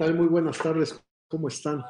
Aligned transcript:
Tal? 0.00 0.14
Muy 0.14 0.28
buenas 0.28 0.56
tardes. 0.56 0.98
¿Cómo 1.28 1.48
están? 1.48 1.84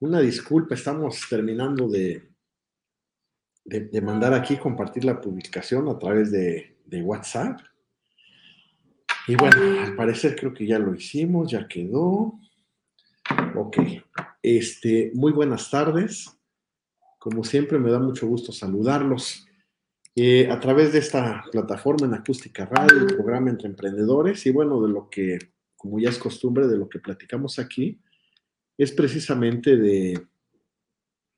Una 0.00 0.20
disculpa, 0.20 0.74
estamos 0.74 1.22
terminando 1.26 1.88
de, 1.88 2.28
de, 3.64 4.00
mandar 4.02 4.34
aquí, 4.34 4.58
compartir 4.58 5.06
la 5.06 5.18
publicación 5.18 5.88
a 5.88 5.98
través 5.98 6.30
de, 6.30 6.76
de, 6.84 7.00
WhatsApp. 7.00 7.60
Y 9.26 9.36
bueno, 9.36 9.56
al 9.80 9.96
parecer 9.96 10.36
creo 10.36 10.52
que 10.52 10.66
ya 10.66 10.78
lo 10.78 10.94
hicimos, 10.94 11.50
ya 11.50 11.66
quedó. 11.66 12.38
Ok, 13.56 13.78
este, 14.42 15.12
muy 15.14 15.32
buenas 15.32 15.70
tardes. 15.70 16.38
Como 17.18 17.42
siempre, 17.42 17.78
me 17.78 17.90
da 17.90 18.00
mucho 18.00 18.26
gusto 18.26 18.52
saludarlos. 18.52 19.46
Eh, 20.14 20.46
a 20.50 20.60
través 20.60 20.92
de 20.92 20.98
esta 20.98 21.42
plataforma 21.50 22.06
en 22.06 22.12
Acústica 22.12 22.66
Radio, 22.66 22.98
el 22.98 23.16
programa 23.16 23.48
Entre 23.48 23.66
Emprendedores, 23.66 24.44
y 24.44 24.50
bueno, 24.50 24.82
de 24.82 24.92
lo 24.92 25.08
que 25.08 25.38
como 25.82 25.98
ya 25.98 26.10
es 26.10 26.18
costumbre 26.18 26.68
de 26.68 26.78
lo 26.78 26.88
que 26.88 27.00
platicamos 27.00 27.58
aquí, 27.58 28.00
es 28.78 28.92
precisamente 28.92 29.76
de, 29.76 30.28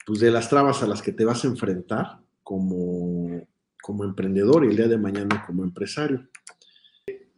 pues 0.05 0.21
de 0.21 0.31
las 0.31 0.51
trabas 0.51 0.83
a 0.83 0.87
las 0.87 1.01
que 1.01 1.13
te 1.13 1.25
vas 1.25 1.43
a 1.45 1.49
enfrentar 1.49 2.21
como, 2.43 3.41
como 3.81 4.05
emprendedor 4.05 4.67
y 4.67 4.69
el 4.69 4.77
día 4.77 4.87
de 4.87 4.99
mañana 4.99 5.43
como 5.47 5.65
empresario. 5.65 6.29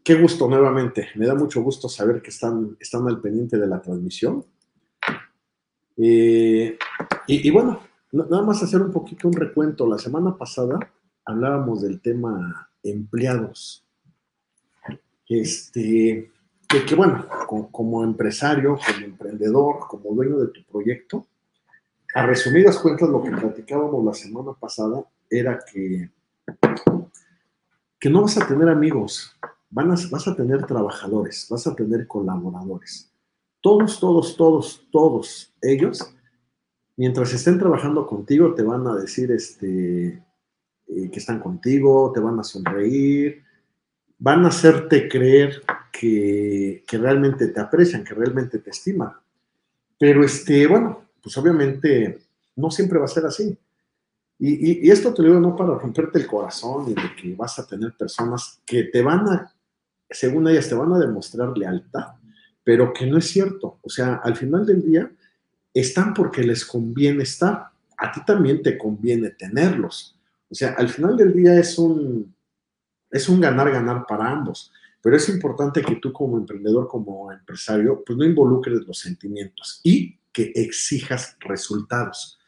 Qué 0.03 0.17
gusto 0.17 0.49
nuevamente, 0.49 1.11
me 1.15 1.27
da 1.27 1.37
mucho 1.37 1.63
gusto 1.63 1.89
saber 1.89 2.21
que 2.21 2.31
están, 2.31 2.77
están 2.81 3.07
al 3.07 3.21
pendiente 3.21 3.57
de 3.57 3.69
la 3.69 3.81
transmisión. 3.81 4.45
Eh, 5.97 6.77
y, 7.29 7.49
y, 7.49 7.51
bueno, 7.53 7.83
nada 8.11 8.43
más 8.43 8.65
hacer 8.65 8.83
un 8.83 8.91
poquito 8.91 9.29
un 9.29 9.35
recuento. 9.35 9.87
La 9.87 9.99
semana 9.99 10.37
pasada 10.37 10.81
hablábamos 11.25 11.83
del 11.83 12.01
tema 12.01 12.69
empleados. 12.83 13.85
Este, 15.29 16.33
que, 16.69 16.95
bueno, 16.95 17.27
como, 17.71 18.03
empresario, 18.03 18.79
como 18.85 19.07
emprendedor, 19.07 19.87
como 19.89 20.15
dueño 20.15 20.39
de 20.39 20.49
tu 20.49 20.65
proyecto, 20.65 21.27
a 22.15 22.27
resumidas 22.27 22.79
cuentas 22.79 23.09
lo 23.09 23.23
que 23.23 23.31
platicábamos 23.31 24.05
la 24.05 24.15
semana 24.15 24.53
pasada 24.53 25.05
era 25.29 25.59
que, 25.71 26.11
que 28.01 28.11
no 28.11 28.23
vas 28.23 28.39
a 28.39 28.47
tener 28.47 28.69
amigos, 28.69 29.37
vas 29.71 30.29
a 30.29 30.35
tener 30.35 30.67
trabajadores, 30.67 31.47
vas 31.51 31.67
a 31.67 31.75
tener 31.75 32.07
colaboradores. 32.07 33.13
Todos, 33.61 34.01
todos, 34.01 34.37
todos, 34.37 34.87
todos 34.91 35.53
ellos, 35.61 36.15
mientras 36.97 37.33
estén 37.33 37.59
trabajando 37.59 38.07
contigo, 38.07 38.55
te 38.55 38.63
van 38.63 38.87
a 38.87 38.95
decir 38.95 39.31
este, 39.33 40.23
eh, 40.89 41.11
que 41.11 41.19
están 41.19 41.41
contigo, 41.41 42.13
te 42.15 42.21
van 42.21 42.39
a 42.39 42.45
sonreír, 42.45 43.43
van 44.19 44.45
a 44.45 44.49
hacerte 44.49 45.09
creer 45.09 45.63
que, 45.99 46.85
realmente 46.93 47.49
te 47.49 47.61
aprecian, 47.61 48.05
que 48.05 48.15
realmente 48.15 48.59
te 48.59 48.71
estiman. 48.71 49.13
Pero, 49.99 50.25
este, 50.25 50.67
bueno, 50.67 51.05
pues 51.23 51.37
obviamente 51.39 52.19
no 52.57 52.71
siempre 52.71 52.99
va 52.99 53.07
a 53.07 53.09
ser 53.09 53.25
así. 53.27 53.57
Y, 54.39 54.91
esto 54.91 55.15
te 55.15 55.23
lo 55.23 55.29
digo 55.29 55.41
no 55.41 55.57
para 55.57 55.79
romperte 55.79 56.19
el 56.19 56.27
corazón 56.27 56.91
y 56.91 56.95
de 56.95 57.15
que 57.21 57.35
vas 57.35 57.59
a 57.59 57.67
tener 57.67 57.97
personas 57.97 58.61
que 58.67 58.85
te 58.85 59.01
van 59.01 59.27
a, 59.29 59.55
según 60.11 60.47
ellas, 60.49 60.69
te 60.69 60.75
van 60.75 60.93
a 60.93 60.99
demostrar 60.99 61.57
lealtad, 61.57 62.17
pero 62.63 62.93
que 62.93 63.07
no 63.07 63.17
es 63.17 63.29
cierto. 63.29 63.79
O 63.83 63.89
sea, 63.89 64.17
al 64.17 64.37
final 64.37 64.67
del 64.67 64.83
día, 64.83 65.11
están 65.73 66.13
porque 66.13 66.43
les 66.43 66.65
conviene 66.65 67.23
estar. 67.23 67.69
A 67.97 68.13
ti 68.13 68.21
también 68.27 68.63
te 68.63 68.77
conviene 68.77 69.31
tenerlos. 69.31 70.19
O 70.51 70.55
sea, 70.55 70.75
al 70.77 70.91
final 70.91 71.17
del 71.17 71.33
día 71.33 71.59
es 71.59 71.79
un, 71.79 72.35
es 73.11 73.29
un 73.29 73.41
ganar-ganar 73.41 74.05
para 74.07 74.31
ambos. 74.31 74.73
Pero 75.07 75.19
es 75.19 75.29
importante 75.29 75.83
que 75.83 75.95
tú 75.95 76.13
como 76.13 76.37
emprendedor, 76.37 76.89
como 76.89 77.31
empresario, 77.31 78.03
pues 78.05 78.19
no 78.19 78.25
involucres 78.25 78.81
los 78.89 78.99
sentimientos 78.99 79.81
y 79.85 80.19
que 80.33 80.51
exijas 80.53 81.37
resultados. 81.39 82.41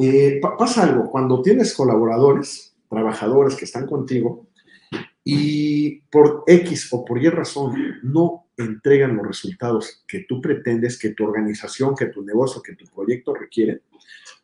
Eh, 0.00 0.40
pasa 0.56 0.84
algo, 0.84 1.10
cuando 1.10 1.42
tienes 1.42 1.74
colaboradores, 1.74 2.76
trabajadores 2.88 3.56
que 3.56 3.64
están 3.64 3.88
contigo 3.88 4.46
y 5.24 5.96
por 6.12 6.44
X 6.46 6.92
o 6.92 7.04
por 7.04 7.20
Y 7.20 7.28
razón 7.28 7.74
no 8.04 8.46
entregan 8.56 9.16
los 9.16 9.26
resultados 9.26 10.04
que 10.06 10.26
tú 10.28 10.40
pretendes, 10.40 10.96
que 10.96 11.10
tu 11.10 11.24
organización, 11.24 11.96
que 11.96 12.06
tu 12.06 12.22
negocio, 12.22 12.62
que 12.62 12.76
tu 12.76 12.84
proyecto 12.84 13.34
requiere, 13.34 13.82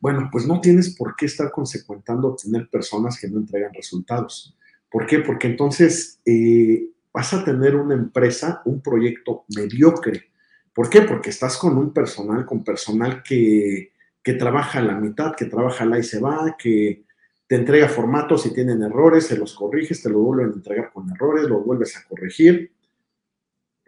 bueno, 0.01 0.27
pues 0.29 0.45
no 0.45 0.59
tienes 0.59 0.97
por 0.97 1.15
qué 1.15 1.27
estar 1.27 1.49
consecuentando 1.49 2.35
tener 2.35 2.67
personas 2.69 3.17
que 3.17 3.29
no 3.29 3.39
entregan 3.39 3.73
resultados. 3.73 4.53
¿Por 4.91 5.05
qué? 5.05 5.19
Porque 5.19 5.47
entonces 5.47 6.19
eh, 6.25 6.90
vas 7.13 7.33
a 7.33 7.43
tener 7.43 7.75
una 7.75 7.93
empresa, 7.93 8.61
un 8.65 8.81
proyecto 8.81 9.45
mediocre. 9.55 10.31
¿Por 10.73 10.89
qué? 10.89 11.01
Porque 11.01 11.29
estás 11.29 11.57
con 11.57 11.77
un 11.77 11.93
personal, 11.93 12.45
con 12.45 12.63
personal 12.63 13.21
que, 13.23 13.91
trabaja 14.39 14.79
a 14.79 14.83
la 14.83 14.99
mitad, 14.99 15.35
que 15.35 15.45
trabaja 15.45 15.85
la 15.85 15.99
y 15.99 16.03
se 16.03 16.19
va, 16.19 16.55
que 16.57 17.03
te 17.47 17.55
entrega 17.55 17.89
formatos 17.89 18.45
y 18.45 18.53
tienen 18.53 18.81
errores, 18.81 19.27
se 19.27 19.37
los 19.37 19.53
corriges, 19.53 20.01
te 20.01 20.09
lo 20.09 20.19
vuelven 20.19 20.51
a 20.51 20.55
entregar 20.55 20.91
con 20.93 21.09
errores, 21.09 21.49
lo 21.49 21.59
vuelves 21.59 21.97
a 21.97 22.07
corregir, 22.07 22.71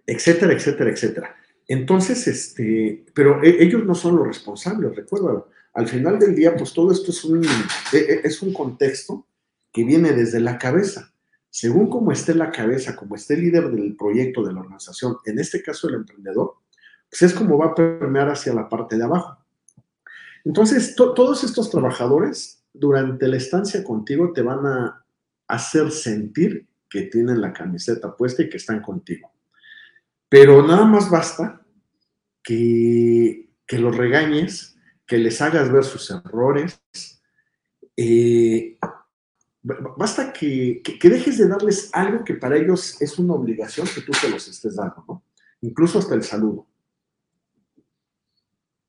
etcétera, 0.06 0.52
etcétera, 0.52 0.90
etcétera. 0.90 1.36
Entonces, 1.66 2.28
este, 2.28 3.06
pero 3.14 3.42
e, 3.42 3.64
ellos 3.64 3.86
no 3.86 3.96
son 3.96 4.18
los 4.18 4.28
responsables, 4.28 4.94
recuérdalo. 4.94 5.48
Al 5.76 5.88
final 5.88 6.20
del 6.20 6.36
día, 6.36 6.56
pues 6.58 6.74
todo 6.74 6.92
esto 6.92 7.12
es 7.12 7.24
un, 7.24 7.46
e, 7.46 7.98
e, 7.98 8.22
es 8.26 8.42
un 8.42 8.52
contexto 8.52 9.26
que 9.72 9.86
viene 9.86 10.12
desde 10.12 10.42
la 10.42 10.58
cabeza 10.58 11.13
según 11.54 11.88
como 11.88 12.12
esté 12.12 12.34
la 12.34 12.50
cabeza, 12.50 12.96
como 12.96 13.14
esté 13.14 13.36
el 13.36 13.42
líder 13.42 13.70
del 13.70 13.96
proyecto, 13.96 14.44
de 14.44 14.52
la 14.52 14.62
organización, 14.62 15.18
en 15.24 15.38
este 15.38 15.62
caso 15.62 15.88
el 15.88 15.94
emprendedor, 15.94 16.56
pues 17.08 17.22
es 17.22 17.32
como 17.32 17.60
va 17.60 17.68
a 17.68 17.76
permear 17.76 18.28
hacia 18.28 18.56
la 18.56 18.68
parte 18.68 18.98
de 18.98 19.04
abajo. 19.04 19.38
Entonces, 20.44 20.96
todos 20.96 21.44
estos 21.44 21.70
trabajadores 21.70 22.64
durante 22.74 23.28
la 23.28 23.38
estancia 23.38 23.84
contigo 23.84 24.34
te 24.34 24.42
van 24.42 24.66
a 24.66 25.06
hacer 25.48 25.92
sentir 25.92 26.66
que 26.90 27.04
tienen 27.04 27.40
la 27.40 27.54
camiseta 27.54 28.18
puesta 28.18 28.42
y 28.42 28.50
que 28.50 28.58
están 28.58 28.82
contigo. 28.82 29.32
Pero 30.30 30.66
nada 30.66 30.86
más 30.86 31.12
basta 31.12 31.62
que, 32.42 33.52
que 33.68 33.78
los 33.78 33.96
regañes, 33.96 34.76
que 35.06 35.20
les 35.20 35.40
hagas 35.40 35.72
ver 35.72 35.84
sus 35.84 36.10
errores, 36.10 36.82
eh, 37.96 38.80
basta 39.64 40.34
que, 40.34 40.82
dejes 41.02 41.38
de 41.38 41.48
darles 41.48 41.90
algo 41.94 42.24
que 42.24 42.36
para 42.36 42.58
ellos 42.58 43.02
es 43.02 43.18
una 43.18 43.34
obligación 43.34 43.88
que 43.94 44.02
tú 44.02 44.14
se 44.14 44.30
los 44.30 44.48
estés 44.48 44.76
dando, 44.76 45.04
¿no? 45.08 45.24
Incluso 45.62 46.00
hasta 46.00 46.16
el 46.16 46.24
saludo. 46.24 46.68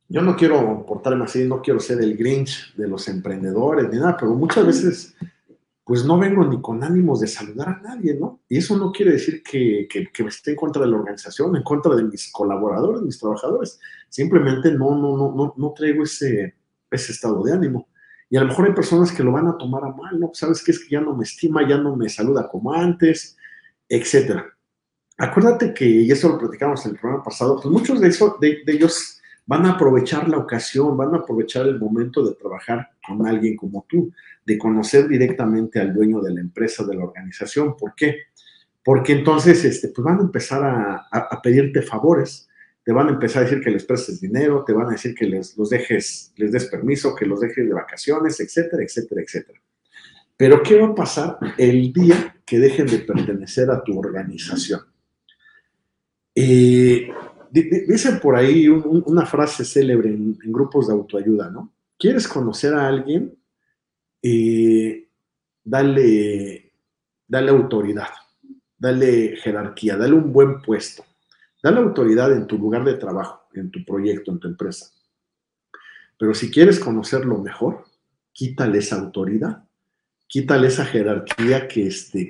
Yo 0.09 0.21
no 0.21 0.37
quiero 0.37 0.84
portarme 0.84 1.25
así, 1.25 1.45
no 1.45 1.63
quiero 1.63 1.81
ser 1.81 2.01
el 2.01 2.17
Grinch 2.17 2.75
de 2.75 2.89
los 2.89 3.09
emprendedores 3.09 3.89
ni 3.91 3.99
nada, 3.99 4.17
pero 4.17 4.34
muchas 4.34 4.67
veces 4.67 5.15
pues 5.84 6.05
no 6.05 6.19
vengo 6.19 6.45
ni 6.47 6.61
con 6.63 6.83
ánimos 6.83 7.21
de 7.21 7.27
saludar 7.27 7.69
a 7.69 7.81
nadie, 7.81 8.15
¿no? 8.15 8.41
Y 8.49 8.57
eso 8.57 8.77
no 8.77 8.91
quiere 8.91 9.13
decir 9.13 9.43
que, 9.43 9.87
que, 9.89 10.22
esté 10.25 10.53
en 10.53 10.57
contra 10.57 10.83
de 10.83 10.89
la 10.91 10.97
organización, 10.97 11.54
en 11.57 11.63
contra 11.63 11.95
de 11.95 12.04
mis 12.04 12.33
colaboradores, 12.33 13.03
mis 13.03 13.19
trabajadores. 13.19 13.78
Simplemente 14.09 14.72
no, 14.72 14.97
no, 14.97 15.16
no, 15.16 15.34
no, 15.34 15.54
no 15.54 15.72
traigo 15.75 16.04
ese, 16.04 16.54
ese 16.91 17.13
estado 17.13 17.43
de 17.45 17.53
ánimo. 17.53 17.89
Y 18.30 18.36
a 18.36 18.41
lo 18.41 18.48
mejor 18.48 18.66
hay 18.66 18.72
personas 18.72 19.12
que 19.12 19.22
lo 19.22 19.32
van 19.32 19.47
a 19.47 19.59
tomar 19.59 19.84
a 19.84 19.92
mal, 19.92 20.18
¿no? 20.18 20.30
¿Sabes 20.34 20.62
qué? 20.65 20.72
Es 20.72 20.80
que 20.80 20.91
ya 20.91 21.00
no 21.00 21.15
me 21.15 21.24
estima, 21.24 21.68
ya 21.68 21.78
no 21.78 21.97
me 21.97 22.09
saluda 22.09 22.48
como 22.48 22.72
antes, 22.72 23.36
etcétera. 23.88 24.47
Acuérdate 25.18 25.72
que, 25.72 25.84
y 25.84 26.10
eso 26.10 26.28
lo 26.28 26.38
platicamos 26.38 26.84
en 26.84 26.92
el 26.92 26.98
programa 26.98 27.22
pasado, 27.22 27.60
pues 27.60 27.72
muchos 27.72 28.00
de, 28.00 28.62
ellos 28.66 29.21
van 29.47 29.66
a 29.66 29.72
aprovechar 29.72 30.28
la 30.28 30.38
ocasión, 30.38 30.97
van 30.97 31.15
a 31.15 31.18
aprovechar 31.18 31.66
el 31.66 31.78
momento 31.78 32.26
de 32.26 32.34
trabajar 32.34 32.91
con 33.06 33.26
alguien 33.26 33.56
como 33.56 33.86
tú, 33.88 34.10
de 34.44 34.59
conocer 34.59 35.06
directamente 35.06 35.80
al 35.80 35.94
dueño 35.94 36.21
de 36.21 36.34
la 36.34 36.41
empresa, 36.41 36.84
de 36.84 36.97
la 36.97 37.04
organización. 37.04 37.76
¿Por 37.76 37.94
qué? 37.94 38.16
Porque 38.82 39.12
entonces 39.12 39.65
este, 39.65 39.88
pues 39.88 40.04
van 40.04 40.18
a 40.18 40.22
empezar 40.22 40.62
a 40.65 41.41
pedirte 41.42 41.82
favores, 41.82 42.48
te 42.84 42.92
van 42.92 43.09
a 43.09 43.13
empezar 43.13 43.42
a 43.42 43.45
decir 43.47 43.63
que 43.63 43.71
les 43.71 43.84
prestes 43.84 44.21
dinero, 44.21 44.63
te 44.65 44.72
van 44.72 44.89
a 44.89 44.92
decir 44.92 45.15
que 45.15 45.27
les 45.27 45.57
los 45.57 45.71
dejes, 45.71 46.33
les 46.36 46.53
des 46.53 46.66
permiso, 46.66 47.15
que 47.15 47.27
los 47.27 47.41
dejes 47.41 47.66
de 47.66 47.72
vacaciones, 47.72 48.39
etcétera, 48.41 48.83
etcétera, 48.83 49.22
etcétera. 49.22 49.60
Pero 50.36 50.63
¿qué 50.63 50.78
va 50.78 50.89
a 50.89 50.95
pasar 50.95 51.39
el 51.57 51.92
día 51.92 52.36
que 52.45 52.59
dejen 52.59 52.86
de 52.86 52.98
pertenecer 52.98 53.71
a 53.71 53.83
tu 53.83 53.98
organización? 53.98 54.81
Eh, 56.34 57.09
Dicen 57.54 58.19
por 58.19 58.34
ahí 58.34 58.66
una 58.66 59.25
frase 59.27 59.65
célebre 59.65 60.09
en, 60.09 60.36
grupos 60.47 60.89
de 60.89 60.95
autoayuda, 60.95 61.51
¿no? 61.51 61.72
¿Quieres 61.97 62.27
conocer 62.27 62.75
a 62.75 62.89
alguien? 62.89 63.33
Eh, 64.21 65.07
dale, 65.63 66.72
dale 67.28 67.51
autoridad, 67.53 68.09
dale 68.77 69.36
jerarquía, 69.36 69.97
dale 69.97 70.15
un 70.15 70.33
buen 70.33 70.63
puesto, 70.63 71.04
dale 71.65 71.81
autoridad 71.81 72.31
en 72.33 72.47
tu 72.47 72.59
lugar 72.59 72.84
de 72.84 72.95
trabajo, 72.95 73.49
en 73.55 73.71
tu 73.71 73.83
proyecto, 73.84 74.31
en 74.31 74.39
tu 74.39 74.49
empresa. 74.49 74.93
Pero 76.19 76.34
si 76.34 76.51
quieres 76.51 76.78
conocerlo 76.78 77.39
mejor, 77.39 77.87
quítale 78.33 78.78
esa 78.78 79.01
autoridad, 79.01 79.65
quítale 80.27 80.69
esa 80.69 80.84
jerarquía 80.84 81.66
que, 81.66 81.87
este, 81.87 82.28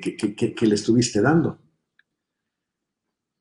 le 0.61 0.75
estuviste 0.75 1.21
dando 1.21 1.59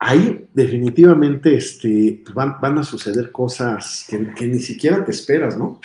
ahí 0.04 0.48
definitivamente 0.52 1.56
este, 1.56 2.22
van, 2.34 2.60
van, 2.60 2.76
a 2.76 2.84
suceder 2.84 3.32
cosas 3.32 4.06
que, 4.08 4.46
ni 4.46 4.58
siquiera 4.58 5.02
te 5.02 5.12
esperas, 5.12 5.56
¿no? 5.56 5.80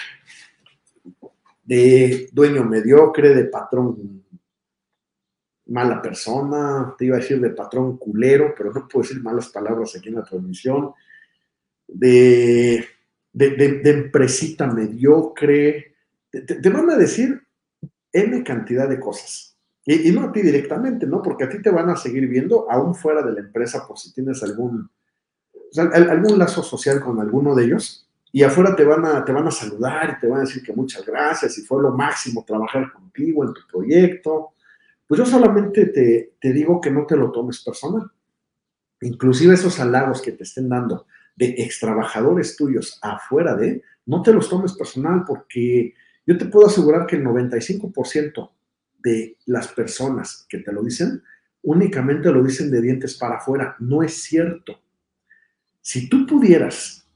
De 1.64 2.28
dueño 2.34 2.66
mediocre, 2.66 3.34
de 3.34 3.46
patrón 3.46 4.26
mala 5.70 6.02
persona, 6.02 6.96
te 6.98 7.06
iba 7.06 7.18
a 7.18 7.20
decir 7.20 7.40
de 7.40 7.52
patrón 7.52 7.98
culero, 7.98 8.54
pero 8.58 8.74
no 8.74 8.88
puedo 8.88 9.08
decir 9.08 9.22
malas 9.22 9.50
palabras 9.50 9.96
aquí 9.96 10.10
en 10.10 10.16
la 10.16 10.24
transmisión, 10.24 10.92
de, 11.88 12.86
de, 13.34 13.82
empresita 13.90 14.68
mediocre, 14.68 15.96
te 16.32 16.70
van 16.70 16.90
a 16.90 16.98
decir 16.98 17.42
N 18.12 18.44
cantidad 18.44 18.88
de 18.88 19.00
cosas. 19.00 19.58
Y, 19.86 20.12
no 20.12 20.24
a 20.24 20.32
ti 20.32 20.42
directamente, 20.42 21.08
¿no? 21.08 21.22
Porque 21.22 21.46
a 21.46 21.50
ti 21.50 21.62
te 21.62 21.72
van 21.72 21.90
a 21.90 21.96
seguir 21.96 22.28
viendo 22.28 22.70
aún 22.70 22.94
fuera 22.94 23.24
de 23.24 23.32
la 23.34 23.40
empresa 23.40 23.88
por 23.88 23.98
si 23.98 24.14
tienes 24.14 24.44
algún, 24.44 24.90
algún 25.76 26.38
lazo 26.38 26.62
social 26.62 27.02
con 27.02 27.20
alguno 27.20 27.56
de 27.56 27.66
ellos. 27.66 28.08
Y 28.32 28.44
afuera 28.44 28.76
te 28.76 28.84
van, 28.84 29.04
a, 29.06 29.26
te 29.26 29.32
van 29.32 29.48
a 29.48 29.52
saludar 29.52 30.16
y 30.16 30.22
te 30.22 30.28
van 30.28 30.42
a 30.42 30.44
decir 30.44 30.62
que 30.62 30.74
muchas 30.74 31.04
gracias 31.04 31.58
y 31.58 31.62
fue 31.64 31.82
lo 31.82 31.92
máximo 31.92 32.44
trabajar 32.46 32.92
contigo 32.94 33.44
en 33.44 33.54
tu 33.54 33.62
proyecto. 33.68 34.52
Pues 35.10 35.18
yo 35.18 35.26
solamente 35.26 35.88
te, 35.88 36.36
te 36.40 36.54
digo 36.54 36.80
que 36.80 36.92
no 36.92 37.08
te 37.08 37.18
lo 37.18 37.32
tomes 37.32 37.64
personal. 37.64 38.12
Inclusive 39.02 39.56
esos 39.56 39.80
halagos 39.80 40.22
que 40.22 40.34
te 40.34 40.44
estén 40.44 40.70
dando 40.70 41.08
de 41.36 41.56
ex 41.58 41.80
trabajadores 41.80 42.56
tuyos 42.56 43.00
afuera 43.02 43.56
de, 43.56 43.82
no 44.06 44.22
te 44.22 44.32
los 44.32 44.48
tomes 44.48 44.74
personal 44.74 45.24
porque 45.26 45.96
yo 46.28 46.38
te 46.38 46.46
puedo 46.46 46.68
asegurar 46.68 47.08
que 47.08 47.16
el 47.16 47.24
95% 47.24 48.52
de 49.00 49.36
las 49.48 49.70
personas 49.70 50.46
que 50.48 50.60
te 50.60 50.72
lo 50.72 50.84
dicen 50.84 51.24
únicamente 51.64 52.32
lo 52.32 52.44
dicen 52.44 52.70
de 52.70 52.80
dientes 52.80 53.18
para 53.18 53.38
afuera. 53.38 53.76
No 53.80 54.04
es 54.04 54.22
cierto. 54.22 54.80
Si 55.82 56.08
tú 56.08 56.28
pudieras 56.28 57.10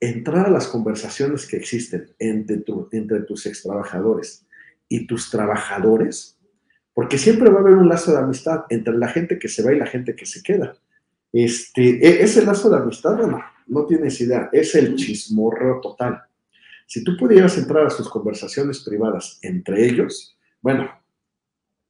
entrar 0.00 0.46
a 0.46 0.50
las 0.50 0.66
conversaciones 0.66 1.46
que 1.46 1.56
existen 1.56 2.10
entre, 2.18 2.64
entre 2.90 3.20
tus 3.20 3.46
ex 3.46 3.62
trabajadores 3.62 4.44
y 4.88 5.06
tus 5.06 5.30
trabajadores, 5.30 6.35
porque 6.96 7.18
siempre 7.18 7.50
va 7.50 7.58
a 7.58 7.60
haber 7.60 7.74
un 7.74 7.90
lazo 7.90 8.10
de 8.10 8.20
amistad 8.20 8.64
entre 8.70 8.96
la 8.96 9.08
gente 9.08 9.38
que 9.38 9.48
se 9.48 9.62
va 9.62 9.70
y 9.70 9.78
la 9.78 9.84
gente 9.84 10.16
que 10.16 10.24
se 10.24 10.42
queda. 10.42 10.78
Este, 11.30 11.82
e, 11.82 12.22
ese 12.22 12.42
lazo 12.42 12.70
de 12.70 12.78
amistad, 12.78 13.18
bueno, 13.18 13.44
no 13.66 13.84
tienes 13.84 14.18
idea, 14.22 14.48
es 14.50 14.74
el 14.74 14.96
chismorreo 14.96 15.78
total. 15.82 16.22
Si 16.86 17.04
tú 17.04 17.14
pudieras 17.18 17.58
entrar 17.58 17.84
a 17.84 17.90
sus 17.90 18.08
conversaciones 18.08 18.80
privadas 18.80 19.38
entre 19.42 19.84
ellos, 19.84 20.38
bueno, 20.62 20.90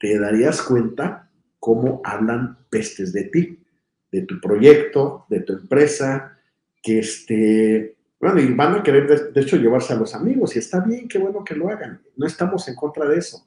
te 0.01 0.19
darías 0.19 0.61
cuenta 0.61 1.31
cómo 1.61 2.01
hablan 2.03 2.59
pestes 2.69 3.13
de 3.13 3.25
ti, 3.27 3.65
de 4.11 4.23
tu 4.23 4.41
proyecto, 4.41 5.25
de 5.29 5.39
tu 5.39 5.53
empresa, 5.53 6.37
que 6.83 6.99
este, 6.99 7.97
bueno, 8.19 8.41
y 8.41 8.53
van 8.55 8.75
a 8.75 8.83
querer 8.83 9.33
de, 9.33 9.41
hecho 9.41 9.57
llevarse 9.57 9.93
a 9.93 9.97
los 9.97 10.17
amigos, 10.17 10.57
y 10.57 10.59
está 10.59 10.81
bien, 10.81 11.07
qué 11.07 11.19
bueno 11.19 11.45
que 11.45 11.55
lo 11.55 11.69
hagan, 11.69 12.03
no 12.17 12.27
estamos 12.27 12.67
en 12.67 12.75
contra 12.75 13.07
de 13.09 13.19
eso. 13.19 13.47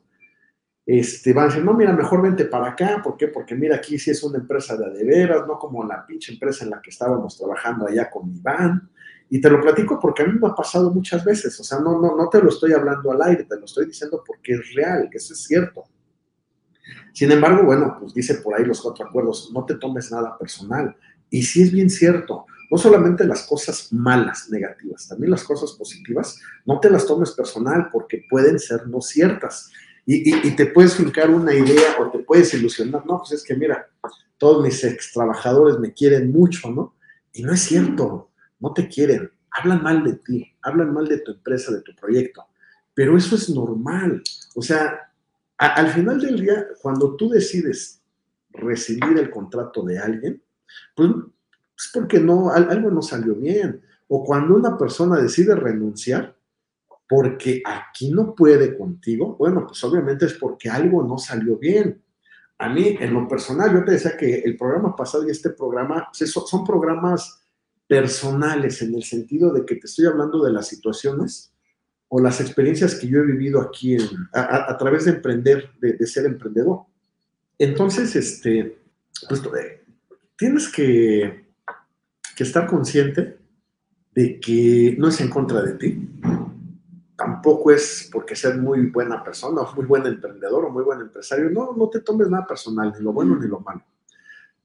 Este, 0.92 1.34
van 1.34 1.44
a 1.44 1.48
decir, 1.50 1.64
no, 1.64 1.76
mira, 1.76 1.94
mejor 1.94 2.20
vente 2.20 2.46
para 2.46 2.70
acá, 2.70 3.00
¿por 3.04 3.16
qué? 3.16 3.28
Porque 3.28 3.54
mira, 3.54 3.76
aquí 3.76 4.00
sí 4.00 4.10
es 4.10 4.24
una 4.24 4.40
empresa 4.40 4.76
de 4.76 4.88
adeveras, 4.88 5.46
no 5.46 5.60
como 5.60 5.84
la 5.84 6.04
pinche 6.04 6.34
empresa 6.34 6.64
en 6.64 6.72
la 6.72 6.82
que 6.82 6.90
estábamos 6.90 7.38
trabajando 7.38 7.86
allá 7.86 8.10
con 8.10 8.28
Iván, 8.36 8.90
y 9.30 9.40
te 9.40 9.52
lo 9.52 9.62
platico 9.62 10.00
porque 10.00 10.24
a 10.24 10.26
mí 10.26 10.34
me 10.42 10.48
ha 10.48 10.56
pasado 10.56 10.90
muchas 10.90 11.24
veces, 11.24 11.60
o 11.60 11.64
sea, 11.64 11.78
no, 11.78 12.02
no, 12.02 12.18
no 12.18 12.28
te 12.28 12.42
lo 12.42 12.50
estoy 12.50 12.74
hablando 12.74 13.12
al 13.12 13.22
aire, 13.22 13.44
te 13.44 13.60
lo 13.60 13.66
estoy 13.66 13.86
diciendo 13.86 14.24
porque 14.26 14.54
es 14.54 14.74
real, 14.74 15.10
que 15.12 15.20
eso 15.20 15.34
es 15.34 15.44
cierto. 15.44 15.84
Sin 17.14 17.32
embargo, 17.32 17.66
bueno, 17.66 17.98
pues 18.00 18.16
dice 18.16 18.34
por 18.44 18.56
ahí 18.56 18.66
los 18.66 18.82
cuatro 18.82 19.06
acuerdos, 19.06 19.52
no 19.54 19.66
te 19.66 19.76
tomes 19.76 20.12
nada 20.12 20.40
personal. 20.40 20.96
Y 21.30 21.44
sí 21.44 21.62
es 21.62 21.72
bien 21.72 21.92
cierto, 21.92 22.48
no 22.72 22.80
solamente 22.80 23.26
las 23.26 23.46
cosas 23.46 23.94
malas, 23.94 24.50
negativas, 24.50 25.08
también 25.08 25.30
las 25.30 25.44
cosas 25.44 25.74
positivas, 25.74 26.40
no 26.66 26.80
te 26.80 26.90
las 26.90 27.06
tomes 27.06 27.30
personal 27.34 27.90
porque 27.92 28.26
pueden 28.28 28.58
ser 28.58 28.88
no 28.88 29.02
ciertas. 29.02 29.72
Y, 30.12 30.48
y, 30.48 30.56
te 30.56 30.66
puedes 30.66 30.96
fincar 30.96 31.30
una 31.30 31.54
idea 31.54 31.96
o 32.00 32.10
te 32.10 32.18
puedes 32.18 32.52
ilusionar, 32.56 33.06
no, 33.06 33.20
pues 33.20 33.34
es 33.34 33.44
que 33.44 33.56
mira, 33.56 33.88
todos 34.40 34.64
mis 34.64 34.84
ex 34.84 35.12
trabajadores 35.14 35.78
me 35.78 35.94
quieren 35.94 36.32
mucho, 36.32 36.72
¿no? 36.72 36.96
Y 37.32 37.44
no 37.44 37.54
es 37.54 37.62
cierto, 37.62 38.32
no 38.60 38.74
te 38.74 38.88
quieren, 38.88 39.30
hablan 39.52 39.84
mal 39.84 40.04
de 40.04 40.14
ti, 40.14 40.52
hablan 40.64 40.96
mal 40.96 41.08
de 41.08 41.20
tu 41.20 41.34
empresa, 41.34 41.72
de 41.72 41.82
tu 41.82 41.94
proyecto, 41.96 42.44
pero 42.96 43.16
eso 43.16 43.36
es 43.36 43.52
normal. 43.52 44.24
O 44.56 44.64
sea, 44.64 45.12
al 45.60 45.90
final 45.90 46.20
del 46.20 46.40
día, 46.42 46.66
cuando 46.82 47.16
tú 47.16 47.30
decides 47.30 48.02
recibir 48.50 49.16
el 49.16 49.30
contrato 49.30 49.84
de 49.84 50.00
alguien, 50.00 50.42
pues 50.96 51.12
es 51.78 51.92
porque 51.94 52.20
no, 52.20 52.52
algo 52.52 52.90
no 52.90 53.04
salió 53.04 53.36
bien. 53.36 53.84
O 54.08 54.26
cuando 54.26 54.56
una 54.56 54.76
persona 54.76 55.22
decide 55.22 55.54
renunciar 55.54 56.36
porque 57.10 57.64
aquí 57.66 58.12
no 58.12 58.36
puede 58.36 58.78
contigo, 58.78 59.36
bueno, 59.36 59.66
pues 59.66 59.84
obviamente 59.84 60.28
es 60.28 60.36
porque 60.36 60.70
algo 60.70 61.04
no 61.04 61.18
salió 61.18 61.58
bien. 61.58 62.04
A 62.60 62.70
mí, 62.70 62.98
en 63.00 63.16
lo 63.16 63.28
personal, 63.28 63.74
yo 63.74 63.84
te 63.84 63.94
decía 63.94 64.16
que 64.16 64.42
el 64.42 64.56
programa 64.56 64.96
pasado 64.96 65.28
y 65.28 65.32
este 65.32 65.50
programa 65.50 66.10
son 66.14 66.64
programas 66.64 67.42
personales 67.88 68.84
en 68.84 68.94
el 68.94 69.04
sentido 69.04 69.52
de 69.52 69.66
que 69.66 69.78
te 69.78 69.88
estoy 69.88 70.06
hablando 70.06 70.44
de 70.44 70.52
las 70.52 70.68
situaciones 70.68 71.52
o 72.10 72.22
las 72.22 72.42
experiencias 72.42 72.94
que 72.94 73.08
yo 73.08 73.22
he 73.22 73.26
vivido 73.26 73.60
aquí 73.60 73.98
a, 74.32 74.78
través 74.78 75.06
de 75.06 75.12
emprender, 75.14 75.72
de, 75.80 76.06
ser 76.06 76.28
emprendedor. 76.28 76.84
Entonces, 77.58 78.16
este, 78.16 78.84
pues, 79.28 79.42
eh, 79.60 79.84
tienes 80.38 80.72
que 80.72 81.48
estar 82.38 82.68
consciente 82.68 83.40
de 84.14 84.40
que 84.40 84.96
no 85.00 85.08
es 85.08 85.20
en 85.22 85.30
contra 85.30 85.62
de 85.62 85.74
ti, 85.74 86.10
tampoco 87.30 87.72
es 87.72 88.10
porque 88.12 88.36
ser 88.36 88.58
muy 88.58 88.88
buena 88.88 89.24
persona 89.24 89.62
o 89.62 89.76
muy 89.76 89.86
buen 89.86 90.06
emprendedor 90.06 90.66
o 90.66 90.72
muy 90.72 90.84
buen 90.84 91.02
empresario. 91.02 91.50
No, 91.52 91.74
no 91.74 91.88
te 91.90 92.00
tomes 92.00 92.28
nada 92.28 92.46
personal, 92.48 92.92
ni 92.98 93.04
lo 93.04 93.14
bueno 93.14 93.36
ni 93.36 93.48
lo 93.48 93.60
malo. 93.60 93.84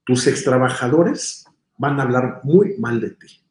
Tus 0.02 0.26
extrabajadores 0.26 1.44
van 1.76 2.00
a 2.00 2.04
hablar 2.04 2.40
muy 2.42 2.76
mal 2.78 3.00
de 3.00 3.10
ti. 3.10 3.42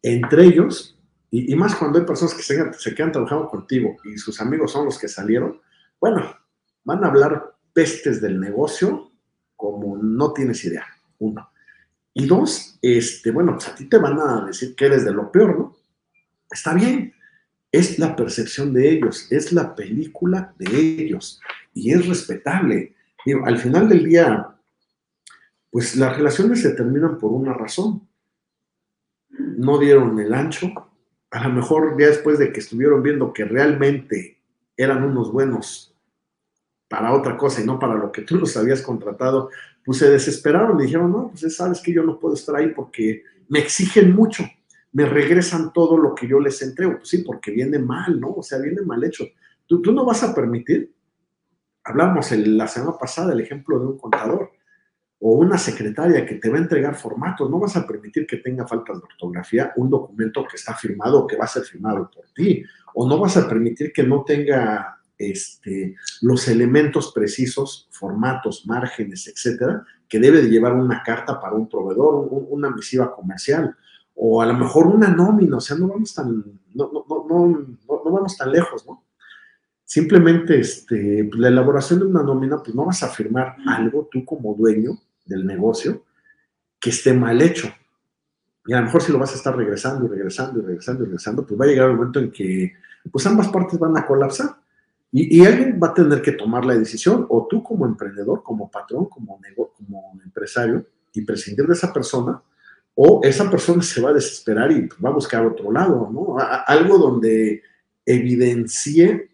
Entre 0.00 0.44
ellos, 0.44 0.96
y, 1.30 1.54
más 1.56 1.74
cuando 1.74 1.98
hay 1.98 2.04
personas 2.04 2.34
que 2.34 2.42
se, 2.42 2.72
se, 2.74 2.94
quedan 2.94 3.10
trabajando 3.10 3.48
contigo 3.48 3.96
y 4.04 4.16
sus 4.16 4.40
amigos 4.40 4.70
son 4.70 4.84
los 4.84 4.98
que 4.98 5.08
salieron, 5.08 5.60
bueno, 6.00 6.22
van 6.84 7.04
a 7.04 7.08
hablar 7.08 7.56
pestes 7.72 8.20
del 8.20 8.38
negocio 8.38 9.10
como 9.56 9.96
no 9.96 10.32
tienes 10.32 10.64
idea, 10.64 10.86
uno. 11.18 11.50
Y 12.14 12.26
dos, 12.26 12.78
este, 12.80 13.32
bueno, 13.32 13.54
pues 13.54 13.68
a 13.68 13.74
ti 13.74 13.88
te 13.88 13.98
van 13.98 14.18
a 14.20 14.46
decir 14.46 14.76
que 14.76 14.86
eres 14.86 15.04
de 15.04 15.12
lo 15.12 15.32
peor, 15.32 15.58
¿no? 15.58 15.76
Está 16.48 16.74
bien, 16.74 17.12
es 17.72 17.98
la 17.98 18.16
percepción 18.16 18.72
de 18.72 18.90
ellos, 18.90 19.30
es 19.30 19.52
la 19.52 19.74
película 19.74 20.54
de 20.58 21.02
ellos 21.02 21.40
y 21.74 21.92
es 21.92 22.06
respetable. 22.06 22.94
Al 23.44 23.58
final 23.58 23.88
del 23.88 24.04
día, 24.04 24.48
pues 25.70 25.96
las 25.96 26.16
relaciones 26.16 26.62
se 26.62 26.70
terminan 26.70 27.18
por 27.18 27.32
una 27.32 27.52
razón. 27.52 28.06
No 29.28 29.78
dieron 29.78 30.18
el 30.18 30.32
ancho. 30.32 30.72
A 31.30 31.48
lo 31.48 31.54
mejor 31.54 31.96
ya 31.98 32.06
después 32.06 32.38
de 32.38 32.52
que 32.52 32.60
estuvieron 32.60 33.02
viendo 33.02 33.32
que 33.32 33.44
realmente 33.44 34.38
eran 34.76 35.02
unos 35.04 35.32
buenos 35.32 35.94
para 36.88 37.12
otra 37.12 37.36
cosa 37.36 37.60
y 37.60 37.66
no 37.66 37.78
para 37.78 37.94
lo 37.94 38.12
que 38.12 38.22
tú 38.22 38.36
los 38.36 38.56
habías 38.56 38.80
contratado, 38.80 39.50
pues 39.84 39.98
se 39.98 40.10
desesperaron 40.10 40.80
y 40.80 40.84
dijeron, 40.84 41.10
no, 41.10 41.28
pues 41.28 41.56
sabes 41.56 41.80
que 41.80 41.92
yo 41.92 42.02
no 42.02 42.18
puedo 42.18 42.34
estar 42.34 42.56
ahí 42.56 42.68
porque 42.68 43.24
me 43.48 43.58
exigen 43.58 44.14
mucho, 44.14 44.44
me 44.96 45.04
regresan 45.04 45.74
todo 45.74 45.98
lo 45.98 46.14
que 46.14 46.26
yo 46.26 46.40
les 46.40 46.62
entrego. 46.62 46.96
Pues 46.96 47.10
sí, 47.10 47.18
porque 47.18 47.50
viene 47.50 47.78
mal, 47.78 48.18
¿no? 48.18 48.30
O 48.30 48.42
sea, 48.42 48.58
viene 48.58 48.80
mal 48.80 49.04
hecho. 49.04 49.24
Tú, 49.66 49.82
tú 49.82 49.92
no 49.92 50.06
vas 50.06 50.22
a 50.22 50.34
permitir, 50.34 50.90
hablamos 51.84 52.32
la 52.32 52.66
semana 52.66 52.96
pasada 52.98 53.34
el 53.34 53.40
ejemplo 53.40 53.78
de 53.78 53.86
un 53.88 53.98
contador, 53.98 54.52
o 55.18 55.32
una 55.32 55.58
secretaria 55.58 56.24
que 56.24 56.36
te 56.36 56.48
va 56.48 56.56
a 56.56 56.60
entregar 56.60 56.94
formatos, 56.94 57.50
no 57.50 57.58
vas 57.58 57.76
a 57.76 57.86
permitir 57.86 58.26
que 58.26 58.38
tenga 58.38 58.66
faltas 58.66 58.98
de 58.98 59.04
ortografía 59.04 59.72
un 59.76 59.90
documento 59.90 60.46
que 60.48 60.56
está 60.56 60.74
firmado 60.74 61.20
o 61.20 61.26
que 61.26 61.36
va 61.36 61.44
a 61.44 61.48
ser 61.48 61.64
firmado 61.64 62.10
por 62.10 62.24
ti, 62.34 62.64
o 62.94 63.06
no 63.06 63.18
vas 63.18 63.36
a 63.36 63.46
permitir 63.46 63.92
que 63.92 64.02
no 64.02 64.24
tenga 64.24 64.98
este, 65.18 65.94
los 66.22 66.48
elementos 66.48 67.12
precisos, 67.12 67.86
formatos, 67.90 68.66
márgenes, 68.66 69.26
etcétera, 69.28 69.84
que 70.08 70.18
debe 70.18 70.40
de 70.40 70.48
llevar 70.48 70.72
una 70.72 71.02
carta 71.02 71.38
para 71.38 71.54
un 71.54 71.68
proveedor, 71.68 72.28
una 72.30 72.70
misiva 72.70 73.14
comercial, 73.14 73.76
o 74.16 74.40
a 74.40 74.46
lo 74.46 74.54
mejor 74.54 74.86
una 74.86 75.08
nómina, 75.08 75.58
o 75.58 75.60
sea, 75.60 75.76
no 75.76 75.88
vamos 75.88 76.14
tan, 76.14 76.42
no, 76.74 76.90
no, 76.92 77.26
no, 77.28 77.66
no 77.88 78.10
vamos 78.10 78.36
tan 78.36 78.50
lejos, 78.50 78.86
¿no? 78.86 79.04
Simplemente 79.84 80.58
este, 80.58 81.24
pues, 81.24 81.38
la 81.38 81.48
elaboración 81.48 82.00
de 82.00 82.06
una 82.06 82.22
nómina, 82.22 82.62
pues 82.62 82.74
no 82.74 82.86
vas 82.86 83.02
a 83.02 83.08
firmar 83.08 83.56
algo 83.66 84.08
tú 84.10 84.24
como 84.24 84.54
dueño 84.54 84.98
del 85.26 85.46
negocio 85.46 86.02
que 86.80 86.90
esté 86.90 87.12
mal 87.12 87.40
hecho. 87.40 87.68
Y 88.66 88.72
a 88.72 88.78
lo 88.80 88.86
mejor 88.86 89.02
si 89.02 89.12
lo 89.12 89.18
vas 89.18 89.32
a 89.32 89.36
estar 89.36 89.56
regresando 89.56 90.06
y 90.06 90.08
regresando 90.08 90.58
y 90.58 90.62
regresando 90.62 91.02
y 91.02 91.06
regresando, 91.06 91.46
pues 91.46 91.60
va 91.60 91.66
a 91.66 91.68
llegar 91.68 91.90
el 91.90 91.96
momento 91.96 92.18
en 92.18 92.32
que 92.32 92.72
pues 93.12 93.24
ambas 93.26 93.48
partes 93.48 93.78
van 93.78 93.96
a 93.96 94.06
colapsar. 94.06 94.56
Y, 95.12 95.46
alguien 95.46 95.78
va 95.82 95.88
a 95.88 95.94
tener 95.94 96.20
que 96.20 96.32
tomar 96.32 96.64
la 96.66 96.74
decisión, 96.74 97.24
o 97.30 97.46
tú 97.48 97.62
como 97.62 97.86
emprendedor, 97.86 98.42
como 98.42 98.70
patrón, 98.70 99.06
como, 99.06 99.40
como 99.74 100.20
empresario, 100.22 100.84
y 101.14 101.22
prescindir 101.22 101.66
de 101.66 101.72
esa 101.72 101.90
persona, 101.90 102.42
o 102.98 103.20
esa 103.22 103.50
persona 103.50 103.82
se 103.82 104.00
va 104.00 104.08
a 104.10 104.14
desesperar 104.14 104.72
y 104.72 104.88
va 105.04 105.10
a 105.10 105.14
buscar 105.14 105.44
otro 105.44 105.70
lado, 105.70 106.10
¿no? 106.10 106.36
algo 106.38 106.96
donde 106.96 107.62
evidencie 108.06 109.30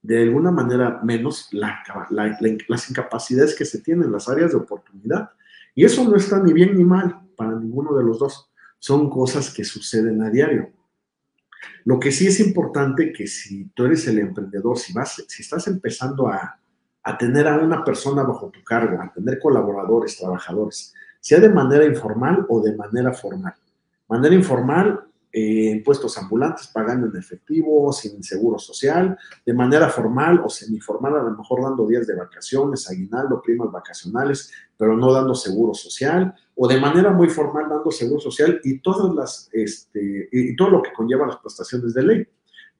de 0.00 0.22
alguna 0.22 0.52
manera 0.52 1.00
menos 1.02 1.50
las 1.52 2.90
incapacidades 2.90 3.54
que 3.56 3.64
se 3.64 3.80
tienen, 3.80 4.12
las 4.12 4.28
áreas 4.28 4.52
de 4.52 4.58
oportunidad. 4.58 5.30
Y 5.74 5.84
eso 5.84 6.08
no 6.08 6.16
está 6.16 6.40
ni 6.40 6.52
bien 6.52 6.76
ni 6.76 6.84
mal 6.84 7.20
para 7.36 7.58
ninguno 7.58 7.92
de 7.96 8.04
los 8.04 8.20
dos. 8.20 8.48
Son 8.78 9.10
cosas 9.10 9.52
que 9.52 9.64
suceden 9.64 10.22
a 10.22 10.30
diario. 10.30 10.70
Lo 11.84 11.98
que 11.98 12.12
sí 12.12 12.28
es 12.28 12.38
importante 12.38 13.12
que 13.12 13.26
si 13.26 13.64
tú 13.74 13.86
eres 13.86 14.06
el 14.06 14.20
emprendedor, 14.20 14.78
si, 14.78 14.92
vas, 14.92 15.24
si 15.26 15.42
estás 15.42 15.66
empezando 15.66 16.28
a, 16.28 16.60
a 17.02 17.18
tener 17.18 17.48
a 17.48 17.58
una 17.58 17.82
persona 17.82 18.22
bajo 18.22 18.50
tu 18.50 18.62
cargo, 18.62 19.02
a 19.02 19.12
tener 19.12 19.40
colaboradores, 19.40 20.16
trabajadores, 20.16 20.94
sea 21.20 21.40
de 21.40 21.48
manera 21.48 21.84
informal 21.84 22.46
o 22.48 22.60
de 22.60 22.76
manera 22.76 23.12
formal. 23.12 23.54
Manera 24.08 24.34
informal, 24.34 25.08
eh, 25.30 25.82
puestos 25.84 26.16
ambulantes 26.16 26.68
pagando 26.68 27.06
en 27.06 27.16
efectivo, 27.16 27.92
sin 27.92 28.22
seguro 28.22 28.58
social, 28.58 29.18
de 29.44 29.52
manera 29.52 29.90
formal 29.90 30.40
o 30.42 30.48
semiformal, 30.48 31.16
a 31.16 31.22
lo 31.22 31.36
mejor 31.36 31.62
dando 31.62 31.86
días 31.86 32.06
de 32.06 32.16
vacaciones, 32.16 32.88
aguinaldo, 32.90 33.42
primas 33.42 33.70
vacacionales, 33.70 34.50
pero 34.76 34.96
no 34.96 35.12
dando 35.12 35.34
seguro 35.34 35.74
social, 35.74 36.34
o 36.54 36.66
de 36.66 36.80
manera 36.80 37.10
muy 37.12 37.28
formal 37.28 37.68
dando 37.68 37.90
seguro 37.90 38.20
social 38.20 38.58
y 38.64 38.78
todas 38.80 39.14
las, 39.14 39.50
este, 39.52 40.28
y 40.32 40.56
todo 40.56 40.70
lo 40.70 40.82
que 40.82 40.92
conlleva 40.94 41.26
las 41.26 41.36
prestaciones 41.36 41.92
de 41.92 42.02
ley, 42.02 42.28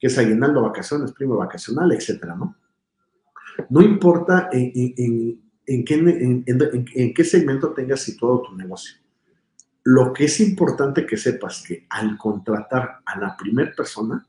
que 0.00 0.06
es 0.06 0.16
aguinaldo, 0.16 0.62
vacaciones, 0.62 1.12
prima 1.12 1.36
vacacional, 1.36 1.92
etcétera, 1.92 2.34
¿no? 2.34 2.56
No 3.68 3.82
importa 3.82 4.48
en, 4.52 5.42
qué, 5.84 5.94
en 5.94 7.14
qué 7.14 7.24
segmento 7.24 7.72
tengas 7.72 8.00
situado 8.00 8.42
tu 8.42 8.56
negocio 8.56 8.94
lo 9.90 10.12
que 10.12 10.26
es 10.26 10.38
importante 10.40 11.06
que 11.06 11.16
sepas 11.16 11.62
que 11.66 11.86
al 11.88 12.18
contratar 12.18 13.00
a 13.06 13.18
la 13.18 13.34
primera 13.34 13.72
persona, 13.74 14.22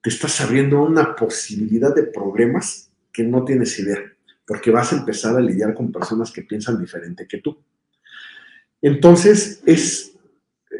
te 0.00 0.10
estás 0.10 0.40
abriendo 0.40 0.82
una 0.82 1.14
posibilidad 1.14 1.94
de 1.94 2.02
problemas 2.02 2.90
que 3.12 3.22
no 3.22 3.44
tienes 3.44 3.78
idea, 3.78 4.00
porque 4.44 4.72
vas 4.72 4.92
a 4.92 4.96
empezar 4.96 5.36
a 5.36 5.40
lidiar 5.40 5.74
con 5.74 5.92
personas 5.92 6.32
que 6.32 6.42
piensan 6.42 6.80
diferente 6.80 7.28
que 7.28 7.38
tú. 7.38 7.56
Entonces, 8.82 9.62
es, 9.64 10.16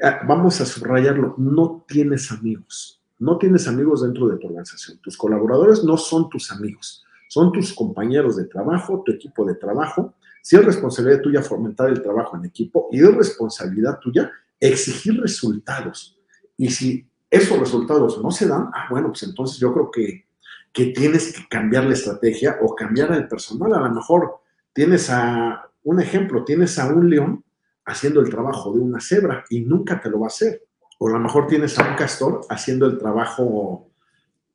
ah, 0.03 0.23
vamos 0.27 0.61
a 0.61 0.67
subrayarlo, 0.67 1.37
no 1.39 1.85
tienes 1.87 2.33
amigos, 2.33 3.01
no 3.17 3.39
tienes 3.39 3.69
amigos 3.69 4.03
dentro 4.03 4.27
de 4.27 4.39
tu 4.39 4.49
organización. 4.49 4.99
Tus 4.99 5.17
colaboradores 5.17 5.85
no 5.85 5.97
son 5.97 6.29
tus 6.29 6.51
amigos, 6.51 7.05
son 7.31 7.53
tus 7.53 7.73
compañeros 7.73 8.35
de 8.35 8.47
trabajo, 8.47 9.05
tu 9.07 9.13
equipo 9.13 9.45
de 9.45 9.55
trabajo, 9.55 10.15
si 10.43 10.57
es 10.57 10.65
responsabilidad 10.65 11.23
tuya 11.23 11.43
fomentar 11.43 11.89
el 11.89 12.03
trabajo 12.03 12.37
en 12.37 12.45
equipo 12.45 12.89
y 12.91 13.01
es 13.01 13.15
responsabilidad 13.15 14.01
tuya 14.01 14.33
exigir 14.59 15.21
resultados. 15.21 16.19
Y 16.57 16.71
si 16.71 17.07
esos 17.31 17.57
resultados 17.57 18.21
no 18.21 18.33
se 18.33 18.49
dan, 18.49 18.69
ah, 18.75 18.89
bueno, 18.91 19.11
pues 19.11 19.23
entonces 19.23 19.61
yo 19.61 19.73
creo 19.73 19.93
que, 19.93 20.27
que 20.73 20.87
tienes 20.87 21.33
que 21.33 21.47
cambiar 21.49 21.85
la 21.85 21.93
estrategia 21.93 22.59
o 22.63 22.75
cambiar 22.75 23.13
el 23.13 23.29
personal. 23.29 23.75
A 23.75 23.79
lo 23.79 23.95
mejor 23.95 24.41
tienes 24.73 25.09
a, 25.09 25.71
un 25.85 26.01
ejemplo, 26.01 26.43
tienes 26.43 26.81
a 26.81 26.93
un 26.93 27.09
león 27.09 27.45
haciendo 27.85 28.21
el 28.21 28.29
trabajo 28.29 28.73
de 28.73 28.81
una 28.81 28.99
cebra 28.99 29.45
y 29.51 29.61
nunca 29.61 30.01
te 30.01 30.11
lo 30.11 30.19
va 30.19 30.27
a 30.27 30.35
hacer. 30.35 30.65
O 30.99 31.07
a 31.07 31.13
lo 31.13 31.21
mejor 31.21 31.47
tienes 31.47 31.79
a 31.79 31.89
un 31.89 31.95
castor 31.95 32.41
haciendo 32.49 32.87
el 32.87 32.99
trabajo, 32.99 33.89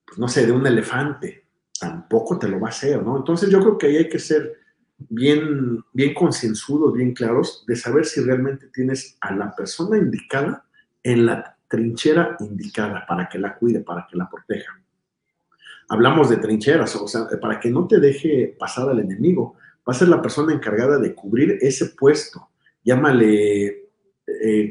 pues 0.06 0.20
no 0.20 0.28
sé, 0.28 0.46
de 0.46 0.52
un 0.52 0.68
elefante. 0.68 1.45
Tampoco 1.80 2.40
te 2.40 2.48
lo 2.48 2.60
va 2.60 2.68
a 2.68 2.72
hacer, 2.72 3.02
¿no? 3.04 3.18
Entonces 3.18 3.50
yo 3.50 3.60
creo 3.60 3.78
que 3.78 3.88
ahí 3.88 3.98
hay 3.98 4.10
que 4.10 4.20
ser 4.20 4.60
bien, 4.98 5.84
bien 5.94 6.14
concienzudos, 6.14 6.94
bien 6.94 7.14
claros, 7.14 7.66
de 7.68 7.76
saber 7.76 8.06
si 8.06 8.22
realmente 8.22 8.68
tienes 8.68 9.18
a 9.22 9.34
la 9.36 9.54
persona 9.56 9.98
indicada 9.98 10.66
en 11.04 11.26
la 11.26 11.58
trinchera 11.68 12.38
indicada 12.40 13.06
para 13.06 13.28
que 13.28 13.40
la 13.40 13.56
cuide, 13.58 13.82
para 13.82 14.08
que 14.10 14.18
la 14.18 14.30
proteja. 14.30 14.72
Hablamos 15.90 16.30
de 16.30 16.38
trincheras, 16.38 16.96
o 16.96 17.08
sea, 17.08 17.28
para 17.42 17.60
que 17.60 17.70
no 17.70 17.88
te 17.88 18.00
deje 18.00 18.56
pasar 18.58 18.90
al 18.90 19.00
enemigo, 19.00 19.56
va 19.88 19.94
a 19.94 19.94
ser 19.94 20.08
la 20.08 20.22
persona 20.22 20.54
encargada 20.54 20.98
de 20.98 21.14
cubrir 21.14 21.58
ese 21.62 21.88
puesto. 21.88 22.50
Llámale, 22.84 23.90
eh, 24.26 24.70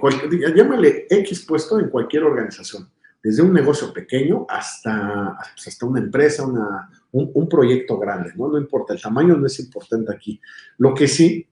llámale 0.57 1.07
X 1.11 1.45
puesto 1.47 1.79
en 1.79 1.91
cualquier 1.91 2.25
organización 2.25 2.89
desde 3.25 3.41
un 3.41 3.55
negocio 3.55 3.91
pequeño 3.91 4.45
hasta, 4.47 5.39
pues, 5.55 5.69
hasta 5.69 5.87
una 5.87 5.99
empresa, 5.99 6.47
una, 6.47 6.91
un, 7.11 7.49
proyecto 7.49 7.99
grande, 7.99 8.35
¿no? 8.37 8.49
No 8.49 8.59
importa, 8.59 8.93
el 8.93 9.01
tamaño 9.01 9.35
no 9.35 9.47
es 9.47 9.59
importante 9.61 10.15
aquí. 10.15 10.39
Lo 10.77 10.95
que 10.95 11.09
sí, 11.09 11.49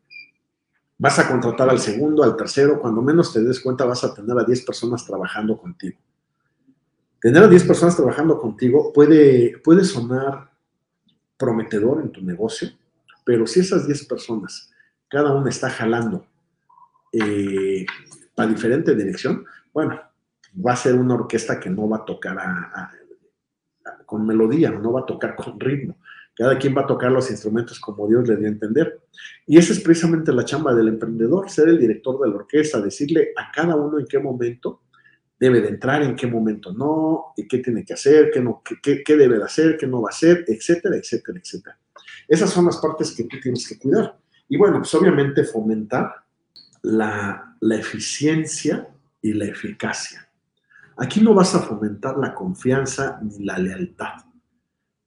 vas 0.99 1.19
a 1.19 1.27
contratar 1.27 1.71
al 1.71 1.81
segundo, 1.81 2.23
al 2.23 2.37
tercero, 2.37 2.79
cuando 2.79 3.01
menos 3.01 3.33
te 3.33 3.43
des 3.43 3.59
cuenta 3.59 3.87
vas 3.87 4.05
a 4.05 4.13
tener 4.13 4.39
a 4.39 4.45
10 4.45 4.67
personas 4.67 5.07
trabajando 5.07 5.57
contigo. 5.57 5.99
Tener 7.19 7.43
a 7.43 7.49
10 7.49 7.65
personas 7.65 7.97
trabajando 7.97 8.39
contigo 8.39 8.93
puede, 8.93 9.59
puede 9.65 9.85
sonar 9.85 10.51
prometedor 11.39 12.03
en 12.03 12.13
tu 12.13 12.21
negocio, 12.21 12.69
pero 13.25 13.47
si 13.47 13.61
esas 13.61 13.87
10 13.87 14.05
personas, 14.09 14.71
cada 15.09 15.33
una 15.33 15.49
está 15.49 15.71
jalando 15.71 16.27
eh, 17.13 17.87
a 18.37 18.47
diferente 18.47 18.95
dirección, 18.95 19.47
bueno, 19.73 19.99
va 20.55 20.73
a 20.73 20.77
ser 20.77 20.95
una 20.95 21.15
orquesta 21.15 21.59
que 21.59 21.71
no 21.71 21.89
va 21.89 21.99
a 21.99 22.05
tocar 22.05 22.39
con 24.07 24.27
melodía, 24.27 24.71
no 24.71 24.93
va 24.93 25.01
a 25.01 25.07
tocar 25.07 25.35
con 25.35 25.59
ritmo. 25.59 25.97
Cada 26.35 26.59
quien 26.59 26.75
va 26.77 26.83
a 26.83 26.87
tocar 26.87 27.13
los 27.13 27.31
instrumentos 27.31 27.79
como 27.79 28.09
Dios 28.09 28.27
le 28.27 28.37
dio 28.37 28.47
a 28.47 28.51
entender. 28.51 29.01
Y 29.47 29.59
esa 29.59 29.73
es 29.73 29.81
precisamente 29.81 30.33
la 30.33 30.45
chamba 30.45 30.75
del 30.75 30.89
emprendedor, 30.89 31.51
ser 31.51 31.69
el 31.69 31.79
director 31.79 32.21
de 32.21 32.29
la 32.29 32.37
orquesta, 32.37 32.81
decirle 32.81 33.33
a 33.37 33.51
cada 33.53 33.77
uno 33.77 33.99
en 33.99 34.07
qué 34.07 34.19
momento 34.19 34.83
debe 35.39 35.61
de 35.61 35.69
entrar, 35.69 36.03
en 36.03 36.15
qué 36.15 36.27
momento 36.27 36.73
no, 36.73 37.33
y 37.37 37.47
qué 37.47 37.59
tiene 37.59 37.85
que 37.85 37.95
hacer, 37.95 38.31
qué, 38.33 38.41
no, 38.41 38.63
qué, 38.83 39.17
debe 39.17 39.39
de 39.39 39.45
hacer, 39.45 39.77
qué 39.77 39.87
no 39.87 40.01
va 40.01 40.09
a 40.09 40.15
hacer, 40.15 40.45
etcétera, 40.47 40.97
etcétera, 40.97 41.39
etcétera. 41.39 41.79
Esas 42.29 42.51
son 42.51 42.67
las 42.67 42.79
partes 42.79 43.13
que 43.13 43.25
tú 43.25 43.39
tienes 43.41 43.69
que 43.69 43.79
cuidar. 43.79 44.17
Y 44.49 44.57
bueno, 44.57 44.79
pues 44.79 44.95
obviamente 44.95 45.45
fomentar 45.45 46.15
la 46.83 47.57
eficiencia 47.71 48.89
y 49.21 49.33
la 49.33 49.47
eficacia. 49.47 50.29
Aquí 50.97 51.21
no 51.21 51.35
vas 51.35 51.55
a 51.55 51.61
fomentar 51.61 52.19
la 52.19 52.35
confianza 52.35 53.19
ni 53.23 53.45
la 53.45 53.59
lealtad. 53.59 54.25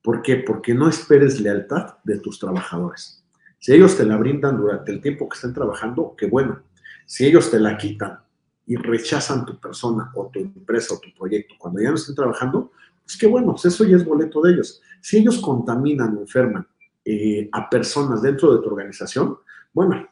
¿Por 0.01 0.21
qué? 0.21 0.37
Porque 0.37 0.73
no 0.73 0.87
esperes 0.87 1.39
lealtad 1.39 1.97
de 2.03 2.19
tus 2.19 2.39
trabajadores. 2.39 3.23
Si 3.59 3.73
ellos 3.73 3.97
te 3.97 4.05
la 4.05 4.17
brindan 4.17 4.57
durante 4.57 4.91
el 4.91 5.01
tiempo 5.01 5.27
que 5.27 5.35
estén 5.35 5.53
trabajando, 5.53 6.15
qué 6.17 6.27
bueno. 6.27 6.61
Si 7.05 7.25
ellos 7.25 7.49
te 7.49 7.59
la 7.59 7.77
quitan 7.77 8.19
y 8.67 8.75
rechazan 8.75 9.45
tu 9.45 9.59
persona 9.59 10.11
o 10.15 10.27
tu 10.27 10.39
empresa 10.39 10.95
o 10.95 10.99
tu 10.99 11.13
proyecto 11.13 11.55
cuando 11.57 11.81
ya 11.81 11.89
no 11.89 11.95
estén 11.95 12.15
trabajando, 12.15 12.71
pues 13.03 13.17
qué 13.17 13.27
bueno, 13.27 13.55
eso 13.63 13.83
ya 13.83 13.95
es 13.95 14.05
boleto 14.05 14.41
de 14.41 14.53
ellos. 14.53 14.81
Si 15.01 15.17
ellos 15.17 15.39
contaminan 15.39 16.17
enferman 16.17 16.67
eh, 17.03 17.49
a 17.51 17.69
personas 17.69 18.21
dentro 18.21 18.55
de 18.55 18.61
tu 18.61 18.69
organización, 18.69 19.37
bueno, 19.73 20.07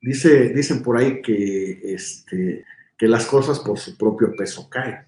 dice, 0.00 0.50
dicen 0.50 0.82
por 0.82 0.96
ahí 0.96 1.20
que 1.20 1.80
este, 1.94 2.64
que 3.00 3.08
las 3.08 3.24
cosas 3.24 3.58
por 3.60 3.78
su 3.78 3.96
propio 3.96 4.36
peso 4.36 4.68
caen. 4.68 4.98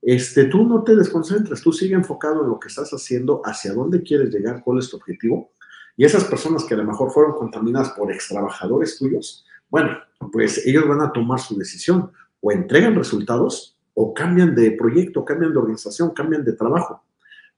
Este, 0.00 0.44
tú 0.44 0.62
no 0.68 0.84
te 0.84 0.94
desconcentres, 0.94 1.62
tú 1.62 1.72
sigue 1.72 1.96
enfocado 1.96 2.44
en 2.44 2.48
lo 2.48 2.60
que 2.60 2.68
estás 2.68 2.92
haciendo, 2.92 3.42
hacia 3.44 3.72
dónde 3.72 4.04
quieres 4.04 4.32
llegar, 4.32 4.62
cuál 4.62 4.78
es 4.78 4.88
tu 4.88 4.98
objetivo. 4.98 5.50
Y 5.96 6.04
esas 6.04 6.22
personas 6.26 6.62
que 6.62 6.74
a 6.74 6.76
lo 6.76 6.84
mejor 6.84 7.10
fueron 7.10 7.32
contaminadas 7.32 7.90
por 7.90 8.12
ex 8.12 8.28
trabajadores 8.28 8.96
tuyos, 8.98 9.44
bueno, 9.68 9.98
pues 10.30 10.64
ellos 10.64 10.86
van 10.86 11.00
a 11.00 11.10
tomar 11.10 11.40
su 11.40 11.58
decisión, 11.58 12.12
o 12.40 12.52
entregan 12.52 12.94
resultados, 12.94 13.76
o 13.94 14.14
cambian 14.14 14.54
de 14.54 14.70
proyecto, 14.70 15.24
cambian 15.24 15.52
de 15.52 15.58
organización, 15.58 16.10
cambian 16.10 16.44
de 16.44 16.52
trabajo, 16.52 17.02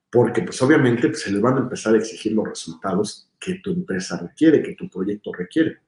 porque 0.09 0.41
pues 0.41 0.63
obviamente 0.63 1.09
pues, 1.09 1.21
se 1.21 1.31
les 1.33 1.43
van 1.43 1.59
a 1.59 1.61
empezar 1.61 1.93
a 1.93 1.99
exigir 1.99 2.33
los 2.33 2.49
resultados 2.49 3.29
que 3.39 3.57
tu 3.57 3.73
empresa 3.73 4.17
requiere, 4.17 4.63
que 4.63 4.75
tu 4.75 4.89
proyecto 4.89 5.35
requiere. 5.35 5.81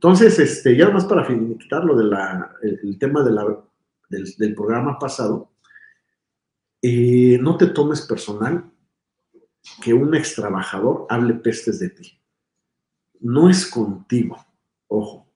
Entonces, 0.00 0.38
este, 0.38 0.74
ya 0.78 0.88
más 0.88 1.04
para 1.04 1.26
finiquitar 1.26 1.84
lo 1.84 1.94
del 1.94 2.10
el 2.62 2.98
tema 2.98 3.22
de 3.22 3.32
la, 3.32 3.62
del, 4.08 4.54
programa 4.54 4.98
pasado, 4.98 5.50
no 6.82 7.56
te 7.58 7.66
tomes 7.66 8.00
personal 8.06 8.64
que 9.82 9.92
un 9.92 10.14
ex 10.14 10.36
trabajador 10.36 11.04
hable 11.10 11.34
pestes 11.34 11.80
de 11.80 11.90
ti. 11.90 12.18
no 13.20 13.50
es 13.50 13.66
contigo. 13.66 14.38
Ojo, 14.88 15.26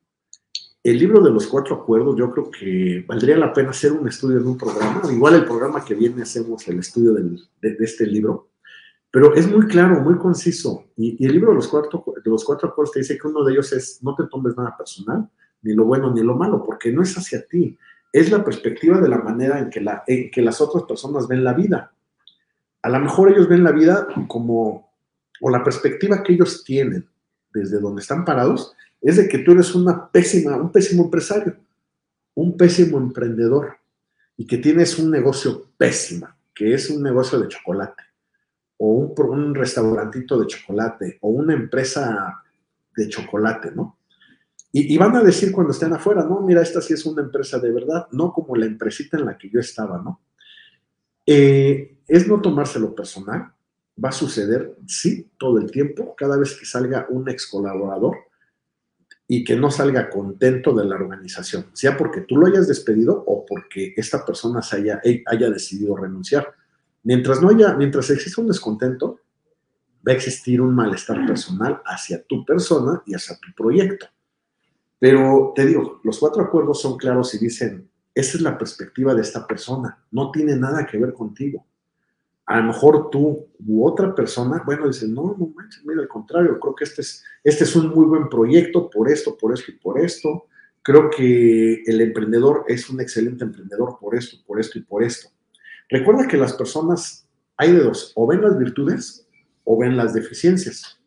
el 0.82 0.98
libro 0.98 1.20
de 1.20 1.30
los 1.30 1.46
cuatro 1.46 1.76
acuerdos, 1.76 2.16
yo 2.16 2.30
creo 2.30 2.50
que 2.50 3.04
valdría 3.06 3.36
la 3.36 3.52
pena 3.52 3.68
hacer 3.68 3.92
un 3.92 4.08
estudio 4.08 4.38
en 4.38 4.46
un 4.46 4.56
programa. 4.56 5.02
Igual 5.12 5.34
el 5.34 5.44
programa 5.44 5.84
que 5.84 5.94
viene 5.94 6.22
hacemos 6.22 6.66
el 6.68 6.78
estudio 6.78 7.12
de, 7.12 7.76
este 7.80 8.06
libro, 8.06 8.48
pero 9.14 9.32
es 9.36 9.48
muy 9.48 9.68
claro, 9.68 10.00
muy 10.00 10.16
conciso. 10.18 10.86
Y, 10.96 11.24
el 11.24 11.34
libro 11.34 11.50
de 11.50 11.54
los, 11.54 11.68
cuatro, 11.68 12.04
de 12.16 12.28
los 12.28 12.44
cuatro 12.44 12.68
acuerdos 12.68 12.94
te 12.94 12.98
dice 12.98 13.16
que 13.16 13.28
uno 13.28 13.44
de 13.44 13.52
ellos 13.52 13.72
es 13.72 14.02
no 14.02 14.12
te 14.16 14.24
tomes 14.24 14.56
nada 14.56 14.76
personal, 14.76 15.30
ni 15.62 15.72
lo 15.72 15.84
bueno 15.84 16.12
ni 16.12 16.20
lo 16.20 16.34
malo, 16.34 16.64
porque 16.64 16.90
no 16.90 17.00
es 17.00 17.16
hacia 17.16 17.46
ti, 17.46 17.78
es 18.12 18.32
la 18.32 18.42
perspectiva 18.42 19.00
de 19.00 19.08
la 19.08 19.18
manera 19.18 19.60
en 19.60 19.70
que, 19.70 19.80
la, 19.80 20.02
en 20.08 20.32
que 20.32 20.42
las 20.42 20.60
otras 20.60 20.82
personas 20.82 21.28
ven 21.28 21.44
la 21.44 21.52
vida. 21.52 21.92
A 22.82 22.88
lo 22.88 22.98
mejor 22.98 23.30
ellos 23.30 23.48
ven 23.48 23.62
la 23.62 23.70
vida 23.70 24.08
como, 24.26 24.90
o 25.40 25.48
la 25.48 25.62
perspectiva 25.62 26.24
que 26.24 26.32
ellos 26.32 26.64
tienen 26.64 27.06
desde 27.52 27.78
donde 27.78 28.02
están 28.02 28.24
parados, 28.24 28.74
es 29.00 29.16
de 29.16 29.28
que 29.28 29.38
tú 29.38 29.52
eres 29.52 29.76
una 29.76 30.08
pésima, 30.10 30.56
un 30.56 30.72
pésimo 30.72 31.04
empresario, 31.04 31.54
un 32.34 32.56
pésimo 32.56 32.98
emprendedor 32.98 33.76
y 34.36 34.44
que 34.44 34.58
tienes 34.58 34.98
un 34.98 35.08
negocio 35.12 35.68
pésimo, 35.78 36.26
que 36.52 36.74
es 36.74 36.90
un 36.90 37.00
negocio 37.00 37.38
de 37.38 37.46
chocolate, 37.46 38.02
o 38.78 39.14
un, 39.16 39.54
restaurantito 39.54 40.40
de 40.40 40.46
chocolate, 40.46 41.18
o 41.20 41.28
una 41.28 41.54
empresa 41.54 42.42
de 42.96 43.08
chocolate, 43.08 43.72
¿no? 43.72 43.98
Y, 44.76 44.98
van 44.98 45.14
a 45.14 45.22
decir 45.22 45.52
cuando 45.52 45.72
estén 45.72 45.92
afuera, 45.92 46.24
no, 46.24 46.40
mira, 46.40 46.60
esta 46.60 46.80
sí 46.80 46.94
es 46.94 47.06
una 47.06 47.22
empresa 47.22 47.60
de 47.60 47.70
verdad, 47.70 48.08
no 48.10 48.32
como 48.32 48.56
la 48.56 48.66
empresita 48.66 49.16
en 49.16 49.26
la 49.26 49.38
que 49.38 49.48
yo 49.48 49.60
estaba, 49.60 50.02
¿no? 50.02 50.20
Eh, 51.24 51.98
es 52.08 52.26
no 52.26 52.40
tomárselo 52.40 52.92
personal, 52.92 53.52
va 54.02 54.08
a 54.08 54.12
suceder, 54.12 54.76
sí, 54.86 55.30
todo 55.38 55.58
el 55.58 55.70
tiempo, 55.70 56.14
cada 56.16 56.36
vez 56.36 56.56
que 56.58 56.66
salga 56.66 57.06
un 57.08 57.28
ex 57.28 57.46
colaborador 57.46 58.16
y 59.26 59.44
que 59.44 59.56
no 59.56 59.70
salga 59.70 60.10
contento 60.10 60.74
de 60.74 60.84
la 60.84 60.96
organización, 60.96 61.66
sea 61.72 61.96
porque 61.96 62.22
tú 62.22 62.36
lo 62.36 62.46
hayas 62.46 62.68
despedido 62.68 63.22
o 63.26 63.46
porque 63.46 63.94
esta 63.96 64.24
persona 64.24 64.60
haya, 64.72 65.00
haya 65.26 65.50
decidido 65.50 65.96
renunciar. 65.96 66.52
Mientras 67.04 67.40
no 67.42 67.50
haya, 67.50 67.74
mientras 67.74 68.08
exista 68.10 68.40
un 68.40 68.48
descontento, 68.48 69.20
va 70.06 70.12
a 70.12 70.16
existir 70.16 70.60
un 70.60 70.74
malestar 70.74 71.26
personal 71.26 71.82
hacia 71.84 72.22
tu 72.24 72.44
persona 72.44 73.02
y 73.06 73.14
hacia 73.14 73.36
tu 73.36 73.52
proyecto. 73.54 74.06
Pero 74.98 75.52
te 75.54 75.66
digo, 75.66 76.00
los 76.02 76.18
cuatro 76.18 76.42
acuerdos 76.42 76.80
son 76.80 76.96
claros 76.96 77.34
y 77.34 77.38
dicen, 77.38 77.90
esa 78.14 78.38
es 78.38 78.42
la 78.42 78.56
perspectiva 78.56 79.14
de 79.14 79.20
esta 79.20 79.46
persona, 79.46 80.02
no 80.10 80.30
tiene 80.30 80.56
nada 80.56 80.86
que 80.86 80.96
ver 80.96 81.12
contigo. 81.12 81.66
A 82.46 82.58
lo 82.58 82.64
mejor 82.64 83.10
tú 83.10 83.48
u 83.66 83.86
otra 83.86 84.14
persona, 84.14 84.62
bueno, 84.64 84.86
dice, 84.86 85.06
no, 85.06 85.36
no 85.38 85.52
manches, 85.54 85.84
mira, 85.84 86.00
al 86.00 86.08
contrario, 86.08 86.58
creo 86.58 86.74
que 86.74 86.84
este 86.84 87.02
es, 87.02 87.22
este 87.42 87.64
es 87.64 87.76
un 87.76 87.88
muy 87.88 88.06
buen 88.06 88.28
proyecto 88.28 88.88
por 88.88 89.10
esto, 89.10 89.36
por 89.36 89.52
esto 89.52 89.70
y 89.70 89.74
por 89.74 89.98
esto. 89.98 90.46
Creo 90.82 91.10
que 91.10 91.82
el 91.86 92.00
emprendedor 92.00 92.64
es 92.68 92.88
un 92.88 93.00
excelente 93.00 93.44
emprendedor 93.44 93.98
por 93.98 94.14
esto, 94.14 94.36
por 94.46 94.60
esto 94.60 94.78
y 94.78 94.82
por 94.82 95.02
esto. 95.02 95.33
Recuerda 95.94 96.26
que 96.26 96.36
las 96.36 96.54
personas, 96.54 97.24
hay 97.56 97.70
de 97.70 97.84
dos, 97.84 98.10
o 98.16 98.26
ven 98.26 98.42
las 98.42 98.58
virtudes 98.58 99.28
o 99.62 99.78
ven 99.78 99.96
las 99.96 100.12
deficiencias. 100.12 101.00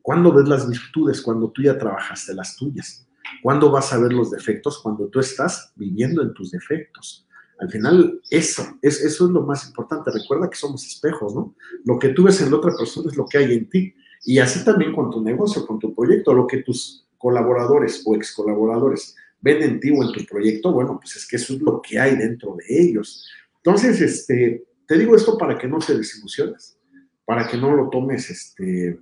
¿Cuándo 0.00 0.32
ves 0.32 0.46
las 0.46 0.68
virtudes? 0.68 1.20
Cuando 1.20 1.50
tú 1.50 1.60
ya 1.60 1.76
trabajaste 1.76 2.34
las 2.34 2.54
tuyas. 2.54 3.04
¿Cuándo 3.42 3.72
vas 3.72 3.92
a 3.92 3.98
ver 3.98 4.12
los 4.12 4.30
defectos? 4.30 4.78
Cuando 4.80 5.08
tú 5.08 5.18
estás 5.18 5.72
viviendo 5.74 6.22
en 6.22 6.32
tus 6.34 6.52
defectos. 6.52 7.26
Al 7.58 7.68
final, 7.68 8.20
eso 8.30 8.62
es, 8.80 9.00
eso 9.00 9.26
es 9.26 9.30
lo 9.32 9.42
más 9.42 9.66
importante. 9.66 10.12
Recuerda 10.12 10.48
que 10.48 10.56
somos 10.56 10.86
espejos, 10.86 11.34
¿no? 11.34 11.56
Lo 11.84 11.98
que 11.98 12.10
tú 12.10 12.22
ves 12.22 12.40
en 12.42 12.52
la 12.52 12.58
otra 12.58 12.76
persona 12.76 13.10
es 13.10 13.16
lo 13.16 13.26
que 13.26 13.38
hay 13.38 13.54
en 13.54 13.68
ti. 13.68 13.92
Y 14.24 14.38
así 14.38 14.64
también 14.64 14.92
con 14.92 15.10
tu 15.10 15.20
negocio, 15.20 15.66
con 15.66 15.80
tu 15.80 15.92
proyecto, 15.92 16.32
lo 16.32 16.46
que 16.46 16.58
tus 16.58 17.08
colaboradores 17.18 18.04
o 18.06 18.14
ex 18.14 18.32
colaboradores 18.36 19.16
ven 19.40 19.62
en 19.62 19.80
ti 19.80 19.90
o 19.90 20.00
en 20.00 20.12
tu 20.12 20.24
proyecto, 20.26 20.70
bueno, 20.70 20.96
pues 21.00 21.16
es 21.16 21.26
que 21.26 21.36
eso 21.36 21.54
es 21.54 21.60
lo 21.60 21.82
que 21.82 21.98
hay 21.98 22.16
dentro 22.16 22.56
de 22.56 22.64
ellos. 22.68 23.26
Entonces, 23.64 23.98
este, 24.02 24.62
te 24.86 24.98
digo 24.98 25.16
esto 25.16 25.38
para 25.38 25.56
que 25.56 25.66
no 25.66 25.78
te 25.78 25.96
desilusiones, 25.96 26.78
para 27.24 27.48
que 27.48 27.56
no 27.56 27.74
lo 27.74 27.88
tomes, 27.88 28.28
este, 28.28 29.00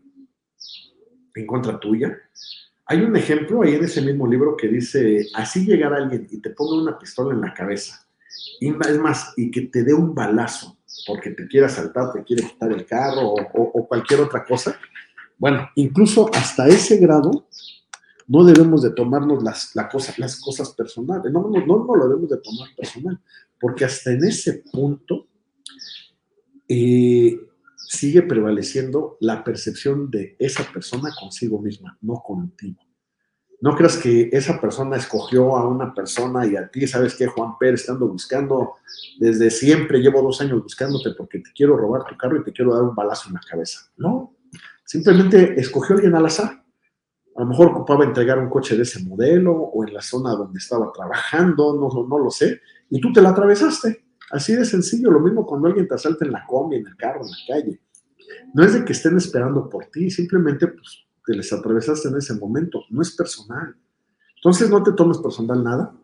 en 1.34 1.46
contra 1.46 1.80
tuya. 1.80 2.16
Hay 2.86 3.00
un 3.00 3.16
ejemplo 3.16 3.62
ahí 3.62 3.74
en 3.74 3.84
ese 3.84 4.02
mismo 4.02 4.26
libro 4.26 4.56
que 4.56 4.68
dice, 4.68 5.26
así 5.34 5.64
llegar 5.66 5.92
alguien 5.92 6.28
y 6.30 6.38
te 6.38 6.50
ponga 6.50 6.80
una 6.80 6.96
pistola 6.96 7.34
en 7.34 7.40
la 7.40 7.52
cabeza, 7.52 8.06
y 8.60 8.68
es 8.68 8.98
más, 8.98 9.32
y 9.36 9.50
que 9.50 9.62
te 9.62 9.82
dé 9.82 9.92
un 9.94 10.14
balazo 10.14 10.78
porque 11.06 11.30
te 11.30 11.48
quiere 11.48 11.66
asaltar, 11.66 12.12
te 12.12 12.22
quiere 12.22 12.44
quitar 12.44 12.70
el 12.70 12.86
carro 12.86 13.34
o, 13.34 13.88
cualquier 13.88 14.20
otra 14.20 14.44
cosa. 14.44 14.78
Bueno, 15.38 15.68
incluso 15.74 16.30
hasta 16.32 16.68
ese 16.68 16.98
grado 16.98 17.48
no 18.32 18.44
debemos 18.44 18.80
de 18.80 18.92
tomarnos 18.92 19.42
las, 19.42 19.76
las 19.76 20.40
cosas 20.40 20.70
personales, 20.72 21.30
no, 21.30 21.50
no, 21.50 21.66
no, 21.66 21.94
lo 21.94 22.08
debemos 22.08 22.30
de 22.30 22.38
tomar 22.38 22.70
personal, 22.74 23.20
porque 23.60 23.84
hasta 23.84 24.10
en 24.10 24.24
ese 24.24 24.64
punto 24.72 25.26
eh, 26.66 27.38
sigue 27.76 28.22
prevaleciendo 28.22 29.18
la 29.20 29.44
percepción 29.44 30.10
de 30.10 30.34
esa 30.38 30.64
persona 30.72 31.10
consigo 31.20 31.60
misma, 31.60 31.98
no 32.00 32.22
contigo. 32.26 32.80
No 33.60 33.76
creas 33.76 33.98
que 33.98 34.30
esa 34.32 34.58
persona 34.58 34.96
escogió 34.96 35.54
a 35.54 35.68
una 35.68 35.92
persona 35.92 36.46
y 36.46 36.56
a 36.56 36.70
ti, 36.70 36.86
¿sabes 36.86 37.14
qué, 37.14 37.26
Juan 37.26 37.58
Pérez? 37.58 37.80
Estando 37.82 38.08
buscando 38.08 38.76
desde 39.18 39.50
siempre, 39.50 40.00
llevo 40.00 40.22
dos 40.22 40.40
años 40.40 40.62
buscándote 40.62 41.10
porque 41.18 41.40
te 41.40 41.50
quiero 41.54 41.76
robar 41.76 42.06
tu 42.06 42.16
carro 42.16 42.38
y 42.38 42.44
te 42.44 42.52
quiero 42.52 42.74
dar 42.74 42.82
un 42.82 42.94
balazo 42.94 43.28
en 43.28 43.34
la 43.34 43.40
cabeza. 43.46 43.92
No, 43.98 44.34
simplemente 44.86 45.60
escogió 45.60 45.94
a 45.94 45.98
alguien 45.98 46.14
al 46.14 46.24
azar. 46.24 46.61
A 47.34 47.40
lo 47.40 47.46
mejor 47.46 47.68
ocupaba 47.68 48.04
entregar 48.04 48.38
un 48.38 48.50
coche 48.50 48.76
de 48.76 48.82
ese 48.82 49.02
modelo 49.04 49.52
o 49.54 49.86
en 49.86 49.94
la 49.94 50.02
zona 50.02 50.32
donde 50.32 50.58
estaba 50.58 50.92
trabajando, 50.92 51.74
no, 51.74 52.18
lo 52.18 52.30
sé, 52.30 52.60
y 52.90 53.00
tú 53.00 53.12
te 53.12 53.22
la 53.22 53.30
atravesaste. 53.30 54.04
Así 54.30 54.54
de 54.54 54.64
sencillo, 54.64 55.10
lo 55.10 55.20
mismo 55.20 55.46
cuando 55.46 55.68
alguien 55.68 55.88
te 55.88 55.94
asalta 55.94 56.24
en 56.24 56.32
la 56.32 56.44
combi, 56.46 56.76
en 56.76 56.86
el 56.86 56.96
carro, 56.96 57.22
en 57.22 57.30
la 57.30 57.36
calle. 57.48 57.80
No 58.54 58.64
es 58.64 58.74
de 58.74 58.84
que 58.84 58.92
estén 58.92 59.16
esperando 59.16 59.68
por 59.68 59.86
ti, 59.86 60.10
simplemente 60.10 60.68
pues, 60.68 61.06
te 61.26 61.34
les 61.34 61.52
atravesaste 61.52 62.08
en 62.08 62.16
ese 62.16 62.34
momento, 62.34 62.82
no 62.90 63.02
es 63.02 63.14
personal. 63.14 63.76
Entonces 64.36 64.70
no 64.70 64.82
te 64.82 64.92
tomes 64.92 65.18
personal 65.18 65.62
nada, 65.62 65.94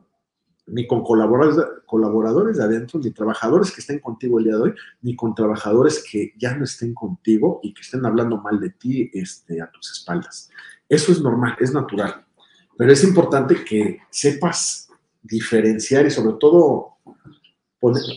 ni 0.66 0.86
con 0.86 1.02
colaboradores, 1.02 1.66
colaboradores 1.86 2.56
de 2.58 2.64
adentro, 2.64 3.00
ni 3.00 3.10
trabajadores 3.10 3.72
que 3.72 3.80
estén 3.80 3.98
contigo 3.98 4.38
el 4.38 4.44
día 4.44 4.56
de 4.56 4.62
hoy, 4.62 4.74
ni 5.02 5.16
con 5.16 5.34
trabajadores 5.34 6.04
que 6.10 6.34
ya 6.38 6.56
no 6.56 6.64
estén 6.64 6.94
contigo 6.94 7.60
y 7.62 7.74
que 7.74 7.82
estén 7.82 8.04
hablando 8.04 8.38
mal 8.38 8.60
de 8.60 8.70
ti 8.70 9.10
este, 9.12 9.60
a 9.60 9.70
tus 9.70 9.90
espaldas. 9.92 10.50
Eso 10.88 11.12
es 11.12 11.20
normal, 11.20 11.56
es 11.60 11.72
natural, 11.72 12.24
pero 12.76 12.92
es 12.92 13.04
importante 13.04 13.64
que 13.64 14.00
sepas 14.10 14.88
diferenciar 15.22 16.06
y 16.06 16.10
sobre 16.10 16.38
todo 16.38 16.96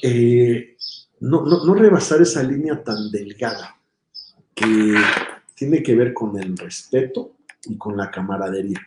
eh, 0.02 0.78
no, 1.20 1.46
no, 1.46 1.74
rebasar 1.74 2.22
esa 2.22 2.42
línea 2.42 2.84
tan 2.84 3.12
delgada 3.12 3.78
que 4.56 4.96
tiene 5.56 5.84
que 5.84 5.96
ver 5.96 6.14
con 6.14 6.38
el 6.42 6.58
respeto 6.58 7.36
y 7.66 7.78
con 7.78 7.96
la 7.96 8.10
camaradería. 8.10 8.80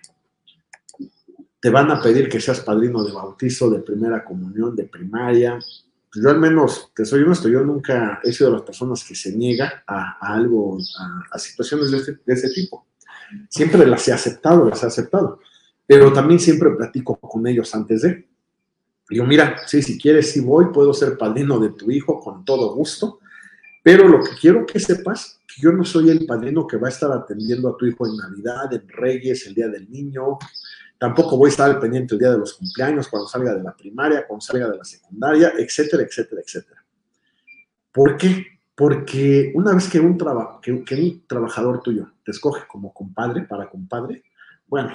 Te 1.61 1.70
van 1.70 1.90
a 1.90 2.03
pedir 2.03 2.29
que 2.29 2.40
seas 2.40 2.61
padrino 2.61 3.05
de 3.05 3.12
bautizo, 3.12 3.70
de 3.70 3.81
primera 3.81 4.25
comunión, 4.25 4.75
de 4.75 4.85
primaria. 4.85 5.59
Yo 6.14 6.31
al 6.31 6.38
menos, 6.38 6.90
te 6.94 7.05
soy 7.05 7.23
honesto, 7.23 7.49
yo 7.49 7.62
nunca 7.62 8.20
he 8.23 8.33
sido 8.33 8.51
de 8.51 8.57
las 8.57 8.66
personas 8.66 9.05
que 9.05 9.14
se 9.14 9.33
niega 9.33 9.85
a, 9.87 10.18
algo, 10.20 10.79
a, 11.31 11.38
situaciones 11.38 11.90
de, 11.90 11.99
este, 11.99 12.12
de 12.25 12.35
ese 12.35 12.51
tipo. 12.51 12.87
Siempre 13.49 13.87
las 13.87 14.07
he 14.09 14.12
aceptado, 14.12 14.68
las 14.68 14.83
he 14.83 14.87
aceptado. 14.87 15.40
Pero 15.87 16.12
también 16.12 16.40
siempre 16.40 16.70
platico 16.70 17.16
con 17.16 17.47
ellos 17.47 17.75
antes 17.75 18.03
de. 18.03 18.27
Digo, 19.09 19.27
mira, 19.27 19.59
sí, 19.66 19.83
si 19.83 19.99
quieres, 19.99 20.33
si 20.33 20.40
voy, 20.40 20.66
puedo 20.73 20.94
ser 20.94 21.18
padrino 21.18 21.59
de 21.59 21.70
tu 21.70 21.90
hijo 21.90 22.20
con 22.20 22.44
todo 22.44 22.75
gusto, 22.75 23.20
pero 23.83 24.09
lo 24.09 24.20
que 24.20 24.31
quiero 24.40 24.64
que 24.64 24.81
sepas, 24.81 25.40
que 25.47 25.61
yo 25.61 25.73
no 25.73 25.85
soy 25.85 26.09
el 26.09 26.25
padrino 26.25 26.66
que 26.66 26.79
va 26.79 26.88
a 26.88 26.90
estar 26.90 27.12
atendiendo 27.12 27.68
a 27.68 27.77
tu 27.77 27.85
hijo 27.85 28.07
en 28.07 28.16
Navidad, 28.16 28.73
en 28.73 28.88
Reyes, 28.88 29.47
el 29.47 29.55
Día 29.55 29.68
del 29.68 29.90
Niño, 29.90 30.38
tampoco 30.99 31.37
voy 31.37 31.49
a 31.49 31.51
estar 31.51 31.70
al 31.70 31.79
pendiente 31.79 32.14
el 32.14 32.20
día 32.20 32.31
de 32.31 32.38
los 32.38 32.55
cumpleaños, 32.55 33.09
cuando 33.09 33.29
salga 33.29 33.55
de 33.55 33.62
la 33.62 33.77
primaria, 33.77 34.27
cuando 34.27 34.40
salga 34.40 34.70
de 34.70 34.79
la 34.79 34.85
secundaria, 34.85 35.53
etcétera, 35.59 36.03
etcétera, 36.03 36.40
etcétera. 36.40 36.83
¿Por 37.92 38.16
qué? 38.16 38.54
Porque 38.75 39.53
una 39.55 39.73
vez 39.73 39.89
que 39.89 40.01
un, 40.01 40.19
que, 40.63 40.85
que 40.85 40.95
un 40.95 41.27
trabajador 41.27 41.81
tuyo 41.81 42.13
te 42.25 42.33
escoge 42.33 42.67
como 42.67 42.93
compadre 42.93 43.43
para 43.43 43.71
compadre, 43.71 44.25
bueno, 44.67 44.95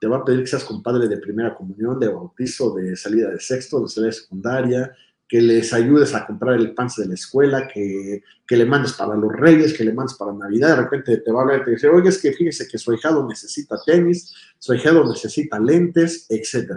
te 0.00 0.06
va 0.06 0.18
a 0.18 0.24
pedir 0.24 0.40
que 0.40 0.46
seas 0.46 0.64
compadre 0.64 1.08
de 1.08 1.16
primera 1.18 1.54
comunión, 1.54 1.98
de 1.98 2.08
bautizo, 2.08 2.74
de 2.74 2.96
salida 2.96 3.30
de 3.30 3.40
sexto, 3.40 3.80
de 3.80 3.88
salida 3.88 4.10
de 4.10 4.16
secundaria, 4.16 4.96
que 5.28 5.42
les 5.42 5.72
ayudes 5.74 6.14
a 6.14 6.26
comprar 6.26 6.54
el 6.54 6.72
pan 6.72 6.88
de 6.96 7.06
la 7.06 7.14
escuela, 7.14 7.68
que, 7.68 8.22
le 8.48 8.64
mandes 8.64 8.94
para 8.94 9.14
los 9.14 9.30
reyes, 9.30 9.76
que 9.76 9.84
le 9.84 9.92
mandes 9.92 10.16
para 10.16 10.32
Navidad, 10.32 10.70
de 10.70 10.82
repente 10.82 11.18
te 11.18 11.30
va 11.30 11.40
a 11.40 11.42
hablar 11.42 11.60
y 11.60 11.64
te 11.64 11.70
dice, 11.72 11.88
oye, 11.88 12.08
es 12.08 12.18
que 12.18 12.32
fíjese 12.32 12.66
que 12.66 12.78
su 12.78 12.94
hijado 12.94 13.28
necesita 13.28 13.76
tenis, 13.84 14.34
su 14.58 14.72
hijado 14.72 15.04
necesita 15.04 15.60
lentes, 15.60 16.26
etc. 16.30 16.72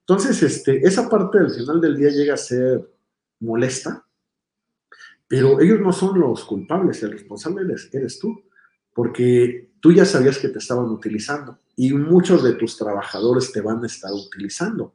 Entonces, 0.00 0.40
este, 0.44 0.86
esa 0.86 1.08
parte 1.08 1.38
del 1.38 1.50
final 1.50 1.80
del 1.80 1.96
día 1.96 2.10
llega 2.10 2.34
a 2.34 2.38
ser 2.38 2.88
molesta, 3.40 4.05
pero 5.28 5.60
ellos 5.60 5.80
no 5.80 5.92
son 5.92 6.20
los 6.20 6.44
culpables, 6.44 7.02
el 7.02 7.12
responsable 7.12 7.74
eres 7.92 8.18
tú, 8.18 8.42
porque 8.94 9.70
tú 9.80 9.92
ya 9.92 10.04
sabías 10.04 10.38
que 10.38 10.48
te 10.48 10.58
estaban 10.58 10.86
utilizando 10.86 11.58
y 11.76 11.92
muchos 11.92 12.42
de 12.42 12.54
tus 12.54 12.76
trabajadores 12.76 13.52
te 13.52 13.60
van 13.60 13.82
a 13.82 13.86
estar 13.86 14.12
utilizando 14.12 14.94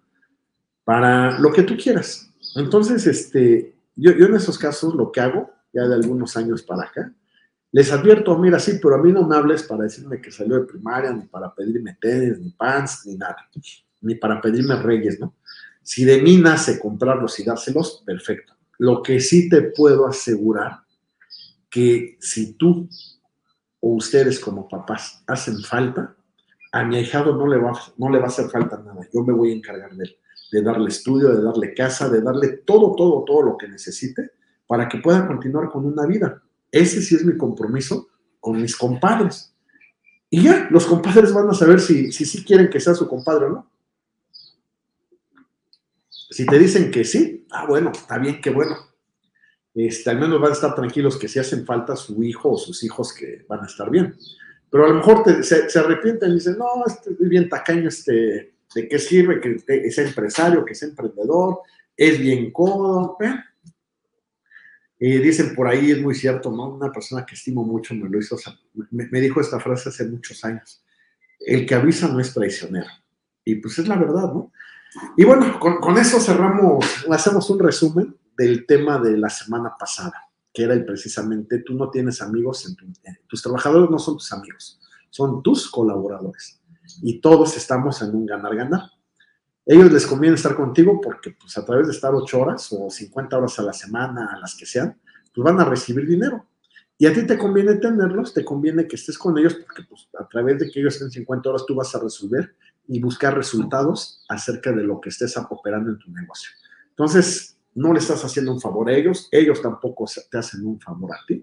para 0.84 1.40
lo 1.40 1.52
que 1.52 1.64
tú 1.64 1.78
quieras. 1.78 2.32
Entonces, 2.56 3.06
este, 3.06 3.76
yo, 3.96 4.12
yo 4.14 4.26
en 4.26 4.36
esos 4.36 4.58
casos 4.58 4.96
lo 4.96 5.12
que 5.12 5.22
hago, 5.22 5.52
ya 5.74 5.88
de 5.88 5.96
algunos 5.96 6.36
años 6.36 6.64
para 6.64 6.84
acá, 6.84 7.14
les 7.72 7.92
advierto, 7.92 8.38
mira, 8.38 8.60
sí, 8.60 8.80
pero 8.82 8.96
a 8.96 8.98
mí 8.98 9.12
no 9.14 9.26
me 9.26 9.36
hables 9.36 9.64
para 9.64 9.84
decirme 9.84 10.20
que 10.20 10.32
salió 10.32 10.60
de 10.60 10.66
primaria, 10.66 11.14
ni 11.14 11.26
para 11.26 11.54
pedirme 11.54 11.98
tenis, 12.02 12.38
ni 12.40 12.50
pants, 12.50 13.06
ni 13.06 13.16
nada, 13.16 13.50
ni 14.02 14.16
para 14.16 14.42
pedirme 14.42 14.76
reyes, 14.76 15.20
¿no? 15.20 15.36
Si 15.82 16.04
de 16.04 16.22
mí 16.22 16.38
nace 16.38 16.80
comprarlos 16.80 17.40
y 17.40 17.44
dárselos, 17.44 18.04
perfecto. 18.06 18.54
Lo 18.82 19.04
que 19.04 19.20
sí 19.20 19.48
te 19.48 19.62
puedo 19.62 20.08
asegurar 20.08 20.80
que 21.70 22.18
si 22.20 22.54
tú 22.54 22.90
o 23.80 23.94
ustedes 23.94 24.40
como 24.40 24.68
papás 24.68 25.24
hacen 25.28 25.62
falta, 25.62 26.16
a 26.72 26.84
mi 26.84 26.96
ahijado 26.96 27.36
no 27.36 27.46
le 27.46 27.58
va, 27.58 27.80
no 27.98 28.10
le 28.10 28.18
va 28.18 28.26
a 28.26 28.30
hacer 28.30 28.50
falta 28.50 28.82
nada. 28.84 29.08
Yo 29.14 29.22
me 29.22 29.34
voy 29.34 29.52
a 29.52 29.56
encargar 29.56 29.96
de 29.96 30.06
él, 30.06 30.18
de 30.52 30.64
darle 30.64 30.90
estudio, 30.90 31.30
de 31.30 31.44
darle 31.44 31.76
casa, 31.76 32.10
de 32.10 32.24
darle 32.24 32.64
todo, 32.66 32.96
todo, 32.96 33.24
todo 33.24 33.44
lo 33.44 33.56
que 33.56 33.68
necesite 33.68 34.32
para 34.66 34.90
que 34.90 34.98
pueda 34.98 35.28
continuar 35.28 35.70
con 35.70 35.86
una 35.86 36.08
vida. 36.08 36.42
Ese 36.72 37.04
sí 37.04 37.14
es 37.14 37.24
mi 37.24 37.38
compromiso 37.38 38.08
con 38.40 38.60
mis 38.60 38.76
compadres. 38.76 39.54
Y 40.28 40.42
ya, 40.42 40.68
los 40.72 40.88
compadres 40.88 41.32
van 41.32 41.48
a 41.52 41.54
saber 41.54 41.80
si 41.80 42.12
sí 42.12 42.26
si, 42.26 42.44
quieren 42.44 42.68
que 42.68 42.80
sea 42.80 42.96
su 42.96 43.08
compadre 43.08 43.46
o 43.46 43.50
no. 43.50 43.72
Si 46.32 46.46
te 46.46 46.58
dicen 46.58 46.90
que 46.92 47.04
sí, 47.04 47.46
ah, 47.52 47.66
bueno, 47.68 47.92
está 47.92 48.18
bien, 48.18 48.40
qué 48.42 48.50
bueno. 48.50 48.78
Este, 49.74 50.10
al 50.10 50.20
menos 50.20 50.40
van 50.40 50.52
a 50.52 50.54
estar 50.54 50.74
tranquilos 50.74 51.18
que 51.18 51.28
si 51.28 51.40
hacen 51.40 51.66
falta 51.66 51.96
su 51.98 52.24
hijo 52.24 52.52
o 52.52 52.58
sus 52.58 52.84
hijos 52.84 53.14
que 53.14 53.46
van 53.50 53.64
a 53.64 53.66
estar 53.66 53.90
bien. 53.90 54.16
Pero 54.70 54.86
a 54.86 54.90
lo 54.90 54.96
mejor 54.96 55.44
se, 55.44 55.78
arrepienten 55.78 56.32
y 56.32 56.36
dicen, 56.36 56.58
no, 56.58 56.86
este, 56.88 57.12
es 57.12 57.30
bien 57.30 57.50
tacaño, 57.50 57.90
este, 57.90 58.54
¿de 58.74 58.88
qué 58.88 58.98
sirve 58.98 59.42
que 59.42 59.92
sea 59.92 60.08
empresario, 60.08 60.64
que 60.64 60.74
sea 60.74 60.88
emprendedor? 60.88 61.60
Es 61.98 62.18
bien 62.18 62.52
cómodo. 62.52 63.18
Y 64.98 65.18
dicen 65.18 65.54
por 65.54 65.68
ahí, 65.68 65.92
es 65.92 66.02
muy 66.02 66.16
cierto, 66.16 66.50
¿no? 66.50 66.76
Una 66.76 66.92
persona 66.94 67.26
que 67.26 67.36
estimo 67.36 67.66
mucho 67.66 67.94
me 67.94 68.08
lo 68.08 68.18
hizo, 68.18 68.38
me 68.92 69.20
dijo 69.20 69.42
esta 69.42 69.60
frase 69.60 69.90
hace 69.90 70.06
muchos 70.06 70.46
años. 70.46 70.82
El 71.40 71.66
que 71.66 71.76
avisa 71.76 72.08
no 72.08 72.22
es 72.22 72.34
traicionero. 72.34 72.88
Y 73.44 73.56
pues 73.56 73.80
es 73.80 73.88
la 73.90 73.98
verdad, 73.98 74.32
¿no? 74.34 74.54
Y 75.16 75.24
bueno, 75.24 75.60
con, 75.60 75.98
eso 75.98 76.20
cerramos, 76.20 76.86
hacemos 77.10 77.50
un 77.50 77.60
resumen 77.60 78.16
del 78.38 78.66
tema 78.66 79.00
de 79.00 79.18
la 79.18 79.30
semana 79.30 79.74
pasada, 79.78 80.30
que 80.54 80.64
era 80.64 80.76
precisamente 80.86 81.60
tú 81.60 81.74
no 81.76 81.90
tienes 81.90 82.22
amigos, 82.22 82.66
en 82.66 83.18
tus 83.28 83.42
trabajadores 83.42 83.90
no 83.90 84.00
son 84.00 84.16
tus 84.16 84.32
amigos, 84.34 84.80
son 85.10 85.42
tus 85.42 85.70
colaboradores. 85.70 86.62
Y 87.02 87.22
todos 87.22 87.56
estamos 87.56 88.02
en 88.02 88.16
un 88.16 88.26
ganar-ganar. 88.26 88.90
Ellos 89.66 89.92
les 89.92 90.06
conviene 90.06 90.36
estar 90.36 90.56
contigo 90.56 91.00
porque 91.00 91.32
pues 91.40 91.58
a 91.58 91.64
través 91.64 91.88
de 91.88 91.94
estar 91.94 92.14
ocho 92.14 92.42
horas 92.42 92.68
o 92.72 92.90
50 92.90 93.38
horas 93.38 93.60
a 93.60 93.62
la 93.62 93.74
semana, 93.74 94.30
a 94.34 94.40
las 94.40 94.56
que 94.56 94.66
sean, 94.66 95.00
pues 95.34 95.46
van 95.46 95.60
a 95.62 95.66
recibir 95.66 96.08
dinero. 96.08 96.48
Y 96.98 97.06
a 97.06 97.14
ti 97.14 97.26
te 97.26 97.38
conviene 97.38 97.76
tenerlos, 97.76 98.34
te 98.34 98.44
conviene 98.44 98.88
que 98.88 98.96
estés 98.96 99.18
con 99.18 99.38
ellos 99.38 99.56
porque 99.56 99.84
pues, 99.88 100.10
a 100.20 100.28
través 100.28 100.60
de 100.60 100.70
que 100.70 100.80
ellos 100.80 100.96
estén 100.96 101.12
50 101.12 101.50
horas 101.50 101.66
tú 101.66 101.76
vas 101.76 101.94
a 101.96 102.00
resolver 102.00 102.56
y 102.92 103.00
buscar 103.00 103.34
resultados 103.38 104.22
acerca 104.28 104.74
de 104.74 104.84
lo 104.84 105.00
que 105.00 105.08
estés 105.08 105.38
operando 105.50 105.92
en 105.92 105.98
tu 105.98 106.12
negocio. 106.12 106.52
Entonces, 106.90 107.58
no 107.74 107.94
le 107.94 108.00
estás 108.00 108.22
haciendo 108.26 108.52
un 108.52 108.60
favor 108.60 108.90
a 108.90 108.94
ellos, 108.94 109.30
ellos 109.32 109.62
tampoco 109.62 110.06
te 110.30 110.38
hacen 110.38 110.66
un 110.66 110.78
favor 110.78 111.14
a 111.14 111.26
ti. 111.26 111.42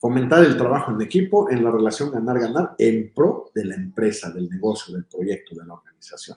Fomentar 0.00 0.44
el 0.44 0.56
trabajo 0.56 0.90
en 0.90 1.00
equipo, 1.02 1.48
en 1.48 1.62
la 1.62 1.70
relación 1.70 2.10
ganar-ganar, 2.10 2.74
en 2.78 3.12
pro 3.14 3.52
de 3.54 3.64
la 3.64 3.76
empresa, 3.76 4.32
del 4.32 4.50
negocio, 4.50 4.92
del 4.92 5.04
proyecto, 5.04 5.54
de 5.54 5.64
la 5.64 5.74
organización. 5.74 6.36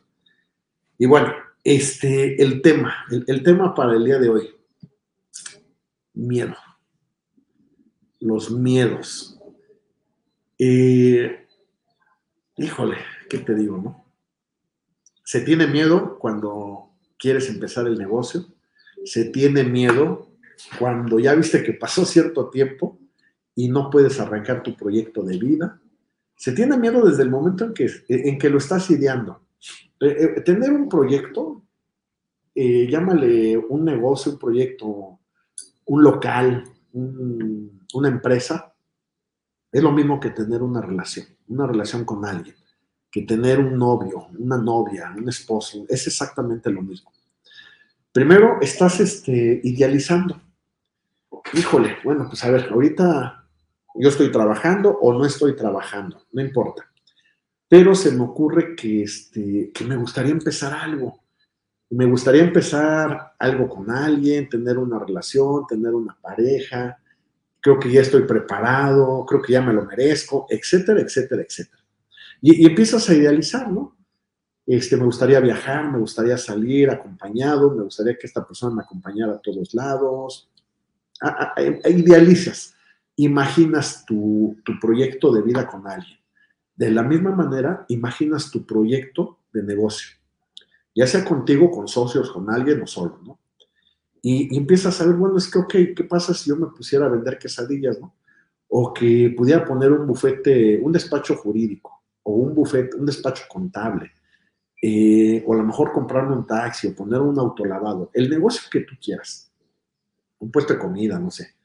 Y 1.00 1.08
bueno, 1.08 1.34
este, 1.64 2.40
el 2.40 2.62
tema, 2.62 2.94
el, 3.10 3.42
tema 3.42 3.74
para 3.74 3.94
el 3.94 4.06
día 4.06 4.20
de 4.20 4.30
hoy, 4.30 4.50
miedo. 6.14 6.56
Los 8.20 8.52
miedos. 8.52 9.40
Eh, 10.60 11.48
híjole, 12.58 12.98
¿qué 13.32 13.38
te 13.38 13.56
digo, 13.56 13.78
no? 13.78 14.06
Se 15.24 15.40
tiene 15.40 15.66
miedo 15.66 16.20
cuando 16.20 16.90
quieres 17.18 17.50
empezar 17.50 17.88
el 17.88 17.98
negocio, 17.98 18.46
se 19.06 19.24
tiene 19.24 19.64
miedo 19.64 20.28
cuando 20.78 21.18
ya 21.18 21.34
viste 21.34 21.64
que 21.64 21.72
pasó 21.72 22.04
cierto 22.04 22.50
tiempo 22.50 23.00
y 23.56 23.70
no 23.70 23.90
puedes 23.90 24.20
arrancar 24.20 24.64
tu 24.64 24.76
proyecto 24.76 25.24
de 25.24 25.38
vida. 25.38 25.80
Se 26.36 26.52
tiene 26.52 26.78
miedo 26.78 27.08
desde 27.08 27.24
el 27.24 27.30
momento 27.30 27.64
en 27.64 27.74
que, 27.74 27.90
en 28.10 28.38
que 28.38 28.50
lo 28.50 28.58
estás 28.58 28.92
ideando. 28.92 29.40
Eh, 30.02 30.36
eh, 30.36 30.42
tener 30.42 30.74
un 30.74 30.90
proyecto, 30.90 31.64
eh, 32.54 32.86
llámale 32.92 33.56
un 33.56 33.86
negocio, 33.86 34.34
un 34.34 34.40
proyecto, 34.40 35.20
un 35.86 36.04
local, 36.04 36.66
una 36.92 38.10
empresa, 38.10 38.76
es 39.72 39.82
lo 39.82 39.94
mismo 39.94 40.20
que 40.20 40.32
tener 40.32 40.62
una 40.62 40.82
relación, 40.82 41.28
una 41.48 41.66
relación 41.66 42.04
con 42.04 42.26
alguien 42.26 42.61
que 43.12 43.24
tener 43.24 43.60
un 43.60 43.78
novio, 43.78 44.28
una 44.40 44.58
novia, 44.58 45.14
un 45.16 45.28
esposo, 45.28 45.86
es 45.90 46.08
exactamente 46.08 46.72
lo 46.72 46.82
mismo. 46.82 47.12
Primero, 48.12 48.58
estás 48.62 49.00
este, 49.02 49.60
idealizando. 49.64 50.42
Híjole, 51.54 51.98
bueno, 52.04 52.26
pues 52.28 52.44
a 52.46 52.52
ver, 52.52 52.70
ahorita 52.72 53.46
yo 53.96 54.10
estoy 54.10 54.32
trabajando 54.32 54.98
o 55.02 55.14
no 55.14 55.26
estoy 55.26 55.56
trabajando, 55.56 56.22
no 56.32 56.42
importa. 56.42 56.90
Pero 57.68 57.96
se 57.96 58.12
me 58.12 58.24
ocurre 58.24 58.76
que, 58.76 59.04
este, 59.04 59.72
que 59.74 59.84
me 59.86 59.98
gustaría 59.98 60.32
empezar 60.32 60.74
algo. 60.74 61.20
Me 61.90 62.06
gustaría 62.06 62.44
empezar 62.44 63.34
algo 63.38 63.68
con 63.68 63.90
alguien, 63.92 64.48
tener 64.48 64.78
una 64.78 65.00
relación, 65.00 65.68
tener 65.68 65.94
una 65.94 66.18
pareja. 66.22 66.98
Creo 67.60 67.80
que 67.80 67.92
ya 67.92 68.02
estoy 68.02 68.24
preparado, 68.24 69.26
creo 69.26 69.42
que 69.42 69.54
ya 69.54 69.62
me 69.62 69.74
lo 69.74 69.86
merezco, 69.86 70.48
etcétera, 70.50 71.02
etcétera, 71.02 71.42
etcétera. 71.42 71.81
Y, 72.42 72.66
empiezas 72.66 73.08
a 73.10 73.14
idealizar, 73.14 73.72
¿no? 73.72 73.96
Este, 74.66 74.98
me 74.98 75.06
gustaría 75.06 75.40
viajar, 75.40 75.92
me 75.92 76.00
gustaría 76.00 76.38
salir 76.38 76.90
acompañado, 76.90 77.74
me 77.76 77.84
gustaría 77.84 78.18
que 78.18 78.28
esta 78.28 78.46
persona 78.46 78.76
me 78.76 78.82
acompañara 78.82 79.34
a 79.34 79.42
todos 79.42 79.74
lados. 79.74 80.50
idealizas, 81.86 82.76
imaginas 83.16 84.06
tu, 84.06 84.58
tu 84.66 84.80
proyecto 84.80 85.32
de 85.32 85.42
vida 85.44 85.68
con 85.68 85.88
alguien. 85.88 86.20
De 86.76 86.90
la 86.90 87.04
misma 87.04 87.32
manera, 87.32 87.86
imaginas 87.90 88.50
tu 88.50 88.66
proyecto 88.66 89.40
de 89.54 89.62
negocio, 89.64 90.18
ya 90.96 91.06
sea 91.06 91.24
contigo, 91.24 91.70
con 91.70 91.88
socios, 91.88 92.32
con 92.32 92.50
alguien 92.50 92.82
o 92.82 92.88
solo, 92.88 93.20
¿no? 93.24 93.40
Y, 94.24 94.54
y, 94.54 94.58
empiezas 94.58 95.02
a 95.02 95.06
ver, 95.06 95.16
bueno, 95.16 95.38
es 95.38 95.50
que, 95.50 95.60
ok, 95.60 95.74
¿qué 95.96 96.04
pasa 96.08 96.34
si 96.34 96.50
yo 96.50 96.56
me 96.56 96.68
pusiera 96.68 97.08
a 97.08 97.10
vender 97.10 97.40
quesadillas, 97.40 98.00
¿no? 98.00 98.16
O 98.68 98.94
que 98.94 99.34
pudiera 99.36 99.66
poner 99.66 99.92
un 99.92 100.08
bufete, 100.08 100.78
un 100.78 100.92
despacho 100.92 101.36
jurídico, 101.36 102.01
o 102.24 102.34
un 102.34 102.54
buffet, 102.54 102.94
un 102.96 103.06
despacho 103.06 103.44
contable, 103.48 104.12
eh, 104.82 105.44
o 105.46 105.54
a 105.54 105.58
lo 105.58 105.64
mejor 105.64 105.92
comprarme 105.92 106.36
un 106.36 106.46
taxi 106.46 106.88
o 106.88 106.96
poner 106.96 107.20
un 107.20 107.38
autolavado, 107.38 108.10
el 108.14 108.30
negocio 108.30 108.64
que 108.72 108.82
tú 108.82 108.96
quieras, 109.02 109.52
un 110.40 110.52
puesto 110.52 110.74
de 110.74 110.80
comida, 110.80 111.20
no 111.20 111.30
sé. 111.30 111.56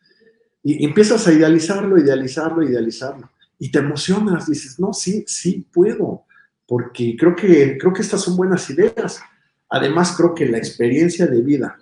Y, 0.62 0.84
empiezas 0.84 1.26
a 1.26 1.32
idealizarlo, 1.32 1.98
idealizarlo, 1.98 2.62
idealizarlo. 2.62 3.30
Y 3.58 3.70
te 3.70 3.78
emocionas, 3.78 4.46
dices, 4.46 4.78
no, 4.78 4.92
sí, 4.92 5.24
sí 5.26 5.66
puedo, 5.72 6.24
porque 6.66 7.16
creo 7.18 7.34
que, 7.34 7.78
creo 7.78 7.92
que 7.92 8.02
estas 8.02 8.20
son 8.20 8.36
buenas 8.36 8.68
ideas. 8.68 9.22
Además, 9.70 10.14
creo 10.16 10.34
que 10.34 10.46
la 10.46 10.58
experiencia 10.58 11.26
de 11.26 11.40
vida 11.40 11.78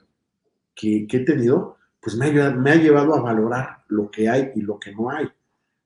que, 0.74 1.06
he 1.10 1.24
tenido, 1.24 1.78
pues 2.00 2.16
me 2.16 2.26
ha, 2.40 2.50
me 2.50 2.70
ha 2.70 2.76
llevado 2.76 3.14
a 3.14 3.20
valorar 3.20 3.84
lo 3.88 4.10
que 4.10 4.28
hay 4.28 4.52
y 4.54 4.60
lo 4.60 4.78
que 4.78 4.92
no 4.92 5.10
hay. 5.10 5.28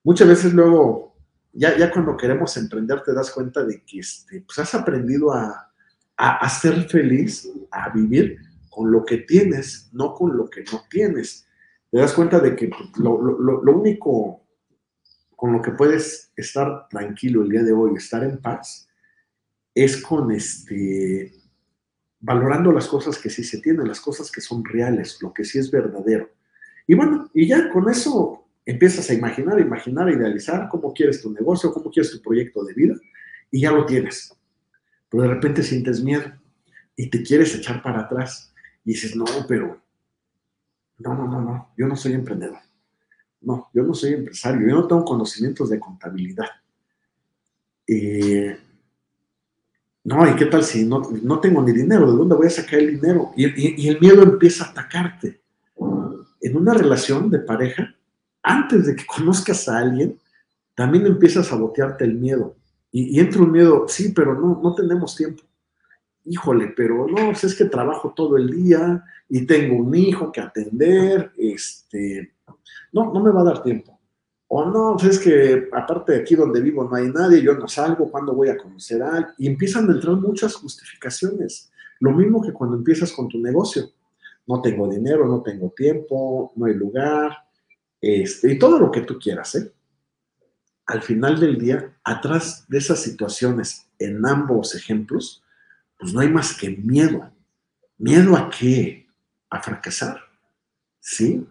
Muchas 0.05 0.29
veces 0.29 0.53
luego 0.53 1.08
ya, 1.53 1.91
cuando 1.91 2.17
queremos 2.17 2.57
emprender 2.57 3.03
te 3.03 3.15
das 3.15 3.31
cuenta 3.31 3.65
de 3.65 3.83
que 3.83 4.01
este, 4.01 4.43
pues 4.43 4.59
has 4.59 4.75
aprendido 4.75 5.33
a, 5.33 5.73
a, 6.17 6.49
ser 6.49 6.89
feliz, 6.89 7.49
a 7.71 7.91
vivir 7.91 8.39
con 8.69 8.91
lo 8.91 9.05
que 9.05 9.19
tienes, 9.19 9.89
no 9.93 10.15
con 10.15 10.37
lo 10.37 10.49
que 10.51 10.65
no 10.73 10.83
tienes. 10.91 11.47
Te 11.91 11.99
das 11.99 12.13
cuenta 12.13 12.41
de 12.41 12.55
que 12.55 12.69
pues, 12.69 12.97
lo, 12.99 13.21
lo, 13.21 13.79
único 13.79 14.43
con 15.35 15.53
lo 15.53 15.63
que 15.63 15.71
puedes 15.71 16.33
estar 16.37 16.89
tranquilo 16.89 17.43
el 17.43 17.49
día 17.49 17.63
de 17.63 17.73
hoy, 17.73 17.97
estar 17.97 18.23
en 18.25 18.39
paz, 18.39 18.89
es 19.75 20.03
con 20.03 20.33
este, 20.33 21.33
valorando 22.21 22.73
las 22.73 22.89
cosas 22.89 23.19
que 23.19 23.31
sí 23.31 23.45
se 23.45 23.61
tienen, 23.61 23.87
las 23.87 24.01
cosas 24.01 24.31
que 24.31 24.41
son 24.41 24.65
reales, 24.65 25.19
lo 25.23 25.33
que 25.33 25.45
sí 25.45 25.59
es 25.59 25.71
verdadero. 25.71 26.31
Y 26.87 26.95
bueno, 26.95 27.31
y 27.33 27.47
ya 27.47 27.71
con 27.71 27.89
eso 27.89 28.48
empiezas 28.69 29.09
a 29.09 29.15
imaginar, 29.15 29.59
imaginar, 29.59 30.11
idealizar 30.11 30.69
cómo 30.69 30.93
quieres 30.93 31.23
tu 31.23 31.33
negocio, 31.33 31.73
cómo 31.73 31.91
quieres 31.91 32.13
tu 32.13 32.21
proyecto 32.21 32.63
de 32.65 32.75
vida 32.75 32.95
y 33.51 33.63
ya 33.63 33.73
lo 33.73 33.87
tienes. 33.87 34.37
Pero 35.09 35.23
de 35.23 35.31
repente 35.31 35.63
sientes 35.63 36.03
miedo 36.03 36.31
y 36.95 37.09
te 37.09 37.23
quieres 37.23 37.55
echar 37.55 37.83
para 37.83 38.01
atrás 38.01 38.53
y 38.85 38.91
dices, 38.93 39.17
no, 39.17 39.25
pero 39.49 39.81
no, 40.99 41.15
no, 41.15 41.27
no, 41.27 41.41
no, 41.41 41.73
yo 41.79 41.87
no 41.87 41.97
soy 41.97 42.13
emprendedor. 42.13 42.59
no, 43.41 43.71
yo 43.73 43.85
no 43.85 43.95
soy 43.95 44.13
empresario, 44.13 44.69
yo 44.69 44.75
no 44.75 44.87
tengo 44.87 45.05
conocimientos 45.05 45.71
de 45.71 45.81
contabilidad. 45.81 46.49
Eh, 47.87 48.55
no, 50.05 50.31
¿y 50.31 50.37
qué 50.37 50.45
tal 50.45 50.63
si 50.63 50.85
no, 50.85 51.09
no, 51.23 51.41
tengo 51.41 51.63
ni 51.63 51.73
dinero? 51.73 52.11
¿De 52.11 52.19
dónde 52.19 52.35
voy 52.35 52.49
a 52.49 52.51
sacar 52.51 52.81
el 52.81 53.01
dinero? 53.01 53.33
Y, 53.35 53.47
y, 53.83 53.89
el 53.89 53.99
miedo 53.99 54.23
empieza 54.23 54.67
a 54.67 54.71
atacarte. 54.73 55.41
En 56.41 56.57
una 56.57 56.75
relación 56.75 57.31
de 57.31 57.39
pareja, 57.39 57.98
antes 58.49 58.87
de 58.87 58.97
que 58.97 59.05
conozcas 59.07 59.69
a 59.69 59.79
alguien, 59.79 60.19
también 60.75 61.07
empieza 61.07 61.41
a 61.41 61.45
sabotearte 61.45 62.05
el 62.05 62.15
miedo. 62.15 62.57
Y, 62.91 63.17
y 63.17 63.21
entra 63.21 63.43
un 63.43 63.53
miedo, 63.53 63.87
sí, 63.87 64.13
pero 64.15 64.35
no, 64.35 64.61
no 64.63 64.75
tenemos 64.75 65.15
tiempo. 65.15 65.43
Híjole, 66.25 66.73
pero 66.77 67.07
no, 67.07 67.27
pues 67.27 67.45
es 67.45 67.55
que 67.55 67.67
trabajo 67.67 68.13
todo 68.17 68.37
el 68.37 68.51
día 68.51 69.05
y 69.29 69.47
tengo 69.47 69.77
un 69.77 69.95
hijo 69.95 70.33
que 70.33 70.41
atender, 70.41 71.33
este, 71.37 72.33
no, 72.93 73.13
no 73.13 73.23
me 73.23 73.31
va 73.31 73.43
a 73.43 73.45
dar 73.45 73.63
tiempo. 73.63 73.99
O 74.47 74.65
no, 74.65 74.97
pues 74.99 75.17
es 75.17 75.19
que 75.19 75.69
aparte 75.73 76.13
de 76.13 76.21
aquí 76.21 76.35
donde 76.35 76.63
vivo 76.63 76.85
no 76.85 76.97
hay 76.97 77.11
nadie, 77.11 77.43
yo 77.43 77.55
no 77.55 77.69
salgo, 77.69 78.11
¿cuándo 78.11 78.35
voy 78.35 78.49
a 78.49 78.57
conocer 78.57 79.03
a 79.03 79.11
alguien? 79.11 79.35
Y 79.37 79.47
empiezan 79.47 79.89
a 79.91 79.93
entrar 79.93 80.17
muchas 80.17 80.55
justificaciones. 80.55 81.71
Lo 82.01 82.13
mismo 82.13 82.41
que 82.41 82.53
cuando 82.53 82.77
empiezas 82.77 83.13
con 83.13 83.29
tu 83.29 83.39
negocio. 83.39 83.91
No 84.47 84.63
tengo 84.63 84.89
dinero, 84.89 85.27
no 85.27 85.43
tengo 85.43 85.71
tiempo, 85.77 86.53
no 86.57 86.65
hay 86.65 86.73
lugar, 86.73 87.48
este, 88.01 88.53
y 88.53 88.59
todo 88.59 88.79
lo 88.79 88.91
que 88.91 89.03
tú 89.03 89.19
quieras, 89.19 89.55
¿eh? 89.57 89.73
Al 90.87 91.03
final 91.03 91.39
del 91.39 91.59
día, 91.59 91.99
atrás 92.03 92.65
de 92.69 92.79
esas 92.79 93.03
situaciones, 93.03 93.89
en 93.99 94.25
ambos 94.27 94.75
ejemplos, 94.75 95.43
pues 95.99 96.15
no 96.15 96.21
hay 96.21 96.31
más 96.31 96.57
que 96.57 96.71
miedo. 96.71 97.31
¿Miedo 97.99 98.37
a 98.37 98.49
qué? 98.49 99.07
A 99.51 99.61
fracasar. 99.61 100.21
¿Sí? 101.01 101.47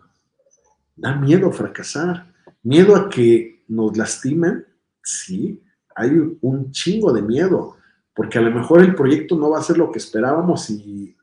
Da 0.95 1.15
miedo 1.15 1.51
fracasar. 1.51 2.33
Miedo 2.63 2.95
a 2.95 3.09
que 3.09 3.63
nos 3.67 3.95
lastimen. 3.95 4.65
Sí, 5.03 5.61
hay 5.95 6.11
un 6.41 6.71
chingo 6.71 7.13
de 7.13 7.21
miedo. 7.21 7.77
Porque 8.15 8.39
a 8.39 8.41
lo 8.41 8.49
mejor 8.49 8.81
el 8.81 8.95
proyecto 8.95 9.35
no 9.37 9.51
va 9.51 9.59
a 9.59 9.63
ser 9.63 9.77
lo 9.77 9.91
que 9.91 9.99
esperábamos 9.99 10.71
y, 10.71 11.15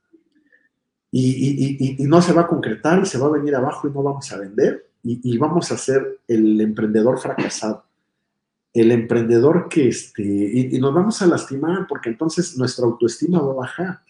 y, 1.11 1.97
no 2.07 2.23
se 2.23 2.33
va 2.33 2.43
a 2.43 2.47
concretar 2.47 3.03
y 3.03 3.07
se 3.07 3.19
va 3.19 3.27
a 3.27 3.33
venir 3.33 3.57
abajo 3.57 3.89
y 3.89 3.91
no 3.91 4.03
vamos 4.03 4.31
a 4.31 4.39
vender 4.39 4.94
y, 5.07 5.37
vamos 5.37 5.71
a 5.71 5.77
ser 5.77 6.21
el 6.27 6.59
emprendedor 6.61 7.19
fracasado. 7.19 7.85
El 8.73 8.91
emprendedor 8.91 9.69
que, 9.69 9.89
este, 9.89 10.23
y, 10.23 10.79
nos 10.79 10.95
vamos 10.95 11.21
a 11.21 11.27
lastimar 11.27 11.87
porque 11.87 12.09
entonces 12.09 12.57
nuestra 12.57 12.87
autoestima 12.87 13.41
va 13.43 13.53
a 13.53 13.57
bajar. 13.57 14.01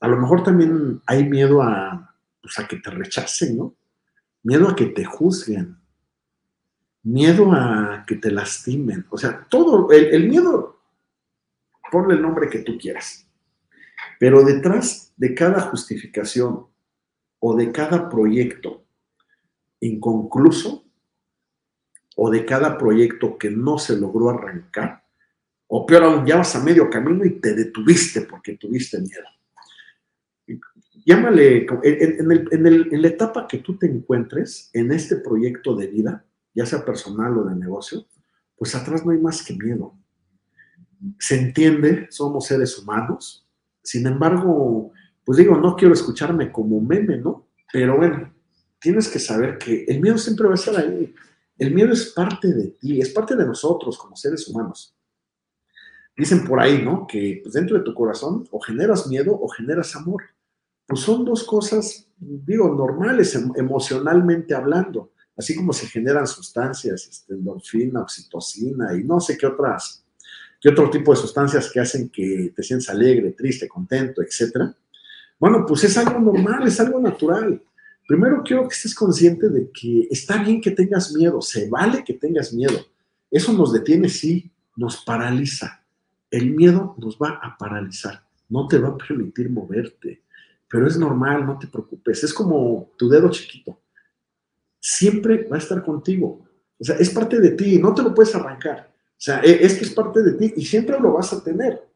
A 0.00 0.08
lo 0.08 0.16
mejor 0.16 0.44
también 0.44 1.02
hay 1.06 1.28
miedo 1.28 1.60
a, 1.60 2.14
pues, 2.40 2.56
a 2.58 2.68
que 2.68 2.76
te 2.76 2.90
rechacen, 2.90 3.56
¿no? 3.56 3.74
miedo 4.44 4.68
a 4.68 4.76
que 4.76 4.86
te 4.86 5.04
juzguen, 5.04 5.76
miedo 7.02 7.52
a 7.52 8.04
que 8.06 8.16
te 8.16 8.30
lastimen. 8.30 9.06
O 9.10 9.18
sea, 9.18 9.46
todo, 9.48 9.90
el, 9.90 10.28
miedo, 10.28 10.80
ponle 11.90 12.14
el 12.14 12.22
nombre 12.22 12.48
que 12.48 12.60
tú 12.60 12.78
quieras. 12.78 13.26
Pero 14.18 14.44
detrás 14.44 15.12
de 15.16 15.34
cada 15.34 15.60
justificación 15.62 16.66
o 17.40 17.56
de 17.56 17.72
cada 17.72 18.08
proyecto 18.08 18.81
inconcluso 19.86 20.84
o 22.16 22.30
de 22.30 22.44
cada 22.44 22.76
proyecto 22.76 23.38
que 23.38 23.50
no 23.50 23.78
se 23.78 23.96
logró 23.96 24.30
arrancar, 24.30 25.04
o 25.66 25.86
peor 25.86 26.04
aún, 26.04 26.26
ya 26.26 26.36
vas 26.36 26.54
a 26.56 26.62
medio 26.62 26.90
camino 26.90 27.24
y 27.24 27.40
te 27.40 27.54
detuviste 27.54 28.22
porque 28.22 28.56
tuviste 28.56 29.00
miedo 29.00 29.28
llámale, 31.04 31.66
en, 31.82 33.02
la 33.02 33.08
etapa 33.08 33.46
que 33.46 33.58
tú 33.58 33.76
te 33.76 33.86
encuentres 33.86 34.70
en 34.72 34.92
este 34.92 35.16
proyecto 35.16 35.74
de 35.74 35.88
vida, 35.88 36.24
ya 36.54 36.66
sea 36.66 36.84
personal 36.84 37.36
o 37.38 37.44
de 37.44 37.56
negocio, 37.56 38.06
pues 38.56 38.74
atrás 38.74 39.04
no 39.04 39.12
hay 39.12 39.18
más 39.18 39.44
que 39.44 39.54
miedo. 39.54 39.94
Se 41.18 41.40
entiende, 41.40 42.06
somos 42.10 42.46
seres 42.46 42.78
humanos, 42.78 43.46
sin 43.82 44.06
embargo, 44.06 44.92
pues 45.24 45.38
digo, 45.38 45.56
no 45.56 45.74
quiero 45.76 45.94
escucharme 45.94 46.52
como 46.52 46.80
meme, 46.80 47.18
¿no? 47.18 47.48
Pero 47.72 47.96
bueno, 47.96 48.32
tienes 48.82 49.08
que 49.08 49.18
saber 49.18 49.58
que 49.58 49.84
el 49.86 50.00
miedo 50.00 50.18
siempre 50.18 50.46
va 50.46 50.52
a 50.52 50.56
estar 50.56 50.76
ahí. 50.76 51.14
El 51.56 51.72
miedo 51.72 51.92
es 51.92 52.06
parte 52.06 52.52
de 52.52 52.68
ti, 52.68 53.00
es 53.00 53.10
parte 53.10 53.36
de 53.36 53.46
nosotros 53.46 53.96
como 53.96 54.16
seres 54.16 54.48
humanos. 54.48 54.94
Dicen 56.16 56.44
por 56.44 56.60
ahí, 56.60 56.82
¿no? 56.82 57.06
Que 57.06 57.40
pues, 57.42 57.54
dentro 57.54 57.78
de 57.78 57.84
tu 57.84 57.94
corazón 57.94 58.46
o 58.50 58.60
generas 58.60 59.06
miedo 59.06 59.32
o 59.32 59.48
generas 59.48 59.94
amor 59.96 60.22
pues 60.86 61.00
son 61.00 61.24
dos 61.24 61.44
cosas, 61.44 62.06
digo, 62.18 62.68
normales 62.74 63.34
em, 63.34 63.50
emocionalmente 63.56 64.54
hablando, 64.54 65.12
así 65.36 65.54
como 65.54 65.72
se 65.72 65.86
generan 65.86 66.26
sustancias, 66.26 67.08
este, 67.08 67.34
endorfina, 67.34 68.02
oxitocina 68.02 68.94
y 68.94 69.04
no 69.04 69.20
sé 69.20 69.38
qué 69.38 69.46
otras, 69.46 70.04
qué 70.60 70.68
otro 70.68 70.90
tipo 70.90 71.12
de 71.12 71.20
sustancias 71.20 71.70
que 71.70 71.80
hacen 71.80 72.10
que 72.10 72.52
te 72.54 72.62
sientas 72.62 72.90
alegre, 72.90 73.32
triste, 73.32 73.68
contento, 73.68 74.22
etcétera. 74.22 74.74
Bueno, 75.38 75.64
pues 75.66 75.84
es 75.84 75.96
algo 75.96 76.20
normal, 76.20 76.66
es 76.66 76.78
algo 76.78 77.00
natural. 77.00 77.62
Primero 78.06 78.42
quiero 78.44 78.68
que 78.68 78.74
estés 78.74 78.94
consciente 78.94 79.48
de 79.48 79.70
que 79.70 80.08
está 80.10 80.42
bien 80.42 80.60
que 80.60 80.70
tengas 80.70 81.12
miedo, 81.12 81.40
se 81.40 81.68
vale 81.68 82.04
que 82.04 82.14
tengas 82.14 82.52
miedo. 82.52 82.78
Eso 83.30 83.52
nos 83.52 83.72
detiene, 83.72 84.08
sí, 84.08 84.50
nos 84.76 85.04
paraliza. 85.04 85.84
El 86.30 86.50
miedo 86.50 86.94
nos 86.98 87.16
va 87.16 87.40
a 87.42 87.56
paralizar, 87.56 88.24
no 88.48 88.66
te 88.68 88.78
va 88.78 88.88
a 88.88 88.96
permitir 88.96 89.50
moverte 89.50 90.22
pero 90.72 90.86
es 90.86 90.98
normal, 90.98 91.44
no 91.44 91.58
te 91.58 91.66
preocupes. 91.66 92.24
Es 92.24 92.32
como 92.32 92.92
tu 92.96 93.06
dedo 93.06 93.30
chiquito. 93.30 93.78
Siempre 94.80 95.46
va 95.46 95.56
a 95.56 95.58
estar 95.58 95.84
contigo. 95.84 96.46
O 96.80 96.84
sea, 96.84 96.96
es 96.96 97.10
parte 97.10 97.38
de 97.38 97.50
ti, 97.50 97.78
no 97.78 97.92
te 97.92 98.02
lo 98.02 98.14
puedes 98.14 98.34
arrancar. 98.34 98.90
O 98.90 99.20
sea, 99.20 99.42
e, 99.44 99.66
es 99.66 99.74
que 99.74 99.84
es 99.84 99.90
parte 99.90 100.22
de 100.22 100.32
ti 100.32 100.54
y 100.56 100.64
siempre 100.64 100.98
lo 100.98 101.12
vas 101.12 101.30
a 101.34 101.44
tener. 101.44 101.86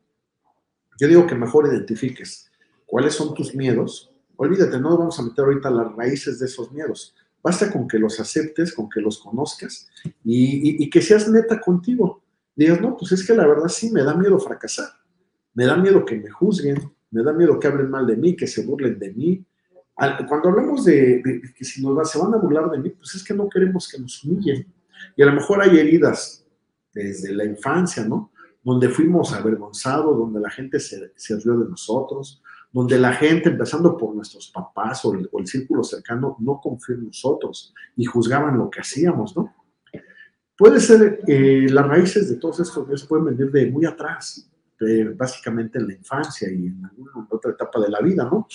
Yo 1.01 1.09
digo 1.09 1.27
que 1.27 1.35
mejor 1.35 1.67
identifiques 1.67 2.53
cuáles 2.85 3.15
son 3.15 3.33
tus 3.33 3.55
miedos. 3.55 4.13
Olvídate, 4.37 4.79
no 4.79 4.97
vamos 4.97 5.19
a 5.19 5.23
meter 5.23 5.45
ahorita 5.45 5.71
las 5.71 5.95
raíces 5.95 6.39
de 6.39 6.47
esos 6.47 6.71
miedos. 6.73 7.15
Basta 7.43 7.71
con 7.71 7.87
que 7.87 7.99
los 7.99 8.19
aceptes, 8.21 8.75
con 8.75 8.89
que 8.89 9.01
los 9.01 9.19
conozcas 9.19 9.89
y, 10.25 10.91
que 10.91 11.01
seas 11.01 11.29
neta 11.29 11.61
contigo. 11.61 12.23
Digas, 12.55 12.81
no, 12.81 12.97
pues 12.97 13.13
es 13.13 13.27
que 13.27 13.35
la 13.35 13.47
verdad 13.47 13.69
sí 13.69 13.91
me 13.91 14.03
da 14.03 14.15
miedo 14.15 14.39
fracasar. 14.39 14.89
Me 15.55 15.65
da 15.65 15.77
miedo 15.77 16.05
que 16.05 16.17
me 16.17 16.29
juzguen, 16.29 16.93
me 17.11 17.23
da 17.23 17.33
miedo 17.33 17.59
que 17.59 17.69
hablen 17.69 17.91
mal 17.91 18.07
de 18.07 18.17
mí, 18.17 18.35
que 18.35 18.47
se 18.47 18.65
burlen 18.65 18.99
de 18.99 19.13
mí. 19.13 19.47
Cuando 20.29 20.51
hablamos 20.51 20.85
de, 20.85 21.23
que 21.57 21.65
si 21.65 21.83
nos 21.83 21.95
van 21.95 22.35
a 22.35 22.37
burlar 22.37 22.71
de 22.71 22.79
mí, 22.79 22.91
pues 22.91 23.15
es 23.15 23.25
que 23.25 23.33
no 23.33 23.49
queremos 23.49 23.89
que 23.89 23.99
nos 23.99 24.23
humillen. 24.25 24.67
Y 25.17 25.23
a 25.23 25.27
lo 25.27 25.33
mejor 25.33 25.63
hay 25.63 25.79
heridas 25.79 26.45
desde 26.93 27.33
la 27.33 27.45
infancia, 27.45 28.05
¿no? 28.05 28.33
Donde 28.63 28.89
fuimos 28.89 29.33
avergonzados, 29.33 30.19
donde 30.19 30.41
la 30.41 30.51
gente 30.51 30.81
se, 30.81 31.13
se 31.15 31.39
rió 31.39 31.59
de 31.59 31.69
nosotros, 31.69 32.43
donde 32.77 32.99
la 32.99 33.15
gente, 33.15 33.49
empezando 33.49 33.97
por 33.97 34.15
nuestros 34.15 34.51
papás 34.51 35.03
o 35.07 35.15
el, 35.15 35.47
círculo 35.47 35.83
cercano, 35.83 36.37
no 36.41 36.61
confió 36.61 36.95
en 36.95 37.07
nosotros 37.07 37.73
y 37.97 38.05
juzgaban 38.05 38.59
lo 38.59 38.69
que 38.69 38.81
hacíamos, 38.81 39.35
¿no? 39.35 39.55
Puede 40.59 40.79
ser, 40.81 41.21
eh, 41.27 41.69
las 41.71 41.87
raíces 41.87 42.29
de 42.29 42.37
todos 42.37 42.61
estos 42.61 42.87
días 42.87 43.05
pueden 43.05 43.35
venir 43.35 43.51
de 43.51 43.71
muy 43.71 43.87
atrás, 43.87 44.51
básicamente 45.17 45.79
en 45.79 45.87
la 45.87 45.95
infancia 45.95 46.51
y 46.51 46.67
en 46.67 46.85
alguna 46.85 47.27
otra 47.31 47.53
etapa 47.53 47.81
de 47.81 47.89
la 47.89 48.01
vida, 48.03 48.25
¿no? 48.25 48.47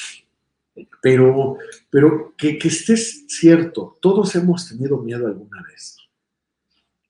Pero, 1.02 1.58
pero 1.90 2.36
que, 2.38 2.60
que 2.60 2.68
estés 2.68 3.26
cierto, 3.28 3.98
todos 4.00 4.36
hemos 4.36 4.70
tenido 4.70 5.00
miedo 5.00 5.26
alguna 5.26 5.64
vez. 5.64 5.98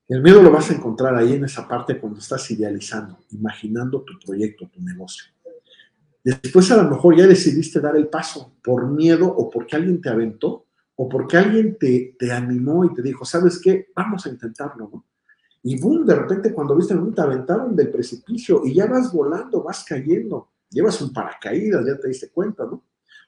El 0.07 0.21
miedo 0.21 0.41
lo 0.41 0.49
vas 0.49 0.71
a 0.71 0.75
encontrar 0.75 1.13
ahí 1.15 1.33
en 1.33 1.43
esa 1.43 1.67
parte 1.67 1.99
cuando 1.99 2.19
estás 2.19 2.49
idealizando, 2.51 3.19
imaginando 3.31 4.01
tu 4.01 4.17
proyecto, 4.25 4.69
tu 4.69 4.81
negocio. 4.81 5.25
Después 6.23 6.71
a 6.71 6.83
lo 6.83 6.89
mejor 6.89 7.17
ya 7.17 7.25
decidiste 7.25 7.79
dar 7.79 7.95
el 7.95 8.07
paso 8.07 8.53
por 8.63 8.87
miedo 8.87 9.27
o 9.27 9.49
porque 9.49 9.75
alguien 9.75 10.01
te 10.01 10.09
aventó 10.09 10.67
o 10.95 11.09
porque 11.09 11.37
alguien 11.37 11.77
te, 11.79 12.15
te 12.19 12.31
animó 12.31 12.85
y 12.85 12.93
te 12.93 13.01
dijo, 13.01 13.25
¿sabes 13.25 13.59
qué? 13.59 13.87
Vamos 13.95 14.25
a 14.25 14.29
intentarlo, 14.29 14.89
¿no? 14.91 15.05
Y 15.63 15.79
boom, 15.79 16.05
de 16.05 16.15
repente 16.15 16.53
cuando 16.53 16.75
viste 16.75 16.93
el 16.93 17.13
te 17.13 17.21
aventaron 17.21 17.75
del 17.75 17.91
precipicio 17.91 18.61
y 18.65 18.73
ya 18.73 18.87
vas 18.87 19.11
volando, 19.13 19.63
vas 19.63 19.83
cayendo. 19.83 20.49
Llevas 20.69 21.01
un 21.01 21.13
paracaídas, 21.13 21.85
ya 21.85 21.97
te 21.97 22.07
diste 22.07 22.29
cuenta, 22.29 22.65
¿no? 22.65 22.83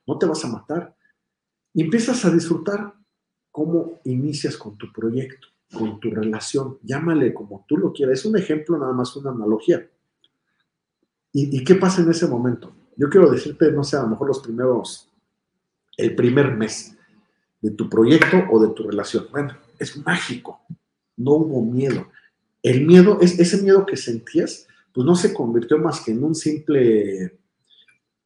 No 0.07 0.17
te 0.17 0.25
vas 0.25 0.43
a 0.45 0.47
matar. 0.47 0.95
Y 1.73 1.83
empiezas 1.83 2.23
a 2.25 2.31
disfrutar 2.31 2.93
cómo 3.51 3.99
inicias 4.05 4.57
con 4.57 4.77
tu 4.77 4.91
proyecto, 4.91 5.47
con 5.77 5.99
tu 5.99 6.09
relación. 6.09 6.79
Llámale 6.81 7.33
como 7.33 7.65
tú 7.67 7.77
lo 7.77 7.91
quieras. 7.91 8.19
Es 8.19 8.25
un 8.25 8.37
ejemplo, 8.37 8.77
nada 8.77 8.93
más 8.93 9.15
una 9.15 9.31
analogía. 9.31 9.87
¿Y, 11.31 11.57
¿Y, 11.57 11.63
qué 11.63 11.75
pasa 11.75 12.01
en 12.01 12.09
ese 12.09 12.27
momento? 12.27 12.73
Yo 12.95 13.09
quiero 13.09 13.29
decirte, 13.29 13.71
no 13.71 13.83
sé, 13.83 13.97
a 13.97 14.03
lo 14.03 14.09
mejor 14.09 14.27
los 14.27 14.39
primeros, 14.39 15.09
el 15.97 16.15
primer 16.15 16.55
mes 16.55 16.95
de 17.61 17.71
tu 17.71 17.89
proyecto 17.89 18.43
o 18.51 18.59
de 18.59 18.73
tu 18.73 18.89
relación. 18.89 19.27
Bueno, 19.31 19.57
es 19.79 19.97
mágico. 19.97 20.61
No 21.15 21.33
hubo 21.33 21.61
miedo 21.61 22.07
el 22.63 22.85
miedo, 22.85 23.19
es, 23.21 23.37
ese 23.37 23.61
miedo 23.61 23.85
que 23.85 23.97
sentías, 23.97 24.67
pues 24.93 25.05
no 25.05 25.15
se 25.15 25.33
convirtió 25.33 25.77
más 25.77 25.99
que 25.99 26.11
en 26.11 26.23
un 26.23 26.33
simple 26.33 27.37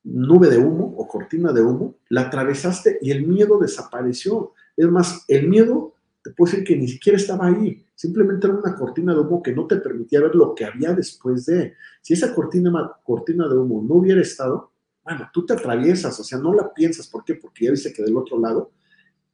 nube 0.03 0.49
de 0.49 0.59
humo 0.59 0.93
o 0.95 1.07
cortina 1.07 1.51
de 1.51 1.61
humo, 1.61 1.95
la 2.09 2.21
atravesaste 2.21 2.99
y 3.01 3.11
el 3.11 3.25
miedo 3.27 3.57
desapareció. 3.57 4.53
Es 4.77 4.87
más, 4.87 5.25
el 5.27 5.49
miedo 5.49 5.95
te 6.23 6.31
puedo 6.31 6.51
decir 6.51 6.65
que 6.65 6.77
ni 6.77 6.87
siquiera 6.87 7.17
estaba 7.17 7.47
ahí. 7.47 7.83
Simplemente 7.97 8.45
era 8.45 8.55
una 8.55 8.75
cortina 8.75 9.11
de 9.11 9.21
humo 9.21 9.41
que 9.41 9.55
no 9.55 9.65
te 9.65 9.77
permitía 9.77 10.21
ver 10.21 10.35
lo 10.35 10.53
que 10.53 10.65
había 10.65 10.93
después 10.93 11.47
de. 11.47 11.73
Si 11.99 12.13
esa 12.13 12.35
cortina, 12.35 12.71
cortina 13.03 13.47
de 13.47 13.57
humo 13.57 13.81
no 13.81 13.95
hubiera 13.95 14.21
estado, 14.21 14.71
bueno, 15.03 15.27
tú 15.33 15.47
te 15.47 15.53
atraviesas, 15.53 16.19
o 16.19 16.23
sea, 16.23 16.37
no 16.37 16.53
la 16.53 16.71
piensas. 16.71 17.07
¿Por 17.07 17.25
qué? 17.25 17.33
Porque 17.33 17.65
ya 17.65 17.71
viste 17.71 17.91
que 17.91 18.03
del 18.03 18.15
otro 18.15 18.39
lado 18.39 18.69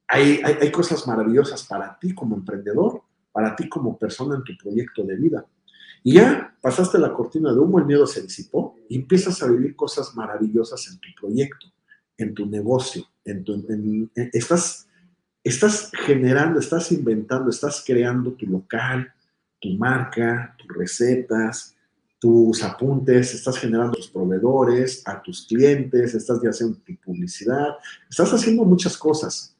hay, 0.08 0.40
hay, 0.42 0.56
hay 0.62 0.72
cosas 0.72 1.06
maravillosas 1.06 1.64
para 1.64 1.98
ti 1.98 2.14
como 2.14 2.36
emprendedor, 2.36 3.02
para 3.32 3.54
ti 3.54 3.68
como 3.68 3.98
persona 3.98 4.36
en 4.36 4.44
tu 4.44 4.56
proyecto 4.56 5.04
de 5.04 5.16
vida. 5.16 5.46
Y 6.02 6.14
ya 6.14 6.56
pasaste 6.62 6.98
la 6.98 7.12
cortina 7.12 7.52
de 7.52 7.58
humo, 7.58 7.78
el 7.78 7.84
miedo 7.84 8.06
se 8.06 8.22
disipó 8.22 8.76
y 8.88 8.96
empiezas 8.96 9.42
a 9.42 9.46
vivir 9.46 9.76
cosas 9.76 10.14
maravillosas 10.14 10.88
en 10.90 10.98
tu 11.00 11.08
proyecto, 11.20 11.66
en 12.16 12.32
tu 12.32 12.46
negocio, 12.46 13.04
en 13.26 13.44
tu, 13.44 13.62
estás, 14.32 14.88
estás 15.44 15.92
generando, 15.92 16.58
estás 16.58 16.90
inventando, 16.90 17.50
estás 17.50 17.84
creando 17.86 18.32
tu 18.32 18.46
local, 18.46 19.12
tu 19.60 19.68
marca, 19.74 20.56
tus 20.58 20.76
recetas, 20.76 21.76
tus 22.18 22.64
apuntes, 22.64 23.34
estás 23.34 23.58
generando 23.58 23.92
tus 23.92 24.08
proveedores, 24.08 25.06
a 25.06 25.22
tus 25.22 25.46
clientes, 25.46 26.14
estás 26.14 26.40
haciendo 26.40 26.78
tu 26.78 26.96
publicidad, 26.96 27.76
estás 28.10 28.32
haciendo 28.32 28.64
muchas 28.64 28.96
cosas. 28.96 29.54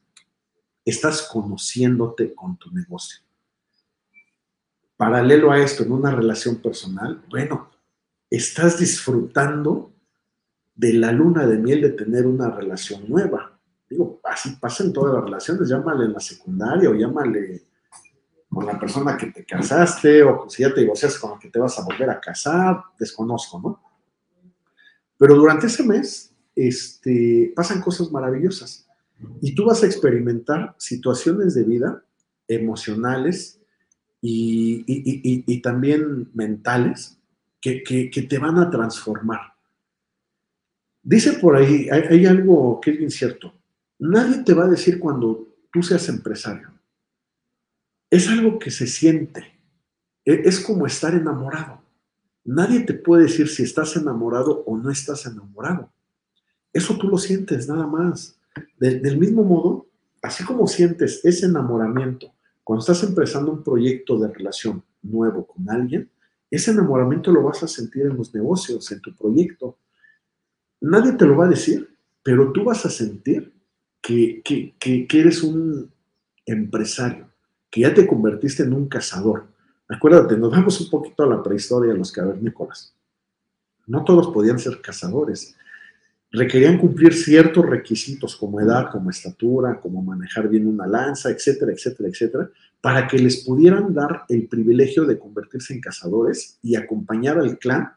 Estás 0.83 1.23
conociéndote 1.31 2.33
con 2.35 2.57
tu 2.57 2.71
negocio 2.71 3.25
paralelo 4.97 5.51
a 5.51 5.59
esto, 5.59 5.83
en 5.83 5.91
una 5.91 6.11
relación 6.11 6.57
personal, 6.57 7.23
bueno, 7.29 7.71
estás 8.29 8.79
disfrutando 8.79 9.93
de 10.73 10.93
la 10.93 11.11
luna 11.11 11.45
de 11.45 11.57
miel 11.57 11.81
de 11.81 11.89
tener 11.89 12.25
una 12.25 12.49
relación 12.49 13.07
nueva. 13.07 13.54
Digo, 13.89 14.19
así 14.23 14.55
pasa 14.59 14.83
en 14.83 14.93
todas 14.93 15.13
las 15.13 15.23
relaciones, 15.23 15.69
llámale 15.69 16.05
en 16.05 16.13
la 16.13 16.19
secundaria 16.19 16.89
o 16.89 16.93
llámale 16.93 17.63
con 18.49 18.65
la 18.65 18.79
persona 18.79 19.17
que 19.17 19.27
te 19.27 19.45
casaste 19.45 20.23
o 20.23 20.49
si 20.49 20.63
ya 20.63 20.73
te 20.73 20.81
divorcias 20.81 21.19
con 21.19 21.31
la 21.31 21.39
que 21.39 21.49
te 21.49 21.59
vas 21.59 21.77
a 21.77 21.83
volver 21.83 22.09
a 22.09 22.19
casar, 22.19 22.81
desconozco, 22.97 23.59
¿no? 23.59 23.81
Pero 25.17 25.35
durante 25.35 25.67
ese 25.67 25.83
mes 25.83 26.33
este, 26.55 27.53
pasan 27.55 27.81
cosas 27.81 28.11
maravillosas 28.11 28.87
y 29.41 29.55
tú 29.55 29.65
vas 29.65 29.83
a 29.83 29.85
experimentar 29.85 30.75
situaciones 30.77 31.53
de 31.53 31.63
vida 31.63 32.03
emocionales, 32.47 33.59
y, 34.27 35.61
también 35.61 36.29
mentales 36.33 37.19
que, 37.61 37.81
te 38.29 38.37
van 38.37 38.57
a 38.57 38.69
transformar. 38.69 39.41
Dice 41.01 41.33
por 41.33 41.55
ahí, 41.55 41.87
hay, 41.89 42.25
algo 42.25 42.79
que 42.81 42.91
es 42.91 43.01
incierto. 43.01 43.53
Nadie 43.99 44.43
te 44.43 44.53
va 44.53 44.65
a 44.65 44.69
decir 44.69 44.99
cuando 44.99 45.47
tú 45.71 45.81
seas 45.81 46.07
empresario. 46.09 46.71
Es 48.09 48.27
algo 48.29 48.59
que 48.59 48.71
se 48.71 48.87
siente. 48.87 49.59
E, 50.23 50.41
es 50.45 50.59
como 50.59 50.85
estar 50.85 51.13
enamorado. 51.13 51.81
Nadie 52.43 52.81
te 52.81 52.93
puede 52.93 53.23
decir 53.23 53.47
si 53.47 53.63
estás 53.63 53.95
enamorado 53.95 54.63
o 54.65 54.77
no 54.77 54.89
estás 54.89 55.25
enamorado. 55.25 55.91
Eso 56.71 56.97
tú 56.97 57.07
lo 57.07 57.17
sientes 57.17 57.67
nada 57.67 57.87
más. 57.87 58.39
del 58.77 59.17
mismo 59.17 59.43
modo, 59.43 59.87
así 60.21 60.45
como 60.45 60.65
sientes 60.67 61.23
ese 61.25 61.45
enamoramiento 61.45 62.35
cuando 62.65 62.79
estás 62.79 63.03
empezando 63.03 63.51
un 63.51 63.63
proyecto 63.63 64.17
de 64.17 64.27
relación 64.27 64.83
nuevo 65.03 65.45
con 65.45 65.69
alguien, 65.69 66.09
ese 66.49 66.71
enamoramiento 66.71 67.31
lo 67.31 67.43
vas 67.43 67.61
a 67.61 67.67
sentir 67.67 68.07
en 68.07 68.17
los 68.17 68.33
negocios, 68.33 68.91
en 68.91 69.01
tu 69.01 69.15
proyecto. 69.15 69.77
Nadie 70.81 71.11
te 71.11 71.27
lo 71.27 71.37
va 71.37 71.45
a 71.45 71.49
decir, 71.49 71.95
pero 72.23 72.51
tú 72.51 72.63
vas 72.63 72.83
a 72.87 72.89
sentir 72.89 73.53
que, 74.05 74.73
eres 75.13 75.43
un 75.43 75.91
empresario, 76.45 77.29
que 77.69 77.81
ya 77.81 77.93
te 77.93 78.05
convertiste 78.05 78.63
en 78.63 78.73
un 78.73 78.87
cazador. 78.87 79.47
Acuérdate, 79.87 80.37
nos 80.37 80.51
vamos 80.51 80.79
un 80.81 80.89
poquito 80.89 81.23
a 81.23 81.27
la 81.27 81.41
prehistoria 81.43 81.93
de 81.93 81.97
los 81.97 82.11
cavernícolas. 82.11 82.93
No 83.87 84.03
todos 84.03 84.27
podían 84.33 84.59
ser 84.59 84.81
cazadores 84.81 85.55
requerían 86.35 86.77
cumplir 86.77 87.13
ciertos 87.13 87.65
requisitos 87.65 88.35
como 88.35 88.59
edad, 88.59 88.91
como 88.91 89.09
estatura, 89.09 89.79
como 89.79 90.01
manejar 90.01 90.49
bien 90.49 90.67
una 90.67 90.85
lanza, 90.85 91.29
etcétera, 91.29 91.71
etcétera, 91.71 92.09
etcétera, 92.09 92.49
para 92.81 93.07
que 93.07 93.17
les 93.17 93.43
pudieran 93.45 93.93
dar 93.93 94.25
el 94.29 94.47
privilegio 94.47 95.05
de 95.05 95.17
convertirse 95.17 95.73
en 95.73 95.81
cazadores 95.81 96.59
y 96.61 96.75
acompañar 96.75 97.37
al 97.39 97.57
clan 97.57 97.91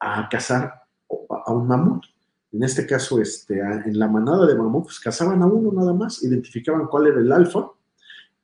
a 0.00 0.28
cazar 0.28 0.82
a 1.08 1.52
un 1.52 1.66
mamut. 1.66 2.04
En 2.54 2.62
este 2.62 2.86
caso, 2.86 3.20
este, 3.20 3.58
en 3.58 3.98
la 3.98 4.06
manada 4.06 4.46
de 4.46 4.54
mamuts, 4.54 5.00
cazaban 5.00 5.42
a 5.42 5.46
uno 5.46 5.72
nada 5.72 5.92
más, 5.92 6.22
identificaban 6.22 6.86
cuál 6.86 7.08
era 7.08 7.18
el 7.18 7.32
alfa, 7.32 7.68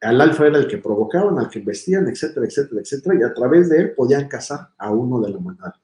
al 0.00 0.20
alfa 0.20 0.48
era 0.48 0.58
el 0.58 0.66
que 0.66 0.78
provocaban, 0.78 1.38
al 1.38 1.48
que 1.48 1.60
vestían, 1.60 2.08
etcétera, 2.08 2.44
etcétera, 2.44 2.80
etcétera, 2.80 3.14
y 3.14 3.22
a 3.22 3.32
través 3.32 3.68
de 3.68 3.78
él 3.78 3.92
podían 3.92 4.26
cazar 4.26 4.70
a 4.76 4.90
uno 4.90 5.20
de 5.20 5.30
la 5.30 5.38
manada. 5.38 5.80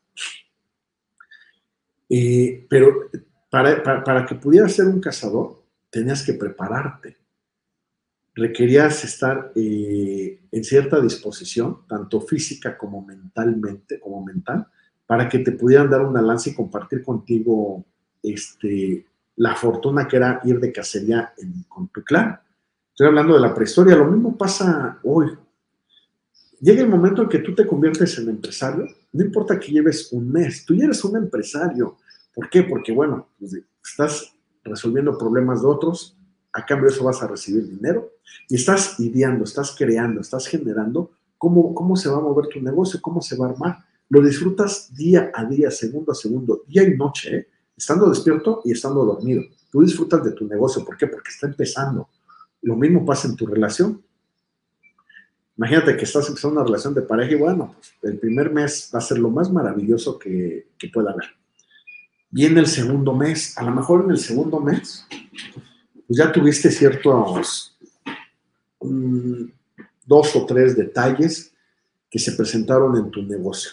Eh, 2.09 2.67
pero 2.69 3.11
para, 3.49 4.27
que 4.27 4.35
pudieras 4.35 4.73
ser 4.73 4.87
un 4.87 5.01
cazador, 5.01 5.63
tenías 5.89 6.25
que 6.25 6.35
prepararte. 6.35 7.19
Requerías 8.35 9.05
estar 9.05 9.53
eh, 9.55 10.41
en 10.51 10.65
cierta 10.65 11.01
disposición, 11.01 11.87
tanto 11.87 12.21
física 12.23 12.77
como 12.77 13.03
mentalmente, 13.03 14.01
como 14.01 14.25
mental, 14.25 14.67
para 15.07 15.29
que 15.29 15.39
te 15.39 15.53
pudieran 15.53 15.89
dar 15.89 16.03
una 16.03 16.21
lanza 16.21 16.51
y 16.51 16.55
compartir 16.55 17.05
contigo 17.05 17.87
este, 18.33 19.07
la 19.37 19.55
fortuna 19.55 20.07
que 20.07 20.17
era 20.17 20.41
ir 20.45 20.61
de 20.61 20.73
cacería 20.73 21.33
con 21.69 21.89
tu 21.89 22.03
clan. 22.03 22.41
Estoy 22.91 23.09
hablando 23.09 23.35
de 23.35 23.41
la 23.41 23.55
prehistoria, 23.55 23.97
lo 23.97 24.11
mismo 24.11 24.37
pasa 24.37 24.99
hoy. 25.03 25.31
Llega 26.61 26.83
el 26.83 26.89
momento 26.89 27.23
en 27.23 27.29
que 27.29 27.41
tú 27.41 27.55
te 27.55 27.67
conviertes 27.67 28.19
en 28.19 28.31
empresario, 28.31 28.87
no 29.13 29.25
importa 29.25 29.61
que 29.61 29.73
lleves 29.73 30.13
un 30.13 30.33
mes, 30.33 30.65
tú 30.65 30.75
ya 30.75 30.85
eres 30.85 31.05
un 31.05 31.17
empresario, 31.17 31.99
¿Por 32.37 32.51
qué? 32.51 32.63
Porque, 32.65 32.93
bueno, 32.93 33.29
pues, 33.39 33.57
estás 33.83 34.35
resolviendo 34.63 35.17
problemas 35.17 35.63
de 35.63 35.69
otros, 35.69 36.19
a 36.53 36.67
cambio 36.67 36.91
de 36.91 36.95
eso 36.95 37.05
vas 37.05 37.23
a 37.23 37.29
recibir 37.29 37.67
dinero 37.67 38.13
y 38.49 38.57
estás 38.57 39.01
ideando, 39.01 39.45
estás 39.45 39.75
creando, 39.77 40.21
estás 40.21 40.47
generando 40.47 41.13
cómo, 41.39 41.75
cómo 41.75 41.97
se 41.97 42.11
va 42.11 42.19
a 42.19 42.21
mover 42.21 42.49
tu 42.49 42.61
negocio, 42.61 43.01
cómo 43.01 43.23
se 43.23 43.37
va 43.39 43.47
a 43.47 43.51
armar. 43.51 43.79
Lo 44.11 44.21
disfrutas 44.21 44.95
día 44.95 45.33
a 45.35 45.45
día, 45.47 45.71
segundo 45.71 46.13
a 46.13 46.15
segundo, 46.15 46.63
día 46.67 46.83
y 46.83 46.95
noche, 46.95 47.37
¿eh? 47.37 47.49
Estando 47.77 48.09
despierto 48.09 48.63
y 48.65 48.73
estando 48.73 49.05
dormido. 49.05 49.43
Tú 49.71 49.83
disfrutas 49.83 50.25
de 50.25 50.33
tu 50.33 50.47
negocio. 50.47 50.85
¿Por 50.85 50.97
qué? 50.97 51.07
Porque 51.07 51.31
está 51.31 51.47
empezando. 51.47 52.09
Lo 52.63 52.77
mismo 52.77 53.05
pasa 53.05 53.29
en 53.29 53.37
tu 53.37 53.47
relación. 53.47 54.03
Imagínate 55.57 55.97
que 55.97 56.05
estás 56.05 56.29
empezando 56.29 56.61
una 56.61 56.67
relación 56.67 56.95
de 56.95 57.03
pareja 57.03 57.33
y 57.33 57.37
bueno, 57.37 57.75
pues 57.77 57.95
el 58.03 58.19
primer 58.19 58.53
mes 58.53 58.91
va 58.95 58.99
a 58.99 59.03
ser 59.03 59.19
lo 59.19 59.31
más 59.31 59.51
maravilloso 59.51 60.19
que, 60.19 60.69
que 60.79 60.89
pueda 60.89 61.13
haber 61.13 61.27
viene 62.31 62.61
el 62.61 62.67
segundo 62.67 63.15
mes. 63.15 63.57
A 63.57 63.63
lo 63.63 63.73
mejor 63.73 64.05
en 64.05 64.11
el 64.11 64.19
segundo 64.19 64.61
mes, 64.61 65.07
pues 66.07 66.19
ya 66.19 66.31
tuviste 66.31 66.71
ciertos 66.71 67.77
mm, 68.81 69.45
dos 70.05 70.37
o 70.37 70.47
tres 70.47 70.77
detalles 70.77 71.55
que 72.11 72.19
se 72.19 72.33
presentaron 72.33 72.97
en 72.97 73.11
tu 73.11 73.23
negocio. 73.23 73.73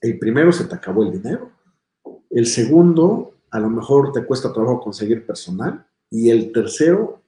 El 0.00 0.18
primero, 0.18 0.52
se 0.52 0.64
te 0.64 0.74
acabó 0.74 1.04
el 1.04 1.12
dinero. 1.12 1.50
El 2.32 2.46
segundo, 2.46 3.34
a 3.50 3.60
lo 3.60 3.68
mejor 3.68 4.10
te 4.12 4.24
cuesta 4.24 4.52
trabajo 4.52 4.80
conseguir 4.80 5.26
personal. 5.26 5.86
Y 6.10 6.30
el 6.30 6.50
tercero, 6.50 7.22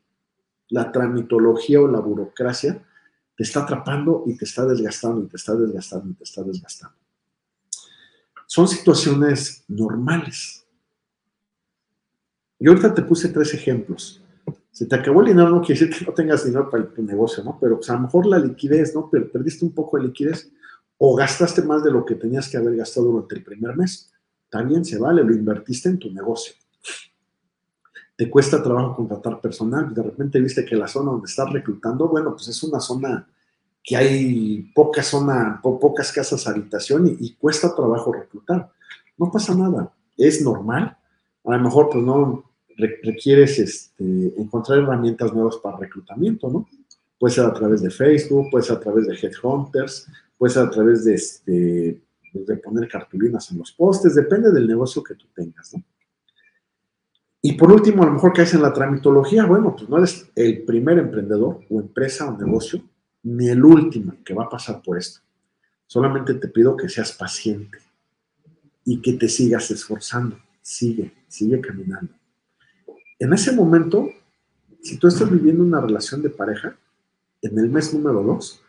la 0.71 0.91
tramitología 0.91 1.81
o 1.81 1.89
la 1.89 2.01
burocracia 2.01 2.83
te 3.37 3.43
está 3.43 3.65
atrapando 3.65 4.25
y 4.27 4.37
te 4.37 4.47
está 4.47 4.65
desgastando 4.65 5.23
y 5.23 5.27
te 5.27 5.37
está 5.37 5.55
desgastando 5.55 6.11
y 6.11 6.15
te 6.15 6.25
está 6.25 6.43
desgastando. 6.43 6.97
Son 8.47 8.67
situaciones 8.67 9.65
normales. 9.69 10.65
Y 12.59 12.69
ahorita 12.69 12.95
te 12.95 13.03
puse 13.03 13.29
tres 13.29 13.53
ejemplos. 13.53 14.23
Si 14.71 14.87
te 14.87 14.97
acabó 14.97 15.21
el 15.21 15.29
dinero, 15.29 15.51
no 15.51 15.61
quiere 15.61 15.81
decir 15.81 15.99
que 15.99 16.05
no 16.07 16.15
tengas 16.15 16.45
dinero 16.47 16.71
para 16.71 16.89
tu 16.89 17.03
negocio, 17.03 17.45
¿no? 17.45 17.59
Pero 17.61 17.77
pues, 17.77 17.91
a 17.91 17.95
lo 17.95 18.01
mejor 18.01 18.27
la 18.27 18.39
liquidez, 18.39 18.95
¿no? 18.95 19.09
Pero 19.11 19.31
perdiste 19.31 19.65
un 19.65 19.73
poco 19.73 19.99
de 19.99 20.05
liquidez 20.05 20.51
o 20.97 21.15
gastaste 21.15 21.63
más 21.63 21.85
de 21.85 21.91
lo 21.91 22.07
que 22.07 22.15
tenías 22.15 22.49
que 22.49 22.57
haber 22.57 22.77
gastado 22.77 23.09
durante 23.09 23.35
el 23.35 23.45
primer 23.45 23.77
mes. 23.77 24.14
También 24.51 24.85
se 24.85 24.99
vale, 24.99 25.25
lo 25.25 25.35
invertiste 25.35 25.89
en 25.89 25.99
tu 25.99 26.13
negocio. 26.13 26.55
Te 28.17 28.31
cuesta 28.31 28.63
trabajo 28.63 28.95
contratar 28.95 29.41
personal, 29.41 29.93
de 29.93 30.03
repente 30.03 30.41
viste 30.41 30.65
que 30.65 30.77
la 30.77 30.87
zona 30.87 31.11
donde 31.11 31.27
estás 31.27 31.53
reclutando, 31.53 32.09
bueno, 32.09 32.33
pues 32.33 32.47
es 32.49 32.63
una 32.63 32.79
zona 32.79 33.27
que 33.85 33.97
hay 33.97 34.63
poca 34.75 35.03
zona, 35.03 35.61
pocas 35.63 36.11
casas 36.11 36.47
habitación 36.47 37.17
y, 37.21 37.35
cuesta 37.35 37.75
trabajo 37.75 38.13
reclutar. 38.13 38.71
No 39.19 39.31
pasa 39.31 39.55
nada, 39.55 39.93
es 40.17 40.43
normal. 40.43 40.97
A 41.45 41.57
lo 41.57 41.63
mejor 41.63 41.91
pues 41.91 42.03
no 42.03 42.45
requieres 42.77 43.59
este, 43.59 44.33
encontrar 44.41 44.79
herramientas 44.79 45.33
nuevas 45.35 45.59
para 45.59 45.77
reclutamiento, 45.77 46.49
¿no? 46.49 46.67
Puede 47.19 47.35
ser 47.35 47.45
a 47.45 47.53
través 47.53 47.83
de 47.83 47.91
Facebook, 47.91 48.49
puede 48.51 48.65
ser 48.65 48.79
a 48.79 48.81
través 48.81 49.07
de 49.07 49.15
Headhunters, 49.15 50.09
puede 50.39 50.55
ser 50.55 50.63
a 50.63 50.71
través 50.71 51.05
de, 51.05 51.15
este, 51.15 52.01
pues, 52.35 52.47
de 52.47 52.57
poner 52.57 52.89
cartulinas 52.89 53.49
en 53.53 53.59
los 53.59 53.71
postes, 53.71 54.17
depende 54.17 54.51
del 54.51 54.67
negocio 54.67 55.05
que 55.05 55.15
tú 55.15 55.27
tengas. 55.33 55.73
Y 57.41 57.53
por 57.53 57.71
último, 57.71 58.03
a 58.03 58.07
lo 58.07 58.13
mejor 58.13 58.33
caes 58.33 58.55
en 58.55 58.63
la 58.63 58.73
tramitología. 58.73 59.47
Bueno, 59.47 59.77
pues 59.77 59.89
no 59.89 59.99
eres 59.99 60.29
el 60.35 60.65
primer 60.65 60.99
emprendedor 60.99 61.61
o 61.71 61.81
empresa 61.81 62.29
o 62.29 62.37
negocio, 62.37 62.83
ni 63.23 63.49
el 63.49 63.65
último 63.65 64.17
que 64.25 64.35
va 64.35 64.47
a 64.47 64.49
pasar 64.49 64.83
por 64.83 64.99
esto. 64.99 65.21
Solamente 65.87 66.35
te 66.35 66.49
pido 66.49 66.77
que 66.77 66.89
seas 66.89 67.13
paciente 67.13 67.79
y 68.85 69.01
que 69.01 69.13
te 69.13 69.29
sigas 69.29 69.71
esforzando. 69.71 70.37
Sigue, 70.61 71.13
sigue 71.29 71.61
caminando. 71.61 72.13
En 73.21 73.33
ese 73.33 73.53
momento, 73.53 74.09
si 74.83 74.99
tú 74.99 75.07
estás 75.07 75.31
viviendo 75.31 75.63
una 75.63 75.81
relación 75.81 76.21
de 76.21 76.31
pareja, 76.31 76.77
en 77.43 77.59
el 77.59 77.69
mes 77.69 77.95
número 77.95 78.25
dos, 78.25 78.64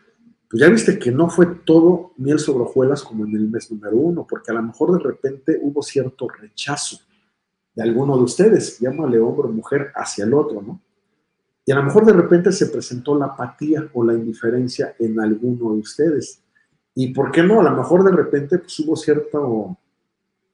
pues 0.48 0.60
ya 0.60 0.68
viste 0.68 0.98
que 0.98 1.10
no 1.10 1.28
fue 1.28 1.46
todo 1.46 2.12
miel 2.16 2.38
sobre 2.38 2.64
hojuelas 2.64 3.02
como 3.02 3.24
en 3.26 3.34
el 3.34 3.48
mes 3.48 3.70
número 3.70 3.96
uno, 3.96 4.26
porque 4.28 4.52
a 4.52 4.54
lo 4.54 4.62
mejor 4.62 4.92
de 4.92 5.04
repente 5.04 5.58
hubo 5.60 5.82
cierto 5.82 6.28
rechazo 6.28 6.98
de 7.74 7.82
alguno 7.82 8.16
de 8.16 8.22
ustedes, 8.22 8.78
llámale 8.78 9.18
hombre 9.18 9.48
o 9.48 9.52
mujer, 9.52 9.92
hacia 9.94 10.24
el 10.24 10.32
otro, 10.34 10.62
¿no? 10.62 10.80
Y 11.64 11.72
a 11.72 11.74
lo 11.74 11.82
mejor 11.82 12.06
de 12.06 12.12
repente 12.12 12.52
se 12.52 12.66
presentó 12.66 13.18
la 13.18 13.26
apatía 13.26 13.90
o 13.92 14.04
la 14.04 14.14
indiferencia 14.14 14.94
en 15.00 15.18
alguno 15.18 15.74
de 15.74 15.80
ustedes. 15.80 16.40
¿Y 16.94 17.12
por 17.12 17.32
qué 17.32 17.42
no? 17.42 17.60
A 17.60 17.64
lo 17.64 17.76
mejor 17.76 18.04
de 18.04 18.12
repente 18.12 18.58
pues, 18.58 18.78
hubo 18.78 18.94
cierto, 18.94 19.76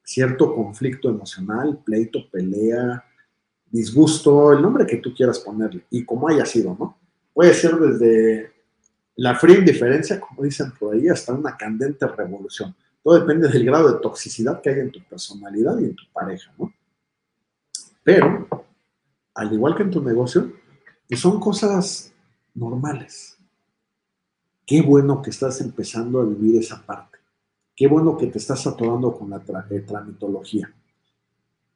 cierto 0.03 0.55
conflicto 0.55 1.11
emocional, 1.11 1.81
pleito, 1.85 2.31
pelea, 2.31 3.05
disgusto, 3.71 4.53
el 4.53 4.63
nombre 4.63 4.87
que 4.87 4.97
tú 4.97 5.15
quieras 5.15 5.39
ponerle, 5.41 5.85
y 5.91 6.05
como 6.05 6.29
haya 6.29 6.47
sido, 6.47 6.77
¿no? 6.79 6.99
Puede 7.33 7.55
ser 7.55 7.77
desde 7.77 8.52
la 9.17 9.35
fría 9.35 9.59
indiferencia, 9.59 10.21
como 10.21 10.43
dicen 10.43 10.73
por 10.79 10.95
ahí, 10.95 11.09
hasta 11.09 11.33
una 11.33 11.57
candente 11.57 12.07
revolución. 12.07 12.75
Todo 13.03 13.19
depende 13.19 13.49
del 13.49 13.65
grado 13.65 13.93
de 13.93 14.01
toxicidad 14.01 14.61
que 14.61 14.71
hay 14.71 14.81
en 14.81 14.93
tu 14.93 15.03
personalidad 15.03 15.79
y 15.79 15.85
en 15.85 15.97
tu 15.97 16.05
pareja, 16.13 16.53
¿no? 16.59 16.73
Pero, 18.05 18.49
al 19.35 19.53
igual 19.53 19.77
que 19.77 19.83
en 19.83 19.91
tu 19.91 20.03
negocio, 20.03 20.53
son 21.11 21.39
cosas 21.39 22.13
normales. 22.55 23.39
Qué 24.65 24.81
bueno 24.81 25.21
que 25.21 25.31
estás 25.31 25.61
empezando 25.61 26.21
a 26.21 26.25
vivir 26.25 26.61
esa 26.61 26.85
parte. 26.85 27.19
Qué 27.77 27.87
bueno 27.87 28.17
que 28.17 28.27
te 28.27 28.39
estás 28.39 28.67
atorando 28.67 29.13
con 29.17 29.31
la 29.31 29.43
eh, 29.71 29.81
tramitología. 29.81 30.73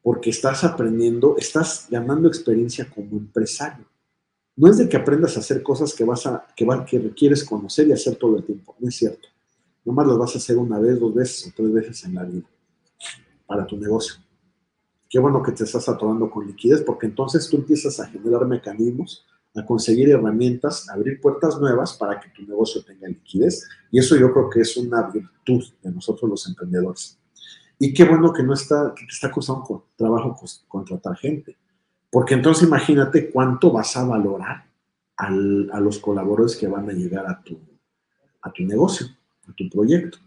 Porque 0.03 0.31
estás 0.31 0.65
aprendiendo, 0.65 1.37
estás 1.37 1.89
ganando 1.91 2.29
experiencia 2.29 2.89
como 2.89 3.17
empresario 3.17 3.85
no 4.57 4.71
es 4.71 4.79
de 4.79 4.89
que 4.89 4.97
aprendas 4.97 5.37
a 5.37 5.41
hacer 5.41 5.63
cosas 5.63 5.95
que 5.95 6.05
vas 6.05 6.27
a, 6.27 6.47
que, 6.57 6.99
requieres 6.99 7.45
conocer 7.45 7.87
y 7.89 7.93
hacer 7.93 8.17
todo 8.17 8.39
el 8.39 8.45
tiempo, 8.45 8.75
no 8.79 8.89
es 8.89 8.97
cierto. 8.97 9.29
Nomás 9.85 10.07
las 10.07 10.19
vas 10.19 10.35
a 10.35 10.39
hacer 10.39 10.57
una 10.57 10.79
vez, 10.79 10.99
dos 10.99 11.15
veces 11.15 11.47
o 11.47 11.53
tres 11.55 11.73
veces 11.73 12.05
en 12.05 12.15
la 12.15 12.25
vida 12.25 12.47
para 13.47 13.67
tu 13.67 13.77
negocio. 13.77 14.17
Qué 15.09 15.19
bueno 15.19 15.43
que 15.43 15.53
te 15.53 15.65
estás 15.65 15.89
atorando 15.89 16.29
con 16.31 16.47
liquidez, 16.47 16.83
porque 16.83 17.07
entonces 17.07 17.49
tú 17.49 17.59
empiezas 17.59 18.01
a 18.01 18.07
generar 18.07 18.45
mecanismos, 18.47 19.25
a 19.55 19.65
conseguir 19.65 20.11
herramientas, 20.11 20.89
a 20.89 20.95
abrir 20.95 21.21
puertas 21.21 21.61
nuevas 21.61 21.93
para 21.95 22.19
que 22.19 22.31
tu 22.31 22.43
negocio 22.43 22.83
tenga 22.83 23.07
liquidez. 23.07 23.69
Y 23.93 23.99
eso 23.99 24.17
yo 24.17 24.33
creo 24.33 24.51
que 24.51 24.63
es 24.63 24.77
una 24.77 25.03
virtud 25.03 25.65
de 25.83 25.93
nosotros 25.93 26.29
los 26.29 26.49
emprendedores. 26.49 27.19
Y 27.79 27.95
qué 27.95 28.05
bueno 28.05 28.33
que 28.33 28.43
no 28.43 28.55
está, 28.55 28.93
que 28.97 29.05
te 29.05 29.13
está 29.13 29.31
costando 29.31 29.87
trabajo 29.97 30.35
contratar 30.67 31.15
gente 31.17 31.57
porque 32.11 32.35
entonces 32.35 32.67
imagínate 32.67 33.31
cuánto 33.31 33.73
vas 33.73 33.97
a 33.97 34.05
valorar 34.05 34.67
a 35.17 35.31
los 35.81 35.99
colaboradores 35.99 36.57
que 36.57 36.69
van 36.69 36.89
a 36.91 36.93
llegar 36.93 37.27
a 37.27 37.43
tu, 37.43 37.59
a 38.43 38.53
tu 38.53 38.65
negocio, 38.65 39.07
a 39.49 39.53
tu 39.53 39.69
proyecto. 39.69 40.19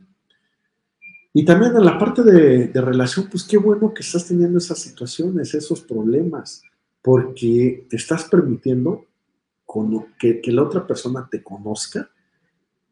Y 1.32 1.46
también 1.46 1.76
en 1.76 1.86
la 1.86 1.98
parte 1.98 2.24
de, 2.24 2.82
relación, 2.82 3.28
pues 3.30 3.44
qué 3.44 3.58
bueno 3.58 3.94
que 3.94 4.02
estás 4.02 4.28
teniendo 4.28 4.58
esas 4.58 4.80
situaciones, 4.80 5.54
esos 5.54 5.82
problemas, 5.82 6.64
porque 7.02 7.86
te 7.90 7.96
estás 7.96 8.26
permitiendo 8.26 9.06
que, 10.18 10.42
la 10.48 10.64
otra 10.64 10.86
persona 10.88 11.28
te 11.30 11.44
conozca 11.44 12.10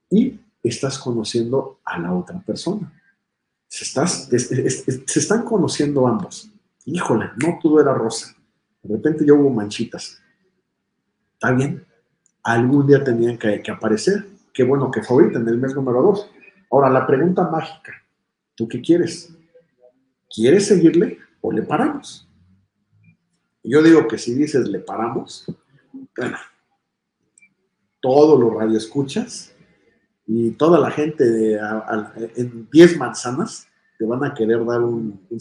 y 0.09 0.39
estás 0.61 0.99
conociendo 0.99 1.79
a 1.83 1.97
la 1.99 2.13
otra 2.13 2.39
persona. 2.39 2.93
Se, 3.67 3.83
se 3.85 5.19
están 5.19 5.43
conociendo 5.43 6.07
ambos. 6.07 6.51
Híjole, 6.85 7.31
no 7.43 7.59
todo 7.61 7.81
era 7.81 7.93
rosa. 7.93 8.36
De 8.87 8.95
repente 8.95 9.25
ya 9.25 9.33
hubo 9.33 9.49
manchitas. 9.49 10.21
Está 11.33 11.51
bien. 11.51 11.85
Algún 12.43 12.87
día 12.87 13.03
tenían 13.03 13.37
que, 13.37 13.61
aparecer. 13.69 14.25
Qué 14.53 14.63
bueno 14.63 14.89
que 14.89 15.03
fue 15.03 15.23
ahorita 15.23 15.39
en 15.39 15.47
el 15.49 15.57
mes 15.57 15.75
número 15.75 16.01
dos. 16.01 16.31
Ahora, 16.71 16.89
la 16.89 17.05
pregunta 17.05 17.49
mágica. 17.49 17.91
¿Tú 18.55 18.67
qué 18.67 18.81
quieres? 18.81 19.35
¿Quieres 20.33 20.67
seguirle 20.67 21.19
o 21.41 21.51
le 21.51 21.63
paramos? 21.63 22.29
Yo 23.61 23.83
digo 23.83 24.07
que 24.07 24.17
si 24.17 24.33
dices 24.33 24.69
le 24.69 24.79
paramos, 24.79 25.45
bueno, 26.15 26.37
todos 27.99 28.39
los 28.39 28.53
radioescuchas 28.53 29.53
y 30.25 30.51
toda 30.51 30.79
la 30.79 30.91
gente 30.91 31.59
en 32.35 32.69
10 32.71 32.97
manzanas 32.97 33.67
te 33.99 34.05
van 34.05 34.23
a 34.23 34.33
querer 34.33 34.65
dar 34.65 34.81
un, 34.81 35.19
un. 35.29 35.39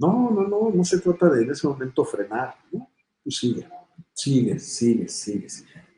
No, 0.00 0.30
no, 0.30 0.48
no, 0.48 0.70
no 0.70 0.82
se 0.82 0.98
trata 0.98 1.28
de 1.28 1.42
en 1.42 1.50
ese 1.50 1.68
momento 1.68 2.06
frenar, 2.06 2.54
¿no? 2.72 2.88
Tú 3.22 3.30
sigue, 3.30 3.68
sigue, 4.14 4.58
sigue, 4.58 5.06
sigue. 5.06 5.46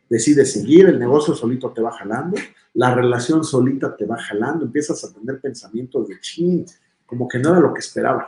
Decides 0.09 0.53
seguir, 0.53 0.87
el 0.87 0.99
negocio 0.99 1.37
solito 1.37 1.71
te 1.71 1.81
va 1.81 1.93
jalando, 1.93 2.37
la 2.75 2.93
relación 2.97 3.45
solita 3.45 3.97
te 3.97 4.05
va 4.05 4.19
jalando, 4.19 4.65
empiezas 4.65 5.05
a 5.05 5.13
tener 5.13 5.41
pensamientos 5.41 6.09
de 6.09 6.19
ching, 6.19 6.67
como 7.07 7.29
que 7.29 7.39
no 7.39 7.51
era 7.51 7.61
lo 7.61 7.73
que 7.73 7.79
esperaba. 7.79 8.27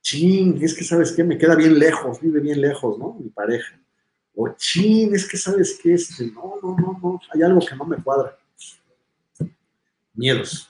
Ching, 0.00 0.60
es 0.60 0.74
que 0.74 0.82
sabes 0.82 1.12
qué, 1.12 1.22
me 1.22 1.38
queda 1.38 1.54
bien 1.54 1.78
lejos, 1.78 2.20
vive 2.20 2.40
bien 2.40 2.60
lejos, 2.60 2.98
¿no? 2.98 3.16
Mi 3.20 3.30
pareja. 3.30 3.80
O 4.34 4.48
ching, 4.48 5.14
es 5.14 5.28
que 5.28 5.36
sabes 5.36 5.78
qué, 5.80 5.94
este, 5.94 6.26
no, 6.32 6.56
no, 6.60 6.76
no, 6.76 6.98
no, 7.00 7.20
hay 7.32 7.42
algo 7.42 7.60
que 7.60 7.76
no 7.76 7.84
me 7.84 8.02
cuadra. 8.02 8.36
Miedos. 10.12 10.68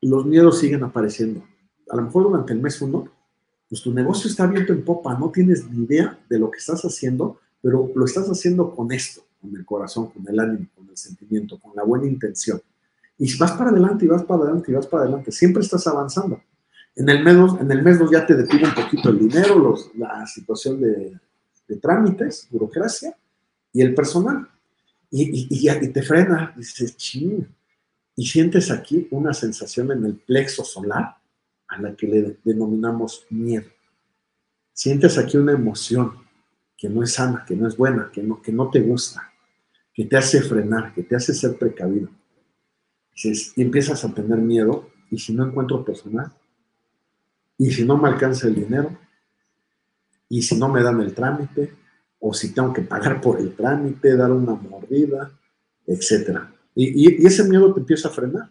Los 0.00 0.24
miedos 0.24 0.60
siguen 0.60 0.84
apareciendo. 0.84 1.44
A 1.90 1.96
lo 1.96 2.02
mejor 2.02 2.22
durante 2.22 2.52
el 2.52 2.60
mes 2.60 2.80
uno 2.80 3.19
pues 3.70 3.82
tu 3.82 3.94
negocio 3.94 4.28
está 4.28 4.44
abierto 4.44 4.72
en 4.72 4.84
popa, 4.84 5.16
no 5.16 5.30
tienes 5.30 5.64
ni 5.70 5.84
idea 5.84 6.18
de 6.28 6.40
lo 6.40 6.50
que 6.50 6.58
estás 6.58 6.82
haciendo, 6.82 7.38
pero 7.62 7.88
lo 7.94 8.04
estás 8.04 8.28
haciendo 8.28 8.74
con 8.74 8.90
esto, 8.90 9.22
con 9.40 9.56
el 9.56 9.64
corazón, 9.64 10.10
con 10.10 10.28
el 10.28 10.40
ánimo, 10.40 10.66
con 10.74 10.90
el 10.90 10.96
sentimiento, 10.96 11.56
con 11.60 11.76
la 11.76 11.84
buena 11.84 12.08
intención. 12.08 12.60
Y 13.16 13.36
vas 13.38 13.52
para 13.52 13.70
adelante 13.70 14.04
y 14.04 14.08
vas 14.08 14.24
para 14.24 14.42
adelante 14.42 14.72
y 14.72 14.74
vas 14.74 14.88
para 14.88 15.04
adelante, 15.04 15.30
siempre 15.30 15.62
estás 15.62 15.86
avanzando. 15.86 16.42
En 16.96 17.08
el 17.08 17.22
mes 17.22 17.36
2, 17.36 17.60
en 17.60 17.70
el 17.70 17.82
mes 17.82 17.98
ya 18.10 18.26
te 18.26 18.34
detiene 18.34 18.66
un 18.66 18.74
poquito 18.74 19.10
el 19.10 19.20
dinero, 19.20 19.56
los, 19.56 19.94
la 19.94 20.26
situación 20.26 20.80
de, 20.80 21.16
trámites, 21.80 22.48
burocracia 22.50 23.16
y 23.72 23.82
el 23.82 23.94
personal. 23.94 24.48
Y, 25.12 25.46
y, 25.48 25.88
te 25.92 26.02
frena, 26.02 26.52
dices, 26.56 26.96
ching. 26.96 27.46
Y 28.16 28.26
sientes 28.26 28.72
aquí 28.72 29.06
una 29.12 29.32
sensación 29.32 29.92
en 29.92 30.04
el 30.04 30.14
plexo 30.16 30.64
solar 30.64 31.19
a 31.70 31.80
la 31.80 31.94
que 31.94 32.06
le 32.06 32.38
denominamos 32.44 33.26
miedo. 33.30 33.70
Sientes 34.72 35.16
aquí 35.18 35.36
una 35.36 35.52
emoción 35.52 36.12
que 36.76 36.88
no 36.88 37.02
es 37.02 37.14
sana, 37.14 37.44
que 37.46 37.54
no 37.54 37.68
es 37.68 37.76
buena, 37.76 38.10
que 38.12 38.22
no, 38.22 38.42
que 38.42 38.52
no 38.52 38.70
te 38.70 38.80
gusta, 38.80 39.32
que 39.94 40.04
te 40.04 40.16
hace 40.16 40.42
frenar, 40.42 40.92
que 40.94 41.04
te 41.04 41.14
hace 41.14 41.32
ser 41.32 41.56
precavido. 41.56 42.08
Y 43.22 43.62
empiezas 43.62 44.04
a 44.04 44.12
tener 44.12 44.38
miedo, 44.38 44.90
y 45.10 45.18
si 45.18 45.32
no 45.32 45.46
encuentro 45.46 45.84
personal, 45.84 46.32
y 47.58 47.70
si 47.70 47.84
no 47.84 47.96
me 47.96 48.08
alcanza 48.08 48.48
el 48.48 48.54
dinero, 48.54 48.98
y 50.28 50.42
si 50.42 50.56
no 50.56 50.68
me 50.68 50.82
dan 50.82 51.00
el 51.00 51.14
trámite, 51.14 51.74
o 52.18 52.34
si 52.34 52.52
tengo 52.52 52.72
que 52.72 52.82
pagar 52.82 53.20
por 53.20 53.38
el 53.38 53.54
trámite, 53.54 54.16
dar 54.16 54.32
una 54.32 54.54
mordida, 54.54 55.30
etc. 55.86 56.40
y 56.74 57.26
ese 57.26 57.44
miedo 57.44 57.72
te 57.74 57.80
empieza 57.80 58.08
a 58.08 58.12
frenar. 58.12 58.50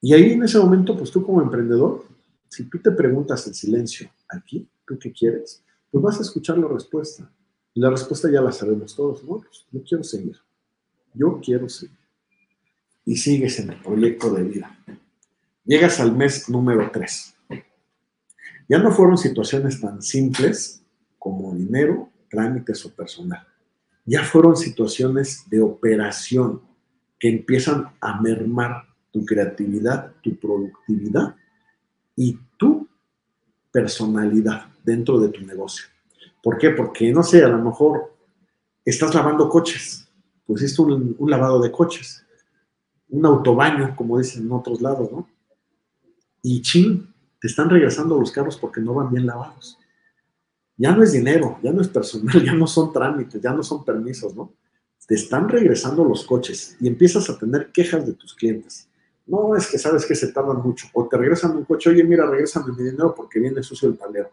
Y 0.00 0.14
ahí 0.14 0.32
en 0.32 0.42
ese 0.42 0.58
momento, 0.58 0.96
pues 0.96 1.10
tú 1.10 1.24
como 1.24 1.42
emprendedor, 1.42 2.04
si 2.48 2.64
tú 2.64 2.78
te 2.78 2.90
preguntas 2.92 3.46
en 3.46 3.54
silencio, 3.54 4.10
aquí, 4.28 4.68
¿tú 4.86 4.98
qué 4.98 5.12
quieres? 5.12 5.62
Pues 5.90 6.02
vas 6.02 6.18
a 6.18 6.22
escuchar 6.22 6.58
la 6.58 6.68
respuesta. 6.68 7.30
Y 7.74 7.80
la 7.80 7.90
respuesta 7.90 8.30
ya 8.30 8.40
la 8.40 8.52
sabemos 8.52 8.94
todos, 8.94 9.22
¿no? 9.24 9.40
Pues 9.40 9.66
yo 9.70 9.82
quiero 9.82 10.04
seguir. 10.04 10.36
Yo 11.12 11.40
quiero 11.42 11.68
seguir. 11.68 11.98
Y 13.04 13.16
sigues 13.16 13.58
en 13.58 13.70
el 13.70 13.80
proyecto 13.80 14.32
de 14.32 14.42
vida. 14.42 14.78
Llegas 15.64 16.00
al 16.00 16.16
mes 16.16 16.48
número 16.48 16.90
3. 16.92 17.34
Ya 18.68 18.78
no 18.78 18.90
fueron 18.90 19.16
situaciones 19.16 19.80
tan 19.80 20.02
simples 20.02 20.82
como 21.18 21.54
dinero, 21.54 22.10
trámites 22.30 22.84
o 22.86 22.94
personal. 22.94 23.46
Ya 24.04 24.24
fueron 24.24 24.56
situaciones 24.56 25.44
de 25.50 25.60
operación 25.60 26.62
que 27.18 27.28
empiezan 27.28 27.92
a 28.00 28.20
mermar 28.20 28.85
tu 29.16 29.24
creatividad, 29.24 30.12
tu 30.20 30.38
productividad 30.38 31.34
y 32.14 32.38
tu 32.58 32.86
personalidad 33.72 34.66
dentro 34.84 35.18
de 35.18 35.30
tu 35.30 35.40
negocio. 35.40 35.86
¿Por 36.42 36.58
qué? 36.58 36.68
Porque, 36.68 37.10
no 37.10 37.22
sé, 37.22 37.42
a 37.42 37.48
lo 37.48 37.56
mejor 37.56 38.14
estás 38.84 39.14
lavando 39.14 39.48
coches, 39.48 40.06
es 40.48 40.78
un, 40.78 41.16
un 41.18 41.30
lavado 41.30 41.62
de 41.62 41.72
coches, 41.72 42.26
un 43.08 43.24
autobaño, 43.24 43.96
como 43.96 44.18
dicen 44.18 44.42
en 44.42 44.52
otros 44.52 44.82
lados, 44.82 45.10
¿no? 45.10 45.26
Y 46.42 46.60
chin, 46.60 47.14
te 47.40 47.48
están 47.48 47.70
regresando 47.70 48.20
los 48.20 48.30
carros 48.30 48.58
porque 48.58 48.82
no 48.82 48.92
van 48.92 49.10
bien 49.10 49.24
lavados. 49.24 49.78
ya 50.76 50.94
no 50.94 51.02
es 51.02 51.12
dinero, 51.12 51.58
ya 51.62 51.72
no 51.72 51.80
es 51.80 51.88
personal, 51.88 52.44
ya 52.44 52.52
no 52.52 52.66
son 52.66 52.92
trámites, 52.92 53.40
ya 53.40 53.54
no 53.54 53.62
son 53.62 53.82
permisos, 53.82 54.36
¿no? 54.36 54.52
Te 55.06 55.14
están 55.14 55.48
regresando 55.48 56.04
los 56.04 56.22
coches 56.26 56.76
y 56.80 56.86
empiezas 56.86 57.30
a 57.30 57.38
tener 57.38 57.72
quejas 57.72 58.06
de 58.06 58.12
tus 58.12 58.34
clientes. 58.34 58.90
No, 59.26 59.56
es 59.56 59.66
que 59.66 59.78
sabes 59.78 60.06
que 60.06 60.14
se 60.14 60.32
tardan 60.32 60.62
mucho. 60.62 60.86
O 60.92 61.08
te 61.08 61.16
regresan 61.16 61.56
un 61.56 61.64
coche, 61.64 61.90
oye, 61.90 62.04
mira, 62.04 62.26
regrésame 62.26 62.72
mi 62.72 62.84
dinero 62.84 63.14
porque 63.14 63.40
viene 63.40 63.62
sucio 63.62 63.88
el 63.88 63.98
tablero. 63.98 64.30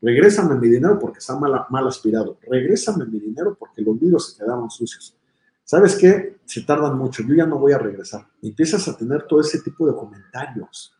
Regrésame 0.00 0.54
mi 0.54 0.68
dinero 0.68 0.98
porque 0.98 1.18
está 1.18 1.38
mal, 1.38 1.86
aspirado. 1.86 2.38
Regrésame 2.48 3.04
mi 3.04 3.20
dinero 3.20 3.54
porque 3.58 3.82
los 3.82 4.00
vidrios 4.00 4.32
se 4.32 4.38
quedaron 4.38 4.70
sucios. 4.70 5.14
¿Sabes 5.62 5.96
qué? 5.96 6.38
Se 6.46 6.62
tardan 6.62 6.96
mucho, 6.96 7.22
yo 7.22 7.34
ya 7.34 7.46
no 7.46 7.58
voy 7.58 7.72
a 7.72 7.78
regresar. 7.78 8.26
empiezas 8.42 8.88
a 8.88 8.96
tener 8.96 9.26
todo 9.26 9.40
ese 9.40 9.60
tipo 9.60 9.86
de 9.86 9.94
comentarios. 9.94 10.94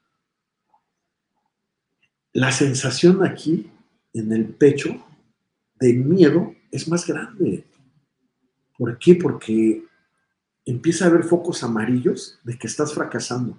La 2.33 2.53
sensación 2.53 3.25
aquí, 3.25 3.71
en 4.13 4.33
el 4.33 4.55
pecho, 4.55 4.91
de 5.81 5.95
miedo, 5.95 6.55
es 6.71 6.87
más 6.89 7.07
grande. 7.07 7.65
¿Por 8.79 8.99
qué? 8.99 9.17
Porque 9.17 9.85
empieza 10.65 11.05
a 11.05 11.09
haber 11.09 11.25
focos 11.25 11.63
amarillos 11.63 12.39
de 12.45 12.59
que 12.59 12.67
estás 12.67 12.95
fracasando, 12.95 13.59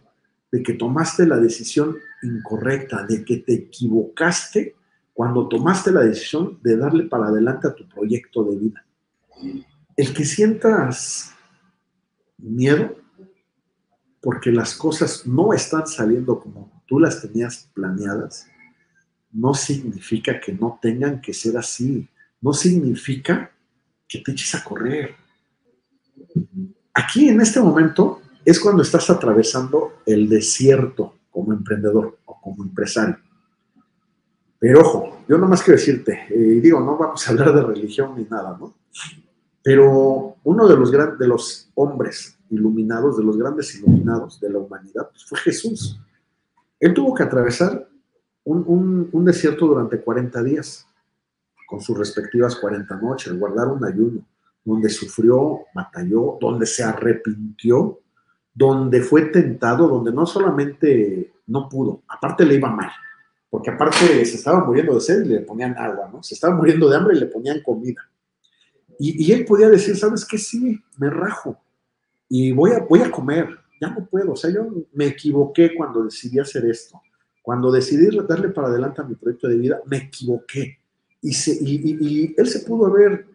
de 0.52 0.64
que 0.64 0.74
tomaste 0.74 1.26
la 1.26 1.38
decisión 1.38 1.98
incorrecta, 2.24 3.06
de 3.06 3.24
que 3.26 3.38
te 3.38 3.54
equivocaste 3.54 4.76
cuando 5.14 5.48
tomaste 5.48 5.92
la 5.92 6.02
decisión 6.02 6.60
de 6.64 6.78
darle 6.78 7.06
para 7.06 7.28
adelante 7.28 7.68
a 7.68 7.76
tu 7.76 7.88
proyecto 7.88 8.44
de 8.44 8.58
vida. 8.58 8.86
El 9.96 10.14
que 10.14 10.26
sientas 10.26 11.34
miedo 12.38 12.96
porque 14.22 14.52
las 14.52 14.76
cosas 14.76 15.26
no 15.26 15.54
están 15.54 15.88
saliendo 15.88 16.40
como 16.40 16.84
tú 16.88 17.00
las 17.00 17.22
tenías 17.22 17.70
planeadas, 17.74 18.48
no 19.32 19.54
significa 19.54 20.40
que 20.40 20.54
no 20.54 20.78
tengan 20.82 21.22
que 21.22 21.34
ser 21.34 21.58
así, 21.58 22.08
no 22.40 22.54
significa 22.54 23.52
que 24.08 24.20
te 24.20 24.32
eches 24.32 24.56
a 24.56 24.64
correr. 24.64 25.16
Aquí 26.94 27.30
en 27.30 27.42
este 27.42 27.60
momento 27.60 28.22
es 28.44 28.60
cuando 28.60 28.82
estás 28.82 29.10
atravesando 29.10 30.02
el 30.06 30.28
desierto 30.28 31.16
como 31.30 31.54
emprendedor 31.54 32.18
o 32.26 32.40
como 32.42 32.64
empresario. 32.64 33.18
Pero 34.60 34.82
ojo, 34.82 35.24
yo 35.28 35.38
más 35.40 35.64
quiero 35.64 35.80
decirte, 35.80 36.28
eh, 36.30 36.62
digo, 36.62 36.80
no 36.80 36.98
vamos 36.98 37.28
a 37.28 37.32
hablar 37.32 37.54
de 37.54 37.64
religión 37.64 38.14
ni 38.16 38.26
nada, 38.26 38.58
¿no? 38.60 38.76
Pero 39.64 40.36
uno 40.44 40.68
de 40.68 40.76
los, 40.76 40.92
de 40.92 41.28
los 41.28 41.72
hombres 41.76 42.38
iluminados, 42.50 43.18
de 43.18 43.24
los 43.24 43.38
grandes 43.38 43.74
iluminados 43.76 44.40
de 44.40 44.50
la 44.50 44.60
humanidad, 44.60 45.10
pues, 45.10 45.26
fue 45.26 45.40
Jesús. 45.40 46.00
Él 46.80 46.94
tuvo 46.94 47.14
que 47.14 47.24
atravesar 47.24 47.88
un, 48.44 49.10
un, 49.12 49.26
desierto 49.26 49.68
durante 49.68 50.02
40 50.02 50.44
días, 50.44 50.88
con 51.68 51.80
sus 51.80 51.98
respectivas 51.98 52.56
40 52.56 52.96
noches, 52.98 53.38
guardar 53.38 53.68
un 53.68 53.86
ayuno, 53.86 54.26
donde 54.64 54.90
sufrió, 54.90 55.62
batalló, 55.74 56.38
donde 56.40 56.66
se 56.66 56.84
arrepintió, 56.84 58.00
donde 58.54 59.02
fue 59.02 59.24
tentado, 59.24 59.88
donde 59.88 60.12
no 60.12 60.26
solamente 60.26 61.34
no 61.48 61.68
pudo, 61.68 62.04
aparte 62.08 62.46
le 62.46 62.56
iba 62.56 62.70
mal, 62.70 62.92
porque 63.50 63.72
aparte 63.72 64.26
se 64.26 64.36
estaba 64.36 64.64
muriendo 64.66 64.94
de 64.94 65.02
sed 65.02 65.26
y 65.26 65.30
le 65.30 65.40
ponían 65.42 65.76
agua, 65.78 66.10
¿no? 66.12 66.22
Se 66.24 66.36
estaba 66.36 66.56
muriendo 66.56 66.90
de 66.90 66.98
hambre 66.98 67.18
y 67.18 67.20
le 67.20 67.26
ponían 67.26 67.62
comida. 67.62 68.02
Y, 69.00 69.26
y 69.26 69.32
él 69.32 69.46
podía 69.46 69.70
decir, 69.70 69.98
¿sabes 69.98 70.26
qué? 70.26 70.38
Sí, 70.38 70.80
me 70.98 71.10
rajo 71.10 71.58
y 72.30 72.52
voy 72.52 72.72
a, 72.72 72.80
voy 72.80 73.02
a 73.02 73.12
comer, 73.12 73.58
ya 73.80 73.90
no 73.90 74.06
puedo, 74.06 74.34
o 74.34 74.36
sea, 74.36 74.52
yo 74.52 74.68
me 74.94 75.08
equivoqué 75.08 75.74
cuando 75.76 76.04
decidí 76.04 76.40
hacer 76.40 76.66
esto 76.66 77.02
cuando 77.42 77.72
decidí 77.72 78.16
darle 78.28 78.50
para 78.50 78.68
adelante 78.68 79.02
a 79.02 79.06
mi 79.06 79.16
proyecto 79.16 79.48
de 79.48 79.58
vida, 79.58 79.82
me 79.86 79.98
equivoqué. 79.98 80.80
Y, 81.22 81.32
y, 81.32 82.36
él 82.38 82.48
se 82.48 82.60
pudo 82.62 82.88
haber 82.88 83.28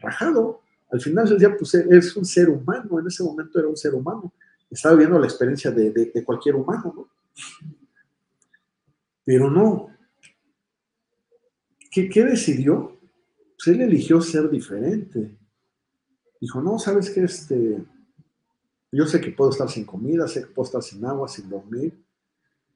rajado. 0.00 0.61
Al 0.92 1.00
final 1.00 1.28
del 1.28 1.38
día, 1.38 1.56
pues 1.56 1.74
es 1.74 2.16
un 2.16 2.24
ser 2.24 2.48
humano. 2.48 3.00
En 3.00 3.06
ese 3.06 3.24
momento 3.24 3.58
era 3.58 3.68
un 3.68 3.76
ser 3.76 3.94
humano. 3.94 4.32
Estaba 4.70 4.94
viviendo 4.94 5.18
la 5.18 5.26
experiencia 5.26 5.70
de, 5.70 6.12
cualquier 6.24 6.54
humano, 6.54 6.92
¿no? 6.94 7.08
Pero 9.24 9.50
no. 9.50 9.88
¿Qué, 11.90 12.08
¿Qué, 12.08 12.24
decidió? 12.24 12.98
Pues 13.56 13.68
él 13.68 13.80
eligió 13.80 14.20
ser 14.20 14.48
diferente. 14.50 15.36
Dijo, 16.40 16.60
no, 16.60 16.78
¿sabes 16.78 17.10
qué? 17.10 17.24
Este, 17.24 17.84
yo 18.90 19.06
sé 19.06 19.20
que 19.20 19.30
puedo 19.30 19.50
estar 19.50 19.68
sin 19.68 19.84
comida, 19.84 20.28
sé 20.28 20.42
que 20.42 20.52
puedo 20.52 20.66
estar 20.66 20.82
sin 20.82 21.04
agua, 21.04 21.28
sin 21.28 21.48
dormir, 21.48 22.02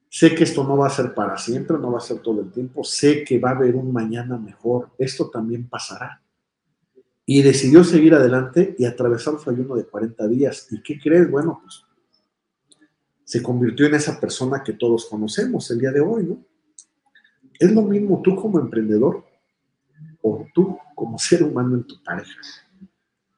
Sé 0.09 0.33
que 0.33 0.45
esto 0.45 0.63
no 0.63 0.77
va 0.77 0.87
a 0.87 0.91
ser 0.91 1.13
para 1.13 1.37
siempre, 1.37 1.77
no 1.77 1.91
va 1.91 1.97
a 1.97 2.01
ser 2.01 2.19
todo 2.19 2.41
el 2.41 2.51
tiempo. 2.51 2.83
Sé 2.83 3.23
que 3.23 3.39
va 3.39 3.49
a 3.49 3.55
haber 3.55 3.75
un 3.75 3.91
mañana 3.91 4.37
mejor. 4.37 4.91
Esto 4.97 5.29
también 5.29 5.67
pasará. 5.67 6.21
Y 7.27 7.43
decidió 7.43 7.83
seguir 7.83 8.15
adelante 8.15 8.75
y 8.79 8.85
atravesar 8.85 9.37
su 9.37 9.51
ayuno 9.51 9.75
de 9.75 9.85
40 9.85 10.27
días. 10.29 10.67
¿Y 10.71 10.81
qué 10.81 10.97
crees? 10.99 11.29
Bueno, 11.29 11.59
pues 11.61 11.83
se 13.23 13.43
convirtió 13.43 13.85
en 13.85 13.93
esa 13.93 14.19
persona 14.19 14.63
que 14.63 14.73
todos 14.73 15.05
conocemos 15.05 15.69
el 15.69 15.79
día 15.79 15.91
de 15.91 15.99
hoy, 15.99 16.23
¿no? 16.23 16.43
Es 17.59 17.71
lo 17.71 17.83
mismo 17.83 18.21
tú 18.23 18.35
como 18.35 18.59
emprendedor 18.59 19.23
o 20.21 20.47
tú 20.55 20.79
como 20.95 21.19
ser 21.19 21.43
humano 21.43 21.75
en 21.75 21.83
tu 21.83 22.01
pareja. 22.01 22.39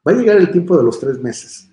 Va 0.07 0.13
a 0.13 0.15
llegar 0.15 0.37
el 0.37 0.51
tiempo 0.51 0.77
de 0.77 0.83
los 0.83 0.97
tres 0.97 1.19
meses 1.19 1.69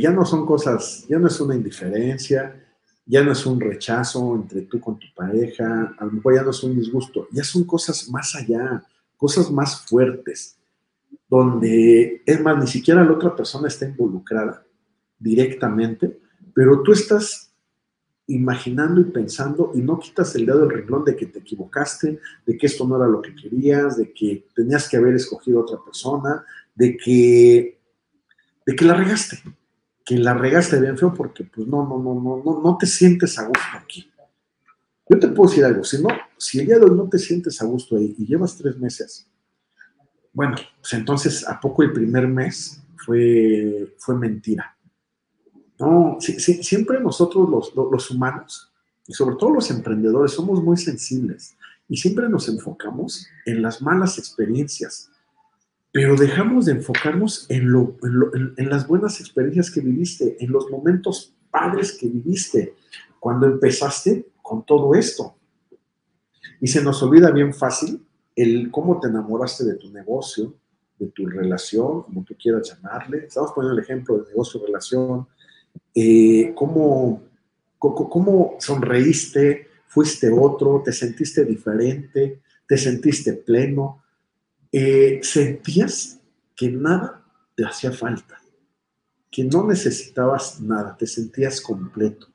ya 0.00 0.10
no 0.10 0.24
son 0.24 0.46
cosas, 0.46 1.04
ya 1.08 1.18
no 1.18 1.26
es 1.26 1.38
una 1.40 1.54
indiferencia, 1.54 2.60
ya 3.04 3.22
no 3.22 3.32
es 3.32 3.44
un 3.44 3.60
rechazo 3.60 4.34
entre 4.34 4.62
tú 4.62 4.80
con 4.80 4.98
tu 4.98 5.06
pareja, 5.14 5.94
a 5.98 6.04
lo 6.06 6.12
mejor 6.12 6.36
ya 6.36 6.42
no 6.42 6.50
es 6.50 6.62
un 6.62 6.74
disgusto, 6.74 7.28
ya 7.30 7.44
son 7.44 7.64
cosas 7.64 8.08
más 8.08 8.34
allá, 8.34 8.82
cosas 9.24 9.50
más 9.50 9.80
fuertes, 9.86 10.58
donde 11.30 12.22
es 12.26 12.40
más, 12.42 12.58
ni 12.58 12.66
siquiera 12.66 13.02
la 13.02 13.12
otra 13.12 13.34
persona 13.34 13.68
está 13.68 13.86
involucrada 13.86 14.62
directamente, 15.18 16.20
pero 16.54 16.82
tú 16.82 16.92
estás 16.92 17.50
imaginando 18.26 19.00
y 19.00 19.04
pensando 19.04 19.72
y 19.74 19.80
no 19.80 19.98
quitas 19.98 20.34
el 20.34 20.44
dedo 20.44 20.60
del 20.60 20.76
renglón 20.76 21.06
de 21.06 21.16
que 21.16 21.24
te 21.24 21.38
equivocaste, 21.38 22.20
de 22.44 22.58
que 22.58 22.66
esto 22.66 22.86
no 22.86 22.96
era 22.96 23.06
lo 23.06 23.22
que 23.22 23.34
querías, 23.34 23.96
de 23.96 24.12
que 24.12 24.46
tenías 24.54 24.86
que 24.90 24.98
haber 24.98 25.14
escogido 25.14 25.60
a 25.60 25.62
otra 25.62 25.78
persona, 25.82 26.44
de 26.74 26.94
que, 26.98 27.80
de 28.66 28.76
que 28.76 28.84
la 28.84 28.92
regaste 28.92 29.38
que 30.04 30.18
la 30.18 30.34
regaste 30.34 30.78
bien 30.78 30.98
feo 30.98 31.14
porque 31.14 31.44
pues 31.44 31.66
no, 31.66 31.82
no, 31.88 31.98
no, 31.98 32.20
no, 32.20 32.42
no, 32.44 32.60
no 32.62 32.76
te 32.76 32.84
sientes 32.84 33.38
a 33.38 33.46
gusto 33.46 33.64
aquí. 33.74 34.12
Yo 35.08 35.18
te 35.18 35.28
puedo 35.28 35.48
decir 35.48 35.64
algo, 35.64 35.82
si 35.82 36.02
no, 36.02 36.10
si 36.44 36.60
el 36.60 36.66
día 36.66 36.78
de 36.78 36.84
hoy 36.84 36.96
no 36.96 37.08
te 37.08 37.18
sientes 37.18 37.60
a 37.60 37.64
gusto 37.64 37.98
y 37.98 38.26
llevas 38.26 38.56
tres 38.56 38.78
meses, 38.78 39.26
bueno, 40.34 40.56
pues 40.80 40.92
entonces 40.92 41.46
a 41.46 41.60
poco 41.60 41.84
el 41.84 41.92
primer 41.92 42.26
mes 42.26 42.82
fue, 42.96 43.94
fue 43.98 44.16
mentira. 44.16 44.76
No, 45.78 46.18
siempre 46.20 47.00
nosotros 47.00 47.48
los, 47.48 47.72
los 47.74 48.10
humanos, 48.10 48.72
y 49.06 49.12
sobre 49.12 49.36
todo 49.36 49.50
los 49.50 49.70
emprendedores, 49.70 50.32
somos 50.32 50.62
muy 50.62 50.76
sensibles 50.76 51.56
y 51.88 51.96
siempre 51.96 52.28
nos 52.28 52.48
enfocamos 52.48 53.26
en 53.44 53.62
las 53.62 53.82
malas 53.82 54.18
experiencias, 54.18 55.10
pero 55.92 56.16
dejamos 56.16 56.66
de 56.66 56.72
enfocarnos 56.72 57.46
en, 57.50 57.70
lo, 57.70 57.96
en, 58.56 58.68
las 58.68 58.88
buenas 58.88 59.20
experiencias 59.20 59.70
que 59.70 59.80
viviste, 59.80 60.36
en 60.42 60.50
los 60.50 60.70
momentos 60.70 61.34
padres 61.50 61.92
que 61.92 62.08
viviste 62.08 62.74
cuando 63.20 63.46
empezaste 63.46 64.26
con 64.42 64.64
todo 64.64 64.94
esto. 64.94 65.36
Y 66.64 66.68
se 66.68 66.82
nos 66.82 67.02
olvida 67.02 67.30
bien 67.30 67.52
fácil 67.52 68.02
el 68.34 68.70
cómo 68.70 68.98
te 68.98 69.08
enamoraste 69.08 69.64
de 69.64 69.74
tu 69.74 69.90
negocio, 69.90 70.54
de 70.98 71.08
tu 71.08 71.26
relación, 71.26 72.04
como 72.04 72.24
tú 72.24 72.34
quieras 72.40 72.70
llamarle. 72.70 73.26
Estamos 73.26 73.52
poniendo 73.52 73.78
el 73.78 73.84
ejemplo 73.84 74.16
de 74.16 74.30
negocio, 74.30 74.64
relación, 74.64 75.28
eh, 75.94 76.54
cómo, 76.54 77.22
cómo 77.78 78.56
sonreíste, 78.60 79.68
fuiste 79.88 80.30
otro, 80.30 80.80
te 80.82 80.90
sentiste 80.94 81.44
diferente, 81.44 82.40
te 82.66 82.78
sentiste 82.78 83.34
pleno, 83.34 84.02
eh, 84.72 85.20
sentías 85.22 86.18
que 86.56 86.70
nada 86.70 87.26
te 87.54 87.66
hacía 87.66 87.92
falta, 87.92 88.40
que 89.30 89.44
no 89.44 89.66
necesitabas 89.66 90.62
nada, 90.62 90.96
te 90.96 91.06
sentías 91.06 91.60
completo. 91.60 92.28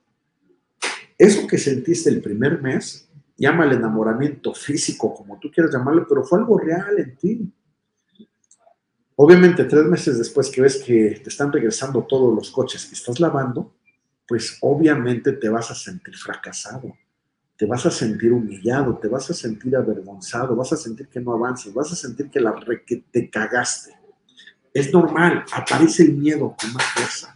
Eso 1.18 1.48
que 1.48 1.58
sentiste 1.58 2.12
el 2.12 2.22
primer 2.22 2.62
mes, 2.62 3.09
llama 3.40 3.66
el 3.66 3.74
enamoramiento 3.74 4.54
físico, 4.54 5.14
como 5.14 5.40
tú 5.40 5.50
quieras 5.50 5.74
llamarlo, 5.74 6.06
pero 6.08 6.24
fue 6.24 6.40
algo 6.40 6.58
real 6.58 7.00
en 7.00 7.16
ti. 7.18 7.54
Obviamente, 9.16 9.64
tres 9.66 9.86
meses 9.86 10.18
después 10.18 10.50
que 10.50 10.62
ves 10.62 10.84
que 10.84 11.20
te 11.24 11.30
están 11.30 11.52
regresando 11.52 12.04
todos 12.04 12.34
los 12.34 12.52
coches 12.52 12.86
que 12.86 12.96
estás 12.96 13.20
lavando, 13.20 13.74
pues 14.28 14.58
obviamente 14.62 15.34
te 15.34 15.50
vas 15.50 15.72
a 15.72 15.76
sentir 15.76 16.16
fracasado 16.16 16.94
te 17.60 17.66
vas 17.66 17.86
a 17.86 17.92
sentir 17.92 18.32
humillado, 18.32 18.98
te 19.00 19.10
vas 19.10 19.30
a 19.30 19.34
sentir 19.34 19.76
avergonzado, 19.76 20.56
vas 20.56 20.72
a 20.72 20.78
sentir 20.78 21.10
que 21.10 21.20
no 21.20 21.34
avanzas, 21.34 21.74
vas 21.74 21.92
a 21.92 21.96
sentir 21.98 22.30
que, 22.30 22.40
la 22.40 22.56
que 22.88 23.04
te 23.12 23.30
cagaste. 23.30 23.94
Es 24.74 24.94
normal, 24.94 25.44
aparece 25.52 26.04
el 26.04 26.14
miedo 26.14 26.56
con 26.58 26.72
más 26.72 26.86
fuerza. 26.94 27.36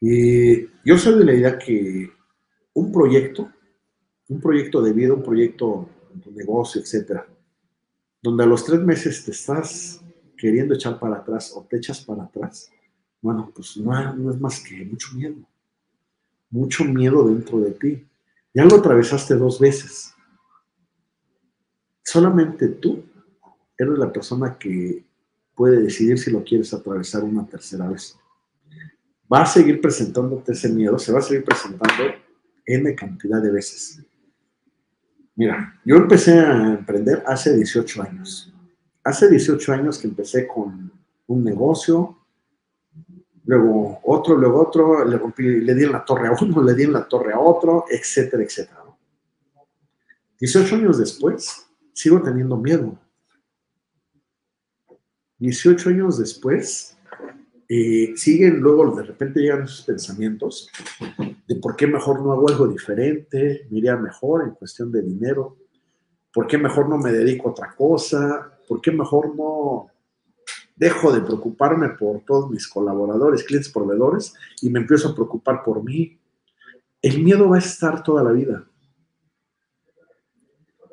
yo 0.00 0.98
soy 0.98 1.16
de 1.16 1.24
la 1.24 1.32
idea 1.32 1.56
que 1.60 2.10
un 2.72 2.90
proyecto, 2.90 3.52
un 4.28 4.40
proyecto 4.40 4.80
de 4.80 4.92
vida, 4.92 5.14
un 5.14 5.22
proyecto 5.22 5.88
tu 6.20 6.30
negocio, 6.30 6.80
etcétera, 6.80 7.26
donde 8.22 8.44
a 8.44 8.46
los 8.46 8.64
tres 8.64 8.80
meses 8.80 9.24
te 9.24 9.30
estás 9.30 10.00
queriendo 10.36 10.74
echar 10.74 10.98
para 10.98 11.16
atrás 11.16 11.52
o 11.54 11.64
te 11.68 11.76
echas 11.76 12.04
para 12.04 12.24
atrás, 12.24 12.70
bueno, 13.20 13.50
pues 13.54 13.76
no, 13.76 14.14
no 14.14 14.30
es 14.30 14.40
más 14.40 14.60
que 14.60 14.84
mucho 14.84 15.08
miedo, 15.14 15.36
mucho 16.50 16.84
miedo 16.84 17.28
dentro 17.28 17.60
de 17.60 17.70
ti. 17.72 18.06
Ya 18.52 18.64
lo 18.64 18.76
atravesaste 18.76 19.34
dos 19.34 19.58
veces. 19.60 20.12
Solamente 22.02 22.68
tú 22.68 23.02
eres 23.78 23.98
la 23.98 24.12
persona 24.12 24.58
que 24.58 25.04
puede 25.54 25.80
decidir 25.80 26.18
si 26.18 26.30
lo 26.30 26.42
quieres 26.42 26.74
atravesar 26.74 27.22
una 27.22 27.46
tercera 27.46 27.88
vez. 27.88 28.18
Va 29.32 29.42
a 29.42 29.46
seguir 29.46 29.80
presentándote 29.80 30.52
ese 30.52 30.68
miedo, 30.68 30.98
se 30.98 31.12
va 31.12 31.20
a 31.20 31.22
seguir 31.22 31.44
presentando 31.44 32.04
N 32.66 32.94
cantidad 32.94 33.40
de 33.40 33.50
veces. 33.50 34.04
Mira, 35.34 35.80
yo 35.84 35.96
empecé 35.96 36.38
a 36.38 36.74
emprender 36.74 37.22
hace 37.26 37.56
18 37.56 38.02
años. 38.02 38.52
Hace 39.02 39.28
18 39.30 39.72
años 39.72 39.98
que 39.98 40.06
empecé 40.06 40.46
con 40.46 40.92
un 41.26 41.44
negocio, 41.44 42.18
luego 43.44 44.00
otro, 44.04 44.36
luego 44.36 44.60
otro, 44.60 45.04
le, 45.04 45.16
rompí, 45.16 45.42
le 45.42 45.74
di 45.74 45.84
en 45.84 45.92
la 45.92 46.04
torre 46.04 46.28
a 46.28 46.36
uno, 46.40 46.62
le 46.64 46.74
di 46.74 46.84
en 46.84 46.92
la 46.92 47.08
torre 47.08 47.32
a 47.32 47.40
otro, 47.40 47.86
etcétera, 47.90 48.42
etcétera. 48.42 48.80
18 50.38 50.76
años 50.76 50.98
después, 50.98 51.66
sigo 51.92 52.20
teniendo 52.20 52.56
miedo. 52.56 52.98
18 55.38 55.88
años 55.88 56.18
después, 56.18 56.96
eh, 57.68 58.12
siguen 58.16 58.60
luego, 58.60 58.94
de 58.94 59.04
repente 59.04 59.40
llegan 59.40 59.62
esos 59.62 59.82
pensamientos 59.82 60.68
por 61.56 61.76
qué 61.76 61.86
mejor 61.86 62.22
no 62.22 62.32
hago 62.32 62.48
algo 62.48 62.68
diferente, 62.68 63.66
me 63.70 63.78
iría 63.78 63.96
mejor 63.96 64.44
en 64.44 64.50
cuestión 64.50 64.92
de 64.92 65.02
dinero, 65.02 65.56
por 66.32 66.46
qué 66.46 66.58
mejor 66.58 66.88
no 66.88 66.98
me 66.98 67.12
dedico 67.12 67.48
a 67.48 67.52
otra 67.52 67.74
cosa, 67.74 68.58
por 68.68 68.80
qué 68.80 68.92
mejor 68.92 69.34
no 69.36 69.88
dejo 70.76 71.12
de 71.12 71.20
preocuparme 71.20 71.90
por 71.90 72.24
todos 72.24 72.50
mis 72.50 72.66
colaboradores, 72.66 73.44
clientes, 73.44 73.72
proveedores 73.72 74.34
y 74.60 74.70
me 74.70 74.80
empiezo 74.80 75.08
a 75.08 75.14
preocupar 75.14 75.62
por 75.62 75.82
mí. 75.84 76.18
El 77.00 77.22
miedo 77.22 77.48
va 77.48 77.56
a 77.56 77.60
estar 77.60 78.02
toda 78.02 78.22
la 78.22 78.32
vida. 78.32 78.66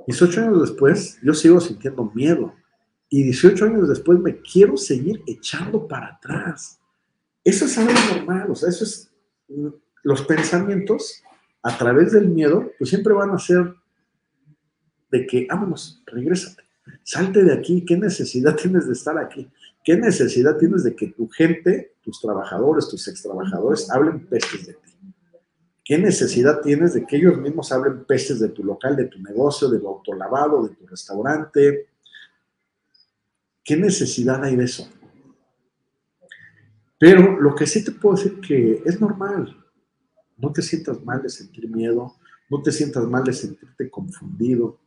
18 0.08 0.42
años 0.42 0.62
después, 0.62 1.20
yo 1.22 1.34
sigo 1.34 1.60
sintiendo 1.60 2.12
miedo 2.14 2.54
y 3.10 3.24
18 3.24 3.66
años 3.66 3.90
después 3.90 4.20
me 4.20 4.42
quiero 4.42 4.78
seguir 4.78 5.22
echando 5.26 5.88
para 5.88 6.08
atrás. 6.08 6.80
Eso 7.44 7.66
es 7.66 7.78
algo 7.78 7.94
normal, 8.16 8.52
o 8.52 8.56
sea, 8.56 8.70
eso 8.70 8.84
es, 8.84 9.12
los 10.04 10.24
pensamientos 10.24 11.24
a 11.64 11.78
través 11.78 12.12
del 12.12 12.30
miedo, 12.30 12.72
pues 12.78 12.90
siempre 12.90 13.14
van 13.14 13.32
a 13.32 13.40
ser 13.40 13.76
de 15.12 15.26
que, 15.26 15.48
vámonos, 15.50 16.02
regrésate, 16.06 16.64
salte 17.04 17.44
de 17.44 17.54
aquí, 17.54 17.84
¿qué 17.86 17.98
necesidad 17.98 18.56
tienes 18.62 18.88
de 18.88 18.94
estar 18.94 19.18
aquí? 19.18 19.50
¿Qué 19.84 19.98
necesidad 19.98 20.58
tienes 20.58 20.84
de 20.84 20.96
que 20.96 21.08
tu 21.08 21.28
gente, 21.30 21.94
tus 22.02 22.20
trabajadores, 22.22 22.88
tus 22.88 23.08
extrabajadores 23.08 23.90
hablen 23.90 24.26
pestes 24.28 24.68
de 24.68 24.74
ti? 24.74 24.80
¿Qué 25.84 25.98
necesidad 25.98 26.62
tienes 26.62 26.94
de 26.94 27.06
que 27.06 27.16
ellos 27.16 27.38
mismos 27.38 27.72
hablen 27.72 28.06
pestes 28.06 28.40
de 28.40 28.50
tu 28.50 28.64
local, 28.64 28.96
de 28.96 29.06
tu 29.06 29.20
negocio, 29.20 29.70
de 29.70 29.80
tu 29.80 29.88
autolavado, 29.88 30.68
de 30.68 30.76
tu 30.76 30.86
restaurante, 30.86 31.90
¿Qué 33.70 33.78
necesidad 33.78 34.44
hay 34.44 34.56
de 34.56 34.64
eso? 34.64 34.92
Pero 36.98 37.40
lo 37.40 37.54
que 37.54 37.68
sí 37.68 37.84
te 37.84 37.92
puedo 37.92 38.16
decir 38.16 38.42
que 38.42 38.82
es 38.84 39.00
normal. 39.00 39.59
No 40.40 40.52
te 40.52 40.62
sientas 40.62 41.04
mal 41.04 41.22
de 41.22 41.30
sentir 41.30 41.70
miedo, 41.70 42.16
no 42.50 42.62
te 42.62 42.72
sientas 42.72 43.06
mal 43.06 43.24
de 43.24 43.34
sentirte 43.34 43.90
confundido, 43.90 44.80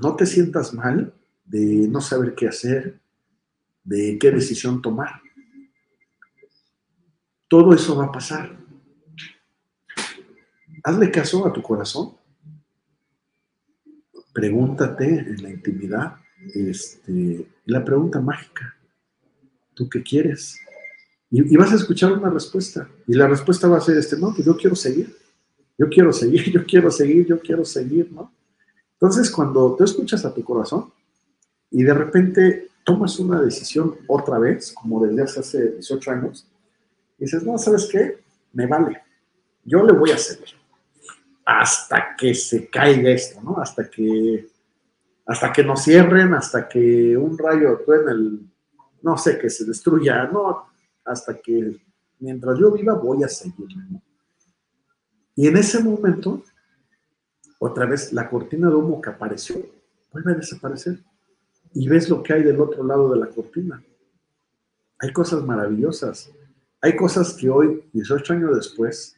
no 0.00 0.16
te 0.16 0.24
sientas 0.24 0.72
mal 0.72 1.12
de 1.44 1.88
no 1.88 2.00
saber 2.00 2.34
qué 2.34 2.48
hacer, 2.48 3.00
de 3.84 4.18
qué 4.18 4.30
decisión 4.30 4.80
tomar. 4.80 5.20
Todo 7.48 7.74
eso 7.74 7.96
va 7.96 8.06
a 8.06 8.12
pasar. 8.12 8.58
Hazle 10.84 11.10
caso 11.10 11.46
a 11.46 11.52
tu 11.52 11.62
corazón. 11.62 12.16
Pregúntate 14.32 15.18
en 15.18 15.42
la 15.42 15.50
intimidad 15.50 16.16
este, 16.54 17.46
la 17.64 17.84
pregunta 17.84 18.20
mágica, 18.20 18.76
¿tú 19.74 19.88
qué 19.88 20.02
quieres? 20.02 20.60
Y, 21.30 21.56
vas 21.56 21.72
a 21.72 21.76
escuchar 21.76 22.12
una 22.12 22.30
respuesta. 22.30 22.88
Y 23.06 23.14
la 23.14 23.26
respuesta 23.26 23.68
va 23.68 23.78
a 23.78 23.80
ser, 23.80 23.98
este, 23.98 24.16
no, 24.16 24.32
pues 24.34 24.46
yo 24.46 24.56
quiero 24.56 24.74
seguir, 24.74 25.14
yo 25.76 25.88
quiero 25.88 26.12
seguir, 26.12 26.50
yo 26.52 26.64
quiero 26.64 26.90
seguir, 26.90 27.26
yo 27.26 27.38
quiero 27.40 27.64
seguir, 27.64 28.10
¿no? 28.12 28.32
Entonces, 28.94 29.30
cuando 29.30 29.76
tú 29.76 29.84
escuchas 29.84 30.24
a 30.24 30.34
tu 30.34 30.42
corazón 30.42 30.92
y 31.70 31.82
de 31.82 31.94
repente 31.94 32.68
tomas 32.84 33.18
una 33.18 33.40
decisión 33.40 33.94
otra 34.06 34.38
vez, 34.38 34.72
como 34.72 35.06
desde 35.06 35.40
hace 35.40 35.72
18 35.72 36.10
años, 36.10 36.48
dices, 37.18 37.42
no, 37.44 37.58
¿sabes 37.58 37.88
qué? 37.92 38.18
Me 38.52 38.66
vale, 38.66 39.02
yo 39.64 39.84
le 39.84 39.92
voy 39.92 40.10
a 40.10 40.18
seguir 40.18 40.58
hasta 41.50 42.14
que 42.14 42.34
se 42.34 42.68
caiga 42.68 43.10
esto, 43.10 43.40
¿no? 43.40 43.56
Hasta 43.58 43.88
que 43.88 44.50
hasta 45.24 45.50
que 45.50 45.64
nos 45.64 45.82
cierren, 45.82 46.34
hasta 46.34 46.68
que 46.68 47.16
un 47.16 47.38
rayo 47.38 47.80
en 47.86 48.08
el, 48.08 48.40
no 49.02 49.16
sé, 49.16 49.38
que 49.38 49.48
se 49.48 49.64
destruya, 49.64 50.24
no, 50.24 50.66
hasta 51.08 51.38
que 51.38 51.80
mientras 52.18 52.58
yo 52.58 52.70
viva 52.70 52.94
voy 52.94 53.22
a 53.24 53.28
seguir. 53.28 53.68
Y 55.34 55.46
en 55.46 55.56
ese 55.56 55.82
momento, 55.82 56.42
otra 57.58 57.86
vez 57.86 58.12
la 58.12 58.28
cortina 58.28 58.68
de 58.68 58.74
humo 58.74 59.00
que 59.00 59.10
apareció 59.10 59.56
vuelve 60.12 60.32
a 60.32 60.36
desaparecer. 60.36 61.02
Y 61.74 61.88
ves 61.88 62.08
lo 62.08 62.22
que 62.22 62.32
hay 62.32 62.42
del 62.42 62.60
otro 62.60 62.82
lado 62.82 63.12
de 63.12 63.20
la 63.20 63.28
cortina. 63.28 63.82
Hay 64.98 65.12
cosas 65.12 65.44
maravillosas. 65.44 66.30
Hay 66.80 66.96
cosas 66.96 67.34
que 67.34 67.50
hoy, 67.50 67.88
18 67.92 68.32
años 68.32 68.56
después 68.56 69.16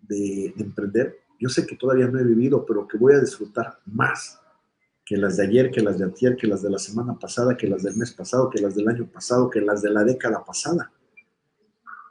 de, 0.00 0.52
de 0.56 0.62
emprender, 0.62 1.18
yo 1.38 1.48
sé 1.48 1.66
que 1.66 1.76
todavía 1.76 2.08
no 2.08 2.18
he 2.18 2.24
vivido, 2.24 2.64
pero 2.64 2.86
que 2.86 2.98
voy 2.98 3.14
a 3.14 3.20
disfrutar 3.20 3.78
más 3.86 4.41
que 5.12 5.18
las 5.18 5.36
de 5.36 5.44
ayer, 5.44 5.70
que 5.70 5.82
las 5.82 5.98
de 5.98 6.06
ayer, 6.06 6.36
que 6.36 6.46
las 6.46 6.62
de 6.62 6.70
la 6.70 6.78
semana 6.78 7.18
pasada, 7.18 7.54
que 7.54 7.66
las 7.66 7.82
del 7.82 7.94
mes 7.96 8.12
pasado, 8.12 8.48
que 8.48 8.62
las 8.62 8.74
del 8.74 8.88
año 8.88 9.06
pasado, 9.06 9.50
que 9.50 9.60
las 9.60 9.82
de 9.82 9.90
la 9.90 10.04
década 10.04 10.42
pasada. 10.42 10.90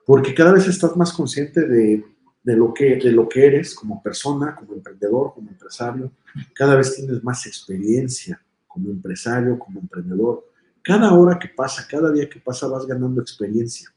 Porque 0.05 0.35
cada 0.35 0.51
vez 0.51 0.67
estás 0.67 0.95
más 0.95 1.11
consciente 1.11 1.65
de, 1.65 2.05
lo, 2.43 2.71
que, 2.71 2.97
de 2.97 3.11
lo 3.11 3.27
que 3.27 3.47
eres 3.47 3.73
como 3.73 4.03
persona, 4.03 4.55
como 4.55 4.73
emprendedor, 4.73 5.33
como 5.33 5.49
empresario. 5.49 6.11
Cada 6.53 6.75
vez 6.75 6.93
tienes 6.93 7.23
más 7.23 7.47
experiencia 7.47 8.39
como 8.67 8.91
empresario, 8.91 9.57
como 9.57 9.79
emprendedor. 9.79 10.45
Cada 10.83 11.11
hora 11.11 11.39
que 11.39 11.47
pasa, 11.47 11.87
cada 11.89 12.11
día 12.11 12.29
que 12.29 12.39
pasa 12.39 12.67
vas 12.67 12.85
ganando 12.85 13.19
experiencia. 13.19 13.91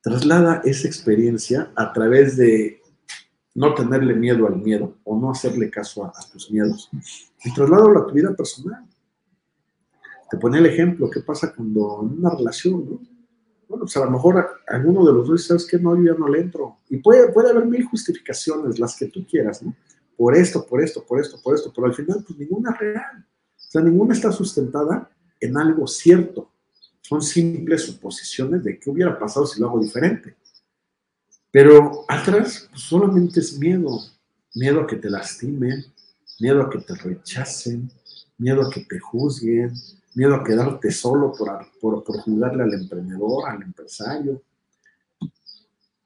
Traslada 0.00 0.62
esa 0.64 0.88
experiencia 0.88 1.70
a 1.76 1.92
través 1.92 2.38
de 2.38 2.80
no 3.56 3.72
tenerle 3.74 4.14
miedo 4.14 4.46
al 4.46 4.56
miedo 4.56 4.98
o 5.04 5.18
no 5.18 5.30
hacerle 5.30 5.70
caso 5.70 6.04
a, 6.04 6.12
tus 6.30 6.50
miedos. 6.50 6.90
Y 7.42 7.52
traslado 7.54 7.98
a 7.98 8.06
tu 8.06 8.12
vida 8.12 8.34
personal. 8.36 8.84
Te 10.30 10.36
pone 10.36 10.58
el 10.58 10.66
ejemplo, 10.66 11.08
¿qué 11.08 11.20
pasa 11.20 11.54
cuando 11.54 12.02
en 12.02 12.18
una 12.18 12.30
relación, 12.36 12.84
¿no? 12.84 13.00
Bueno, 13.68 13.84
pues 13.84 13.96
a 13.96 14.04
lo 14.04 14.10
mejor 14.10 14.46
alguno 14.68 15.04
de 15.06 15.12
los 15.12 15.26
dos, 15.26 15.44
¿sabes 15.44 15.66
que 15.66 15.78
No, 15.78 15.96
yo 15.96 16.12
ya 16.12 16.18
no 16.18 16.28
le 16.28 16.40
entro. 16.40 16.76
Y 16.90 16.98
puede, 16.98 17.32
puede 17.32 17.50
haber 17.50 17.64
mil 17.64 17.84
justificaciones, 17.86 18.78
las 18.78 18.94
que 18.94 19.06
tú 19.06 19.26
quieras, 19.26 19.62
¿no? 19.62 19.74
Por 20.16 20.36
esto, 20.36 20.66
por 20.66 20.82
esto, 20.82 21.04
por 21.06 21.18
esto, 21.18 21.40
por 21.42 21.54
esto, 21.54 21.72
pero 21.74 21.86
al 21.86 21.94
final, 21.94 22.22
pues 22.26 22.38
ninguna 22.38 22.72
es 22.72 22.78
real. 22.78 23.26
O 23.56 23.70
sea, 23.70 23.80
ninguna 23.80 24.14
está 24.14 24.30
sustentada 24.32 25.10
en 25.40 25.56
algo 25.56 25.86
cierto. 25.86 26.50
Son 27.00 27.22
simples 27.22 27.82
suposiciones 27.82 28.62
de 28.62 28.78
qué 28.78 28.90
hubiera 28.90 29.18
pasado 29.18 29.46
si 29.46 29.60
lo 29.60 29.68
hago 29.68 29.80
diferente. 29.80 30.36
Pero 31.56 32.04
atrás 32.06 32.68
pues, 32.70 32.82
solamente 32.82 33.40
es 33.40 33.58
miedo, 33.58 33.98
miedo 34.54 34.82
a 34.82 34.86
que 34.86 34.96
te 34.96 35.08
lastimen, 35.08 35.86
miedo 36.38 36.60
a 36.60 36.68
que 36.68 36.80
te 36.80 36.94
rechacen, 36.94 37.90
miedo 38.36 38.60
a 38.60 38.70
que 38.70 38.80
te 38.80 38.98
juzguen, 38.98 39.72
miedo 40.14 40.34
a 40.34 40.44
quedarte 40.44 40.90
solo 40.90 41.32
por, 41.32 41.48
por, 41.80 42.04
por 42.04 42.18
juzgarle 42.18 42.62
al 42.62 42.74
emprendedor, 42.74 43.48
al 43.48 43.62
empresario. 43.62 44.42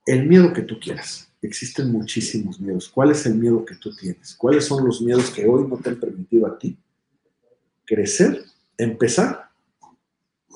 El 0.06 0.28
miedo 0.28 0.52
que 0.52 0.62
tú 0.62 0.78
quieras. 0.78 1.28
Existen 1.42 1.90
muchísimos 1.90 2.60
miedos. 2.60 2.88
¿Cuál 2.88 3.10
es 3.10 3.26
el 3.26 3.34
miedo 3.34 3.64
que 3.64 3.74
tú 3.74 3.92
tienes? 3.92 4.36
¿Cuáles 4.36 4.66
son 4.66 4.86
los 4.86 5.02
miedos 5.02 5.32
que 5.32 5.48
hoy 5.48 5.66
no 5.66 5.78
te 5.78 5.88
han 5.88 5.98
permitido 5.98 6.46
a 6.46 6.56
ti 6.56 6.78
crecer, 7.84 8.44
empezar, 8.78 9.50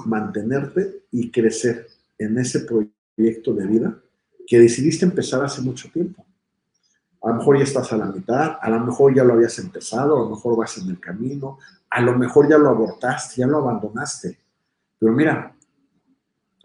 mantenerte 0.07 1.03
y 1.11 1.33
crecer 1.33 1.89
en 2.17 2.39
ese 2.39 2.61
proyecto 2.61 3.55
de 3.55 3.67
vida 3.67 4.01
que 4.47 4.59
decidiste 4.59 5.05
empezar 5.05 5.45
hace 5.45 5.63
mucho 5.63 5.89
tiempo. 5.91 6.25
A 7.23 7.29
lo 7.29 7.35
mejor 7.37 7.57
ya 7.57 7.65
estás 7.65 7.93
a 7.93 7.97
la 7.97 8.07
mitad, 8.07 8.59
a 8.61 8.69
lo 8.71 8.81
mejor 8.81 9.15
ya 9.15 9.25
lo 9.25 9.33
habías 9.33 9.59
empezado, 9.59 10.17
a 10.17 10.25
lo 10.25 10.31
mejor 10.31 10.59
vas 10.59 10.77
en 10.79 10.91
el 10.91 11.01
camino, 11.01 11.59
a 11.89 12.01
lo 12.03 12.19
mejor 12.19 12.49
ya 12.49 12.59
lo 12.59 12.69
abortaste, 12.69 13.41
ya 13.41 13.47
lo 13.47 13.59
abandonaste. 13.59 14.39
Pero 14.99 15.13
mira, 15.13 15.55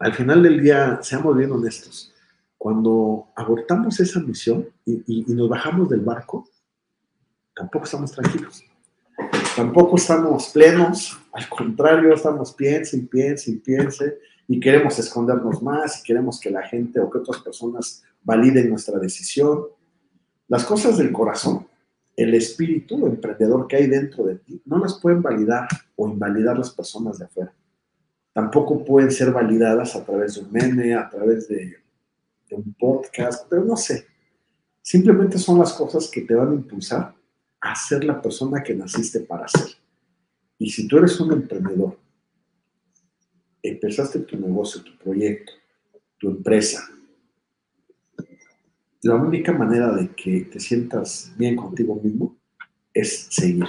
al 0.00 0.14
final 0.14 0.42
del 0.42 0.62
día, 0.62 0.98
seamos 1.02 1.36
bien 1.36 1.52
honestos, 1.52 2.12
cuando 2.58 3.28
abortamos 3.36 4.00
esa 4.00 4.20
misión 4.20 4.66
y, 4.84 5.24
nos 5.28 5.48
bajamos 5.48 5.88
del 5.88 6.00
barco, 6.00 6.46
tampoco 7.54 7.84
estamos 7.84 8.12
tranquilos. 8.12 8.64
Tampoco 9.56 9.96
estamos 9.96 10.48
plenos, 10.48 11.18
al 11.32 11.48
contrario, 11.48 12.14
estamos 12.14 12.52
piense 12.52 12.98
y 12.98 13.02
piense 13.02 13.50
y 13.50 13.56
piense 13.56 14.18
y 14.52 14.58
queremos 14.58 14.98
escondernos 14.98 15.62
más 15.62 16.00
y 16.00 16.02
queremos 16.02 16.40
que 16.40 16.50
la 16.50 16.66
gente 16.66 16.98
o 16.98 17.08
que 17.08 17.18
otras 17.18 17.40
personas 17.40 18.02
validen 18.24 18.68
nuestra 18.68 18.98
decisión. 18.98 19.66
Las 20.48 20.64
cosas 20.64 20.98
del 20.98 21.12
corazón, 21.12 21.68
el 22.16 22.34
espíritu 22.34 23.06
emprendedor 23.06 23.68
que 23.68 23.76
hay 23.76 23.86
dentro 23.86 24.24
de 24.24 24.34
ti, 24.34 24.60
no 24.64 24.78
las 24.78 24.98
pueden 24.98 25.22
validar 25.22 25.68
o 25.94 26.08
invalidar 26.08 26.58
las 26.58 26.70
personas 26.70 27.20
de 27.20 27.26
afuera. 27.26 27.54
Tampoco 28.32 28.84
pueden 28.84 29.12
ser 29.12 29.30
validadas 29.30 29.94
a 29.94 30.04
través 30.04 30.34
de 30.34 30.40
un 30.40 30.50
meme, 30.50 30.94
a 30.96 31.08
través 31.08 31.46
de, 31.46 31.76
de 32.48 32.56
un 32.56 32.74
podcast, 32.74 33.46
pero 33.48 33.64
no 33.64 33.76
sé. 33.76 34.04
Simplemente 34.82 35.38
son 35.38 35.60
las 35.60 35.72
cosas 35.74 36.10
que 36.10 36.22
te 36.22 36.34
van 36.34 36.50
a 36.50 36.54
impulsar 36.54 37.14
a 37.60 37.76
ser 37.76 38.02
la 38.02 38.20
persona 38.20 38.64
que 38.64 38.74
naciste 38.74 39.20
para 39.20 39.46
ser. 39.46 39.68
Y 40.58 40.70
si 40.70 40.88
tú 40.88 40.98
eres 40.98 41.20
un 41.20 41.34
emprendedor, 41.34 41.96
empezaste 43.62 44.20
tu 44.20 44.38
negocio, 44.38 44.82
tu 44.82 44.96
proyecto, 44.98 45.52
tu 46.18 46.28
empresa, 46.28 46.88
la 49.02 49.14
única 49.14 49.52
manera 49.52 49.92
de 49.94 50.10
que 50.10 50.42
te 50.42 50.60
sientas 50.60 51.32
bien 51.36 51.56
contigo 51.56 51.98
mismo 52.02 52.36
es 52.92 53.28
seguir. 53.30 53.64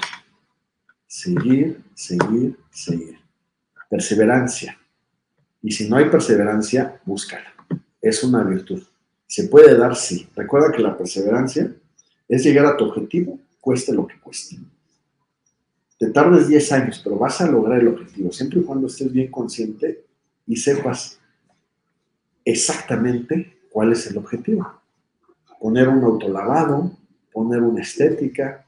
Seguir, 1.08 1.82
seguir, 1.94 2.58
seguir. 2.70 3.18
Perseverancia. 3.90 4.78
Y 5.62 5.72
si 5.72 5.90
no 5.90 5.96
hay 5.96 6.10
perseverancia, 6.10 7.00
búscala. 7.06 7.54
Es 8.02 8.24
una 8.26 8.44
virtud. 8.44 8.84
Se 9.26 9.48
puede 9.48 9.78
dar, 9.78 9.96
sí. 9.96 10.28
Recuerda 10.36 10.72
que 10.72 10.82
la 10.82 10.98
perseverancia 10.98 11.74
es 12.28 12.44
llegar 12.44 12.66
a 12.66 12.76
tu 12.76 12.86
objetivo 12.86 13.40
cueste 13.62 13.94
lo 13.94 14.06
que 14.08 14.20
cueste. 14.20 14.58
Te 16.02 16.10
tardes 16.10 16.48
10 16.48 16.72
años, 16.72 17.00
pero 17.04 17.16
vas 17.16 17.42
a 17.42 17.48
lograr 17.48 17.80
el 17.80 17.90
objetivo, 17.90 18.32
siempre 18.32 18.60
y 18.60 18.64
cuando 18.64 18.88
estés 18.88 19.14
bien 19.14 19.30
consciente 19.30 20.04
y 20.48 20.56
sepas 20.56 21.20
exactamente 22.44 23.60
cuál 23.72 23.92
es 23.92 24.08
el 24.08 24.18
objetivo. 24.18 24.82
Poner 25.60 25.88
un 25.90 26.04
autolavado, 26.04 26.98
poner 27.32 27.62
una 27.62 27.84
estética, 27.84 28.66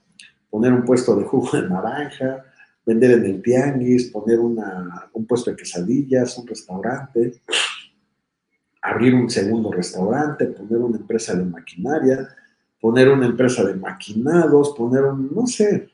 poner 0.51 0.73
un 0.73 0.85
puesto 0.85 1.15
de 1.15 1.23
jugo 1.23 1.59
de 1.59 1.67
naranja, 1.67 2.45
vender 2.85 3.13
en 3.13 3.25
el 3.25 3.41
tianguis, 3.41 4.11
poner 4.11 4.39
una, 4.39 5.09
un 5.13 5.25
puesto 5.25 5.49
de 5.49 5.57
quesadillas, 5.57 6.37
un 6.37 6.45
restaurante, 6.45 7.41
abrir 8.79 9.15
un 9.15 9.27
segundo 9.27 9.71
restaurante, 9.71 10.45
poner 10.45 10.77
una 10.77 10.97
empresa 10.97 11.33
de 11.33 11.45
maquinaria, 11.45 12.29
poner 12.79 13.09
una 13.09 13.25
empresa 13.25 13.63
de 13.63 13.73
maquinados, 13.73 14.75
poner 14.77 15.05
un, 15.05 15.33
no 15.33 15.47
sé, 15.47 15.92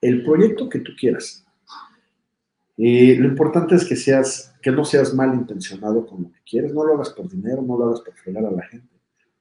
el 0.00 0.24
proyecto 0.24 0.68
que 0.68 0.80
tú 0.80 0.92
quieras. 0.98 1.44
Y 2.76 3.14
lo 3.14 3.28
importante 3.28 3.74
es 3.74 3.84
que 3.84 3.96
seas, 3.96 4.54
que 4.60 4.70
no 4.70 4.84
seas 4.84 5.14
malintencionado 5.14 6.06
con 6.06 6.24
lo 6.24 6.32
que 6.32 6.40
quieres, 6.48 6.74
no 6.74 6.84
lo 6.84 6.94
hagas 6.94 7.10
por 7.10 7.28
dinero, 7.28 7.62
no 7.62 7.78
lo 7.78 7.86
hagas 7.86 8.00
por 8.00 8.14
fregar 8.14 8.44
a 8.44 8.50
la 8.50 8.62
gente. 8.62 8.94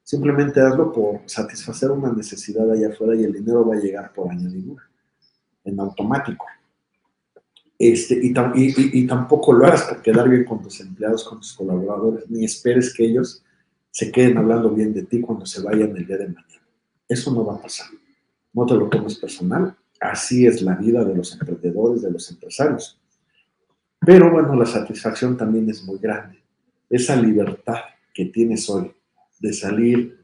Simplemente 0.03 0.61
hazlo 0.61 0.91
por 0.91 1.21
satisfacer 1.25 1.91
una 1.91 2.13
necesidad 2.13 2.69
allá 2.71 2.89
afuera 2.89 3.15
y 3.15 3.23
el 3.23 3.33
dinero 3.33 3.67
va 3.67 3.75
a 3.75 3.79
llegar 3.79 4.13
por 4.13 4.31
añadidura, 4.31 4.83
en 5.63 5.79
automático. 5.79 6.45
Este, 7.77 8.15
y, 8.23 8.27
y, 8.29 8.99
y, 8.99 9.07
tampoco 9.07 9.51
lo 9.51 9.65
hagas 9.65 9.83
por 9.83 10.01
quedar 10.01 10.29
bien 10.29 10.45
con 10.45 10.61
tus 10.61 10.79
empleados, 10.79 11.25
con 11.25 11.39
tus 11.39 11.51
colaboradores, 11.53 12.29
ni 12.29 12.45
esperes 12.45 12.93
que 12.93 13.03
ellos 13.03 13.43
se 13.91 14.11
queden 14.11 14.37
hablando 14.37 14.69
bien 14.69 14.93
de 14.93 15.03
ti 15.03 15.19
cuando 15.19 15.45
se 15.45 15.61
vayan 15.61 15.95
el 15.95 16.05
día 16.05 16.17
de 16.17 16.27
mañana. 16.27 16.61
Eso 17.07 17.33
no 17.33 17.45
va 17.45 17.55
a 17.55 17.61
pasar. 17.61 17.87
No 18.53 18.65
te 18.65 18.75
lo 18.75 18.87
tomes 18.87 19.15
personal. 19.17 19.75
Así 19.99 20.45
es 20.45 20.61
la 20.61 20.75
vida 20.75 21.03
de 21.03 21.15
los 21.15 21.33
emprendedores, 21.33 22.01
de 22.01 22.11
los 22.11 22.29
empresarios. 22.29 22.99
Pero 23.99 24.31
bueno, 24.31 24.55
la 24.55 24.65
satisfacción 24.65 25.37
también 25.37 25.69
es 25.69 25.83
muy 25.83 25.97
grande. 25.99 26.43
Esa 26.89 27.15
libertad 27.15 27.79
que 28.13 28.25
tienes 28.25 28.69
hoy 28.69 28.91
de 29.39 29.53
salir 29.53 30.19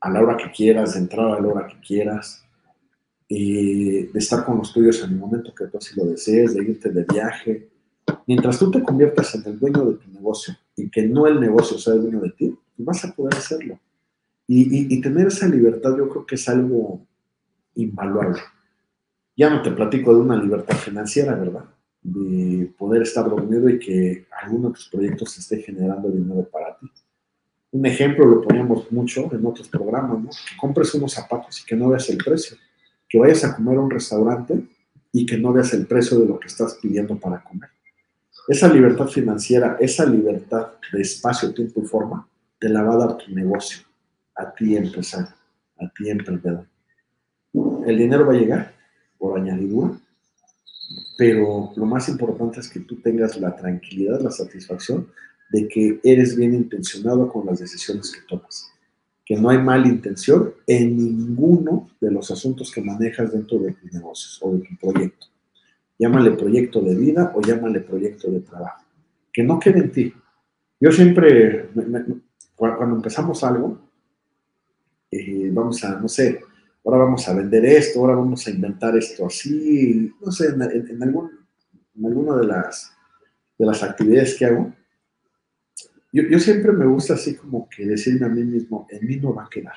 a 0.00 0.10
la 0.10 0.22
hora 0.22 0.36
que 0.36 0.50
quieras, 0.50 0.94
de 0.94 1.00
entrar 1.00 1.26
a 1.26 1.40
la 1.40 1.48
hora 1.48 1.66
que 1.66 1.80
quieras, 1.80 2.46
y 3.28 4.04
de 4.04 4.18
estar 4.18 4.44
con 4.44 4.58
los 4.58 4.72
tuyos 4.72 5.02
en 5.02 5.10
el 5.10 5.16
momento 5.16 5.54
que 5.54 5.66
tú 5.66 5.78
así 5.78 5.94
lo 5.96 6.06
desees, 6.06 6.54
de 6.54 6.62
irte 6.62 6.90
de 6.90 7.04
viaje. 7.04 7.68
Mientras 8.26 8.58
tú 8.58 8.70
te 8.70 8.82
conviertas 8.82 9.34
en 9.34 9.44
el 9.46 9.58
dueño 9.58 9.84
de 9.84 9.94
tu 9.96 10.10
negocio 10.10 10.54
y 10.76 10.88
que 10.88 11.06
no 11.06 11.26
el 11.26 11.40
negocio 11.40 11.78
sea 11.78 11.94
el 11.94 12.02
dueño 12.02 12.20
de 12.20 12.30
ti, 12.30 12.56
vas 12.76 13.04
a 13.04 13.12
poder 13.12 13.34
hacerlo. 13.34 13.78
Y, 14.48 15.00
tener 15.00 15.26
esa 15.26 15.48
libertad 15.48 15.96
yo 15.96 16.08
creo 16.08 16.24
que 16.24 16.36
es 16.36 16.48
algo 16.48 17.04
invaluable. 17.74 18.38
Ya 19.36 19.50
no 19.50 19.60
te 19.60 19.70
platico 19.70 20.14
de 20.14 20.20
una 20.20 20.36
libertad 20.36 20.76
financiera, 20.76 21.34
¿verdad? 21.34 21.64
De 22.02 22.72
poder 22.78 23.02
estar 23.02 23.28
dormido 23.28 23.68
y 23.68 23.78
que 23.78 24.26
alguno 24.42 24.68
de 24.68 24.74
tus 24.74 24.88
proyectos 24.88 25.36
esté 25.36 25.60
generando 25.60 26.08
dinero 26.08 26.48
para 26.50 26.76
ti. 26.78 26.90
Un 27.72 27.84
ejemplo 27.84 28.24
lo 28.24 28.40
ponemos 28.40 28.90
mucho 28.90 29.28
en 29.32 29.44
otros 29.44 29.68
programas, 29.68 30.18
¿no? 30.18 30.30
Que 30.30 30.56
compres 30.58 30.94
unos 30.94 31.12
zapatos 31.12 31.60
y 31.60 31.66
que 31.66 31.76
no 31.76 31.90
veas 31.90 32.08
el 32.08 32.16
precio. 32.16 32.56
Que 33.06 33.18
vayas 33.18 33.44
a 33.44 33.54
comer 33.54 33.76
a 33.76 33.80
un 33.80 33.90
restaurante 33.90 34.64
y 35.12 35.26
que 35.26 35.36
no 35.36 35.52
veas 35.52 35.74
el 35.74 35.86
precio 35.86 36.18
de 36.18 36.26
lo 36.26 36.38
que 36.38 36.46
estás 36.46 36.78
pidiendo 36.80 37.18
para 37.18 37.42
comer. 37.44 37.68
Esa 38.48 38.72
libertad 38.72 39.08
financiera, 39.08 39.76
esa 39.80 40.06
libertad 40.06 40.68
de 40.92 41.02
espacio, 41.02 41.52
tiempo 41.52 41.82
y 41.82 41.86
forma, 41.86 42.26
te 42.58 42.68
la 42.70 42.82
va 42.82 42.94
a 42.94 42.98
dar 42.98 43.16
tu 43.18 43.34
negocio 43.34 43.86
a 44.34 44.52
ti 44.54 44.76
empresario, 44.76 45.34
a 45.78 45.88
ti 45.90 46.08
emprendedor. 46.08 46.66
El 47.86 47.98
dinero 47.98 48.26
va 48.26 48.32
a 48.32 48.36
llegar 48.36 48.75
por 49.18 49.38
añadidura, 49.38 49.98
pero 51.16 51.72
lo 51.74 51.86
más 51.86 52.08
importante 52.08 52.60
es 52.60 52.68
que 52.68 52.80
tú 52.80 52.96
tengas 52.96 53.36
la 53.40 53.56
tranquilidad, 53.56 54.20
la 54.20 54.30
satisfacción 54.30 55.08
de 55.50 55.68
que 55.68 56.00
eres 56.02 56.36
bien 56.36 56.54
intencionado 56.54 57.28
con 57.28 57.46
las 57.46 57.60
decisiones 57.60 58.12
que 58.12 58.20
tomas, 58.28 58.72
que 59.24 59.36
no 59.36 59.50
hay 59.50 59.58
mala 59.58 59.88
intención 59.88 60.52
en 60.66 60.96
ninguno 60.96 61.90
de 62.00 62.10
los 62.10 62.30
asuntos 62.30 62.70
que 62.70 62.82
manejas 62.82 63.32
dentro 63.32 63.58
de 63.58 63.72
tus 63.72 63.92
negocios 63.92 64.38
o 64.42 64.52
de 64.52 64.60
tu 64.60 64.76
proyecto. 64.76 65.26
Llámale 65.98 66.32
proyecto 66.32 66.80
de 66.82 66.94
vida 66.94 67.32
o 67.34 67.40
llámale 67.40 67.80
proyecto 67.80 68.30
de 68.30 68.40
trabajo. 68.40 68.84
Que 69.32 69.42
no 69.42 69.58
quede 69.58 69.78
en 69.78 69.92
ti. 69.92 70.14
Yo 70.78 70.92
siempre, 70.92 71.70
cuando 72.54 72.96
empezamos 72.96 73.42
algo, 73.42 73.78
eh, 75.10 75.50
vamos 75.52 75.82
a, 75.84 75.98
no 75.98 76.08
sé, 76.08 76.40
ahora 76.86 77.04
vamos 77.04 77.28
a 77.28 77.34
vender 77.34 77.64
esto, 77.64 78.00
ahora 78.00 78.14
vamos 78.14 78.46
a 78.46 78.50
inventar 78.50 78.96
esto 78.96 79.26
así, 79.26 80.14
no 80.24 80.30
sé, 80.30 80.46
en, 80.48 81.02
algún, 81.02 81.30
en 81.96 82.06
alguna 82.06 82.36
de 82.36 82.46
las, 82.46 82.96
de 83.58 83.66
las 83.66 83.82
actividades 83.82 84.36
que 84.38 84.46
hago, 84.46 84.72
yo, 86.12 86.22
yo, 86.22 86.38
siempre 86.38 86.72
me 86.72 86.86
gusta 86.86 87.14
así 87.14 87.34
como 87.34 87.68
que 87.68 87.84
decirme 87.84 88.26
a 88.26 88.28
mí 88.28 88.44
mismo, 88.44 88.86
en 88.88 89.04
mí 89.04 89.16
no 89.16 89.34
va 89.34 89.44
a 89.44 89.50
quedar, 89.50 89.74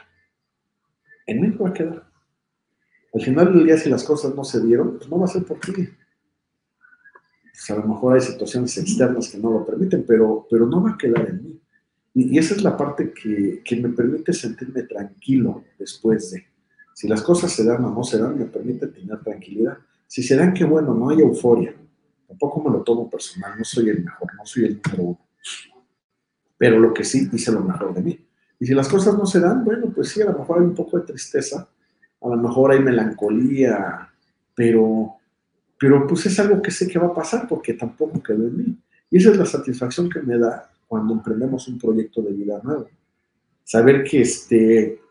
en 1.25 1.41
mí 1.41 1.47
no 1.47 1.63
va 1.63 1.69
a 1.69 1.73
quedar. 1.73 2.09
Al 3.11 3.21
final 3.21 3.53
del 3.53 3.65
día, 3.65 3.77
si 3.77 3.89
las 3.89 4.03
cosas 4.03 4.35
no 4.35 4.43
se 4.43 4.61
dieron, 4.61 4.97
pues 4.97 5.09
no 5.09 5.17
va 5.19 5.25
a 5.25 5.29
ser 5.29 5.43
por 5.43 5.59
ti. 5.59 5.71
Pues 5.73 7.69
a 7.71 7.75
lo 7.75 7.87
mejor 7.87 8.13
hay 8.13 8.21
situaciones 8.21 8.77
externas 8.77 9.29
que 9.29 9.39
no 9.39 9.51
lo 9.51 9.65
permiten, 9.65 10.05
pero, 10.07 10.47
pero 10.49 10.67
no 10.67 10.83
va 10.83 10.91
a 10.91 10.97
quedar 10.97 11.27
en 11.27 11.43
mí. 11.43 11.61
Y, 12.13 12.37
esa 12.37 12.53
es 12.53 12.61
la 12.61 12.77
parte 12.77 13.11
que, 13.11 13.61
que, 13.65 13.75
me 13.77 13.89
permite 13.89 14.31
sentirme 14.31 14.83
tranquilo 14.83 15.65
después 15.77 16.31
de. 16.31 16.48
Si 16.93 17.07
las 17.07 17.21
cosas 17.21 17.51
se 17.51 17.63
dan 17.63 17.83
o 17.85 17.91
no 17.91 18.03
se 18.03 18.17
dan, 18.17 18.37
me 18.37 18.45
permite 18.45 18.87
tener 18.87 19.19
tranquilidad. 19.21 19.77
Si 20.07 20.23
se 20.23 20.35
dan, 20.35 20.53
qué 20.53 20.65
bueno, 20.65 20.93
no 20.93 21.09
hay 21.09 21.19
euforia. 21.19 21.73
Tampoco 22.27 22.63
me 22.63 22.77
lo 22.77 22.83
tomo 22.83 23.09
personal, 23.09 23.57
no 23.57 23.63
soy 23.63 23.89
el 23.89 24.03
mejor, 24.03 24.29
no 24.35 24.45
soy 24.45 24.65
el 24.65 24.81
número 24.83 25.03
uno. 25.03 25.19
Pero 26.57 26.79
lo 26.79 26.93
que 26.93 27.03
sí, 27.03 27.29
hice 27.31 27.51
lo 27.51 27.61
mejor 27.61 27.93
de 27.93 28.01
mí. 28.01 28.19
Y 28.59 28.65
si 28.65 28.73
las 28.73 28.89
cosas 28.89 29.17
no 29.17 29.25
se 29.25 29.39
dan, 29.39 29.63
bueno, 29.63 29.91
pues 29.95 30.09
sí, 30.09 30.21
a 30.21 30.25
lo 30.25 30.37
mejor 30.37 30.59
hay 30.59 30.65
un 30.65 30.75
poco 30.75 30.99
de 30.99 31.05
tristeza, 31.05 31.67
a 32.21 32.27
lo 32.27 32.35
mejor 32.35 32.71
hay 32.71 32.79
melancolía, 32.81 34.11
pero, 34.53 35.15
pero 35.79 36.05
pues 36.05 36.25
es 36.25 36.37
algo 36.39 36.61
que 36.61 36.69
sé 36.69 36.87
que 36.87 36.99
va 36.99 37.07
a 37.07 37.13
pasar 37.13 37.47
porque 37.47 37.73
tampoco 37.73 38.21
quedó 38.21 38.45
en 38.45 38.57
mí. 38.57 38.77
Y 39.09 39.17
esa 39.17 39.31
es 39.31 39.37
la 39.37 39.45
satisfacción 39.45 40.09
que 40.09 40.21
me 40.21 40.37
da 40.37 40.69
cuando 40.87 41.13
emprendemos 41.13 41.67
un 41.67 41.79
proyecto 41.79 42.21
de 42.21 42.33
vida 42.33 42.59
nuevo. 42.61 42.89
Saber 43.63 44.03
que, 44.03 44.21
este, 44.21 45.01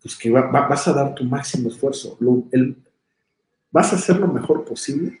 pues 0.00 0.16
que 0.16 0.30
vas 0.30 0.88
a 0.88 0.92
dar 0.92 1.14
tu 1.14 1.24
máximo 1.24 1.68
esfuerzo. 1.68 2.18
el, 2.52 2.76
vas 3.70 3.92
a 3.92 3.96
hacer 3.96 4.18
lo 4.18 4.28
mejor 4.28 4.64
posible, 4.64 5.18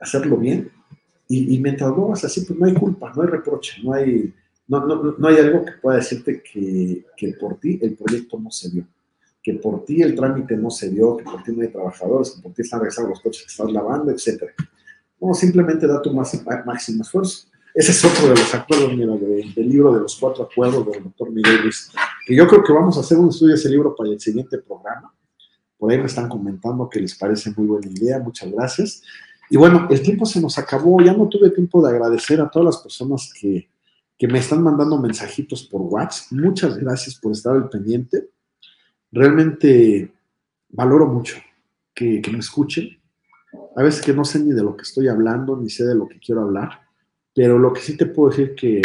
hacerlo 0.00 0.36
bien, 0.36 0.70
y, 1.28 1.58
mientras 1.60 1.88
lo 1.90 2.06
hagas 2.06 2.24
así, 2.24 2.42
pues 2.42 2.58
no 2.58 2.66
hay 2.66 2.74
culpa, 2.74 3.10
no 3.16 3.22
hay 3.22 3.28
reproche, 3.28 3.80
no 3.82 3.94
hay, 3.94 4.34
no, 4.68 4.84
no, 4.84 5.14
no 5.16 5.28
hay 5.28 5.36
algo 5.36 5.64
que 5.64 5.72
pueda 5.80 5.96
decirte 5.96 6.42
que, 6.42 7.06
que, 7.16 7.28
por 7.34 7.58
ti 7.58 7.78
el 7.80 7.94
proyecto 7.94 8.38
no 8.38 8.50
se 8.50 8.68
dio, 8.68 8.86
que 9.42 9.54
por 9.54 9.82
ti 9.86 10.02
el 10.02 10.14
trámite 10.14 10.56
no 10.58 10.70
se 10.70 10.90
dio, 10.90 11.16
que 11.16 11.24
por 11.24 11.42
ti 11.42 11.52
no 11.52 11.62
hay 11.62 11.68
trabajadores, 11.68 12.32
que 12.32 12.42
por 12.42 12.52
ti 12.52 12.60
están 12.60 12.80
regresando 12.80 13.10
los 13.10 13.20
coches 13.20 13.44
que 13.44 13.50
estás 13.50 13.72
lavando, 13.72 14.10
etc. 14.10 14.42
No, 15.18 15.32
simplemente 15.32 15.86
da 15.86 16.02
tu 16.02 16.12
máximo 16.12 17.02
esfuerzo. 17.02 17.46
Ese 17.74 17.92
es 17.92 18.04
otro 18.04 18.28
de 18.28 18.36
los 18.36 18.54
acuerdos, 18.54 18.94
mira, 18.94 19.14
del 19.16 19.68
libro 19.68 19.94
de 19.94 20.00
los 20.00 20.16
cuatro 20.16 20.44
acuerdos 20.44 20.86
del 20.86 21.04
doctor 21.04 21.30
Miguel 21.30 21.62
Luis, 21.62 21.90
que 22.26 22.36
yo 22.36 22.46
creo 22.46 22.62
que 22.62 22.72
vamos 22.72 22.98
a 22.98 23.00
hacer 23.00 23.16
un 23.16 23.30
estudio 23.30 23.54
de 23.54 23.60
ese 23.60 23.70
libro 23.70 23.94
para 23.96 24.10
el 24.10 24.20
siguiente 24.20 24.58
programa, 24.58 25.14
Por 25.78 25.90
ahí 25.90 25.98
me 25.98 26.04
están 26.04 26.28
comentando 26.28 26.88
que 26.88 27.00
les 27.00 27.14
parece 27.14 27.50
muy 27.56 27.66
buena 27.66 27.90
idea. 27.90 28.18
Muchas 28.18 28.50
gracias. 28.52 29.02
Y 29.48 29.56
bueno, 29.56 29.88
el 29.90 30.00
tiempo 30.02 30.26
se 30.26 30.40
nos 30.40 30.58
acabó. 30.58 31.00
Ya 31.00 31.12
no 31.12 31.28
tuve 31.28 31.50
tiempo 31.50 31.82
de 31.84 31.90
agradecer 31.90 32.40
a 32.40 32.48
todas 32.48 32.66
las 32.66 32.82
personas 32.82 33.32
que, 33.38 33.68
que 34.18 34.28
me 34.28 34.38
están 34.38 34.62
mandando 34.62 34.98
mensajitos 34.98 35.64
por 35.64 35.80
WhatsApp. 35.80 36.30
Muchas 36.32 36.76
gracias 36.76 37.16
por 37.16 37.32
estar 37.32 37.54
al 37.54 37.68
pendiente. 37.68 38.28
Realmente 39.10 40.12
valoro 40.68 41.06
mucho 41.06 41.36
que, 41.94 42.20
que 42.20 42.30
me 42.30 42.38
escuchen. 42.38 42.98
A 43.74 43.82
veces 43.82 44.02
que 44.02 44.12
no 44.12 44.24
sé 44.24 44.38
ni 44.38 44.52
de 44.52 44.62
lo 44.62 44.76
que 44.76 44.82
estoy 44.82 45.08
hablando, 45.08 45.56
ni 45.56 45.68
sé 45.68 45.84
de 45.84 45.94
lo 45.94 46.06
que 46.06 46.20
quiero 46.20 46.42
hablar, 46.42 46.82
pero 47.34 47.58
lo 47.58 47.72
que 47.72 47.80
sí 47.80 47.96
te 47.96 48.06
puedo 48.06 48.30
decir 48.30 48.54
que, 48.54 48.82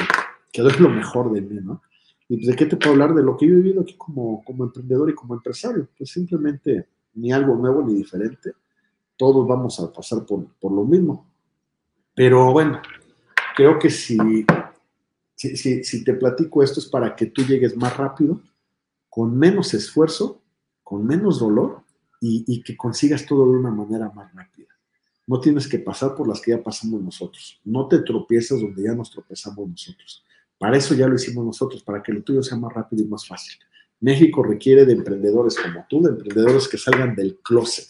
que 0.51 0.61
doy 0.61 0.73
lo 0.79 0.89
mejor 0.89 1.31
de 1.31 1.41
mí, 1.41 1.59
¿no? 1.61 1.81
¿Y 2.29 2.37
pues, 2.37 2.47
de 2.47 2.55
qué 2.55 2.65
te 2.65 2.75
puedo 2.75 2.91
hablar? 2.91 3.13
De 3.13 3.23
lo 3.23 3.37
que 3.37 3.47
yo 3.47 3.53
he 3.53 3.57
vivido 3.57 3.81
aquí 3.81 3.95
como, 3.97 4.43
como 4.43 4.65
emprendedor 4.65 5.09
y 5.09 5.15
como 5.15 5.35
empresario. 5.35 5.87
Pues 5.97 6.11
simplemente 6.11 6.87
ni 7.13 7.31
algo 7.31 7.55
nuevo 7.55 7.81
ni 7.83 7.93
diferente. 7.93 8.53
Todos 9.15 9.47
vamos 9.47 9.79
a 9.79 9.91
pasar 9.91 10.25
por, 10.25 10.45
por 10.59 10.71
lo 10.71 10.83
mismo. 10.83 11.25
Pero 12.13 12.51
bueno, 12.51 12.81
creo 13.55 13.79
que 13.79 13.89
si, 13.89 14.17
si, 15.35 15.55
si, 15.55 15.83
si 15.83 16.03
te 16.03 16.13
platico 16.13 16.63
esto 16.63 16.79
es 16.79 16.87
para 16.87 17.15
que 17.15 17.27
tú 17.27 17.43
llegues 17.43 17.75
más 17.77 17.95
rápido, 17.95 18.41
con 19.09 19.37
menos 19.37 19.73
esfuerzo, 19.73 20.41
con 20.83 21.05
menos 21.05 21.39
dolor 21.39 21.83
y, 22.19 22.43
y 22.47 22.61
que 22.61 22.75
consigas 22.75 23.25
todo 23.25 23.45
de 23.45 23.57
una 23.57 23.71
manera 23.71 24.11
más 24.11 24.33
rápida. 24.33 24.76
No 25.27 25.39
tienes 25.39 25.67
que 25.67 25.77
pasar 25.77 26.15
por 26.15 26.27
las 26.27 26.41
que 26.41 26.51
ya 26.51 26.63
pasamos 26.63 27.01
nosotros. 27.01 27.59
No 27.63 27.87
te 27.87 27.99
tropieces 27.99 28.59
donde 28.59 28.81
ya 28.81 28.95
nos 28.95 29.11
tropezamos 29.11 29.69
nosotros. 29.69 30.23
Para 30.57 30.77
eso 30.77 30.95
ya 30.95 31.07
lo 31.07 31.15
hicimos 31.15 31.45
nosotros, 31.45 31.83
para 31.83 32.01
que 32.01 32.11
lo 32.11 32.23
tuyo 32.23 32.41
sea 32.41 32.57
más 32.57 32.73
rápido 32.73 33.03
y 33.03 33.07
más 33.07 33.27
fácil. 33.27 33.57
México 33.99 34.41
requiere 34.41 34.85
de 34.85 34.93
emprendedores 34.93 35.57
como 35.59 35.85
tú, 35.89 36.01
de 36.01 36.09
emprendedores 36.09 36.67
que 36.67 36.77
salgan 36.77 37.15
del 37.15 37.37
closet. 37.39 37.87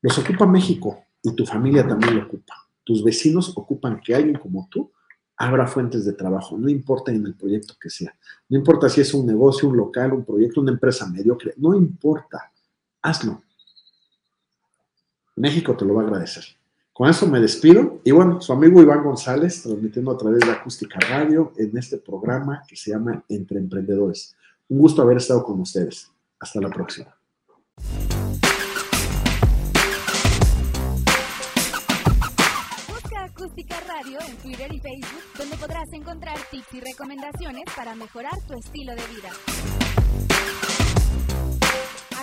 Los 0.00 0.18
ocupa 0.18 0.46
México 0.46 1.04
y 1.22 1.34
tu 1.34 1.44
familia 1.44 1.86
también 1.86 2.16
lo 2.16 2.24
ocupa. 2.24 2.54
Tus 2.84 3.04
vecinos 3.04 3.52
ocupan 3.56 4.00
que 4.00 4.14
alguien 4.14 4.38
como 4.38 4.68
tú 4.70 4.90
abra 5.36 5.66
fuentes 5.66 6.04
de 6.04 6.12
trabajo, 6.12 6.56
no 6.56 6.68
importa 6.68 7.10
en 7.10 7.26
el 7.26 7.34
proyecto 7.34 7.74
que 7.80 7.90
sea. 7.90 8.14
No 8.48 8.58
importa 8.58 8.88
si 8.88 9.00
es 9.00 9.12
un 9.14 9.26
negocio, 9.26 9.68
un 9.68 9.76
local, 9.76 10.12
un 10.12 10.24
proyecto, 10.24 10.60
una 10.60 10.72
empresa 10.72 11.08
mediocre, 11.08 11.54
no 11.56 11.74
importa. 11.74 12.52
Hazlo. 13.00 13.42
México 15.36 15.76
te 15.76 15.84
lo 15.84 15.94
va 15.94 16.02
a 16.02 16.06
agradecer. 16.06 16.44
Con 16.92 17.08
eso 17.08 17.26
me 17.26 17.40
despido. 17.40 18.00
Y 18.04 18.10
bueno, 18.10 18.40
su 18.40 18.52
amigo 18.52 18.82
Iván 18.82 19.02
González, 19.02 19.62
transmitiendo 19.62 20.10
a 20.10 20.18
través 20.18 20.40
de 20.40 20.52
Acústica 20.52 20.98
Radio 21.00 21.52
en 21.56 21.76
este 21.76 21.96
programa 21.96 22.62
que 22.68 22.76
se 22.76 22.90
llama 22.90 23.24
Entre 23.28 23.58
Emprendedores. 23.58 24.36
Un 24.68 24.78
gusto 24.78 25.02
haber 25.02 25.16
estado 25.16 25.42
con 25.42 25.60
ustedes. 25.60 26.10
Hasta 26.38 26.60
la 26.60 26.68
próxima. 26.68 27.16
Busca 32.88 33.24
Acústica 33.24 33.80
Radio 33.88 34.18
en 34.28 34.36
Twitter 34.36 34.72
y 34.72 34.80
Facebook, 34.80 35.22
donde 35.38 35.56
podrás 35.56 35.88
encontrar 35.92 36.36
tips 36.50 36.74
y 36.74 36.80
recomendaciones 36.80 37.64
para 37.74 37.94
mejorar 37.94 38.38
tu 38.46 38.54
estilo 38.58 38.92
de 38.92 39.02
vida. 39.14 39.30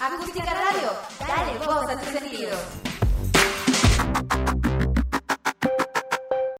Acústica 0.01 0.53
Radio, 0.53 0.91
dale 1.19 1.57
voz 1.65 1.89
a 1.89 1.99
tus 1.99 2.09
sentidos. 2.09 2.98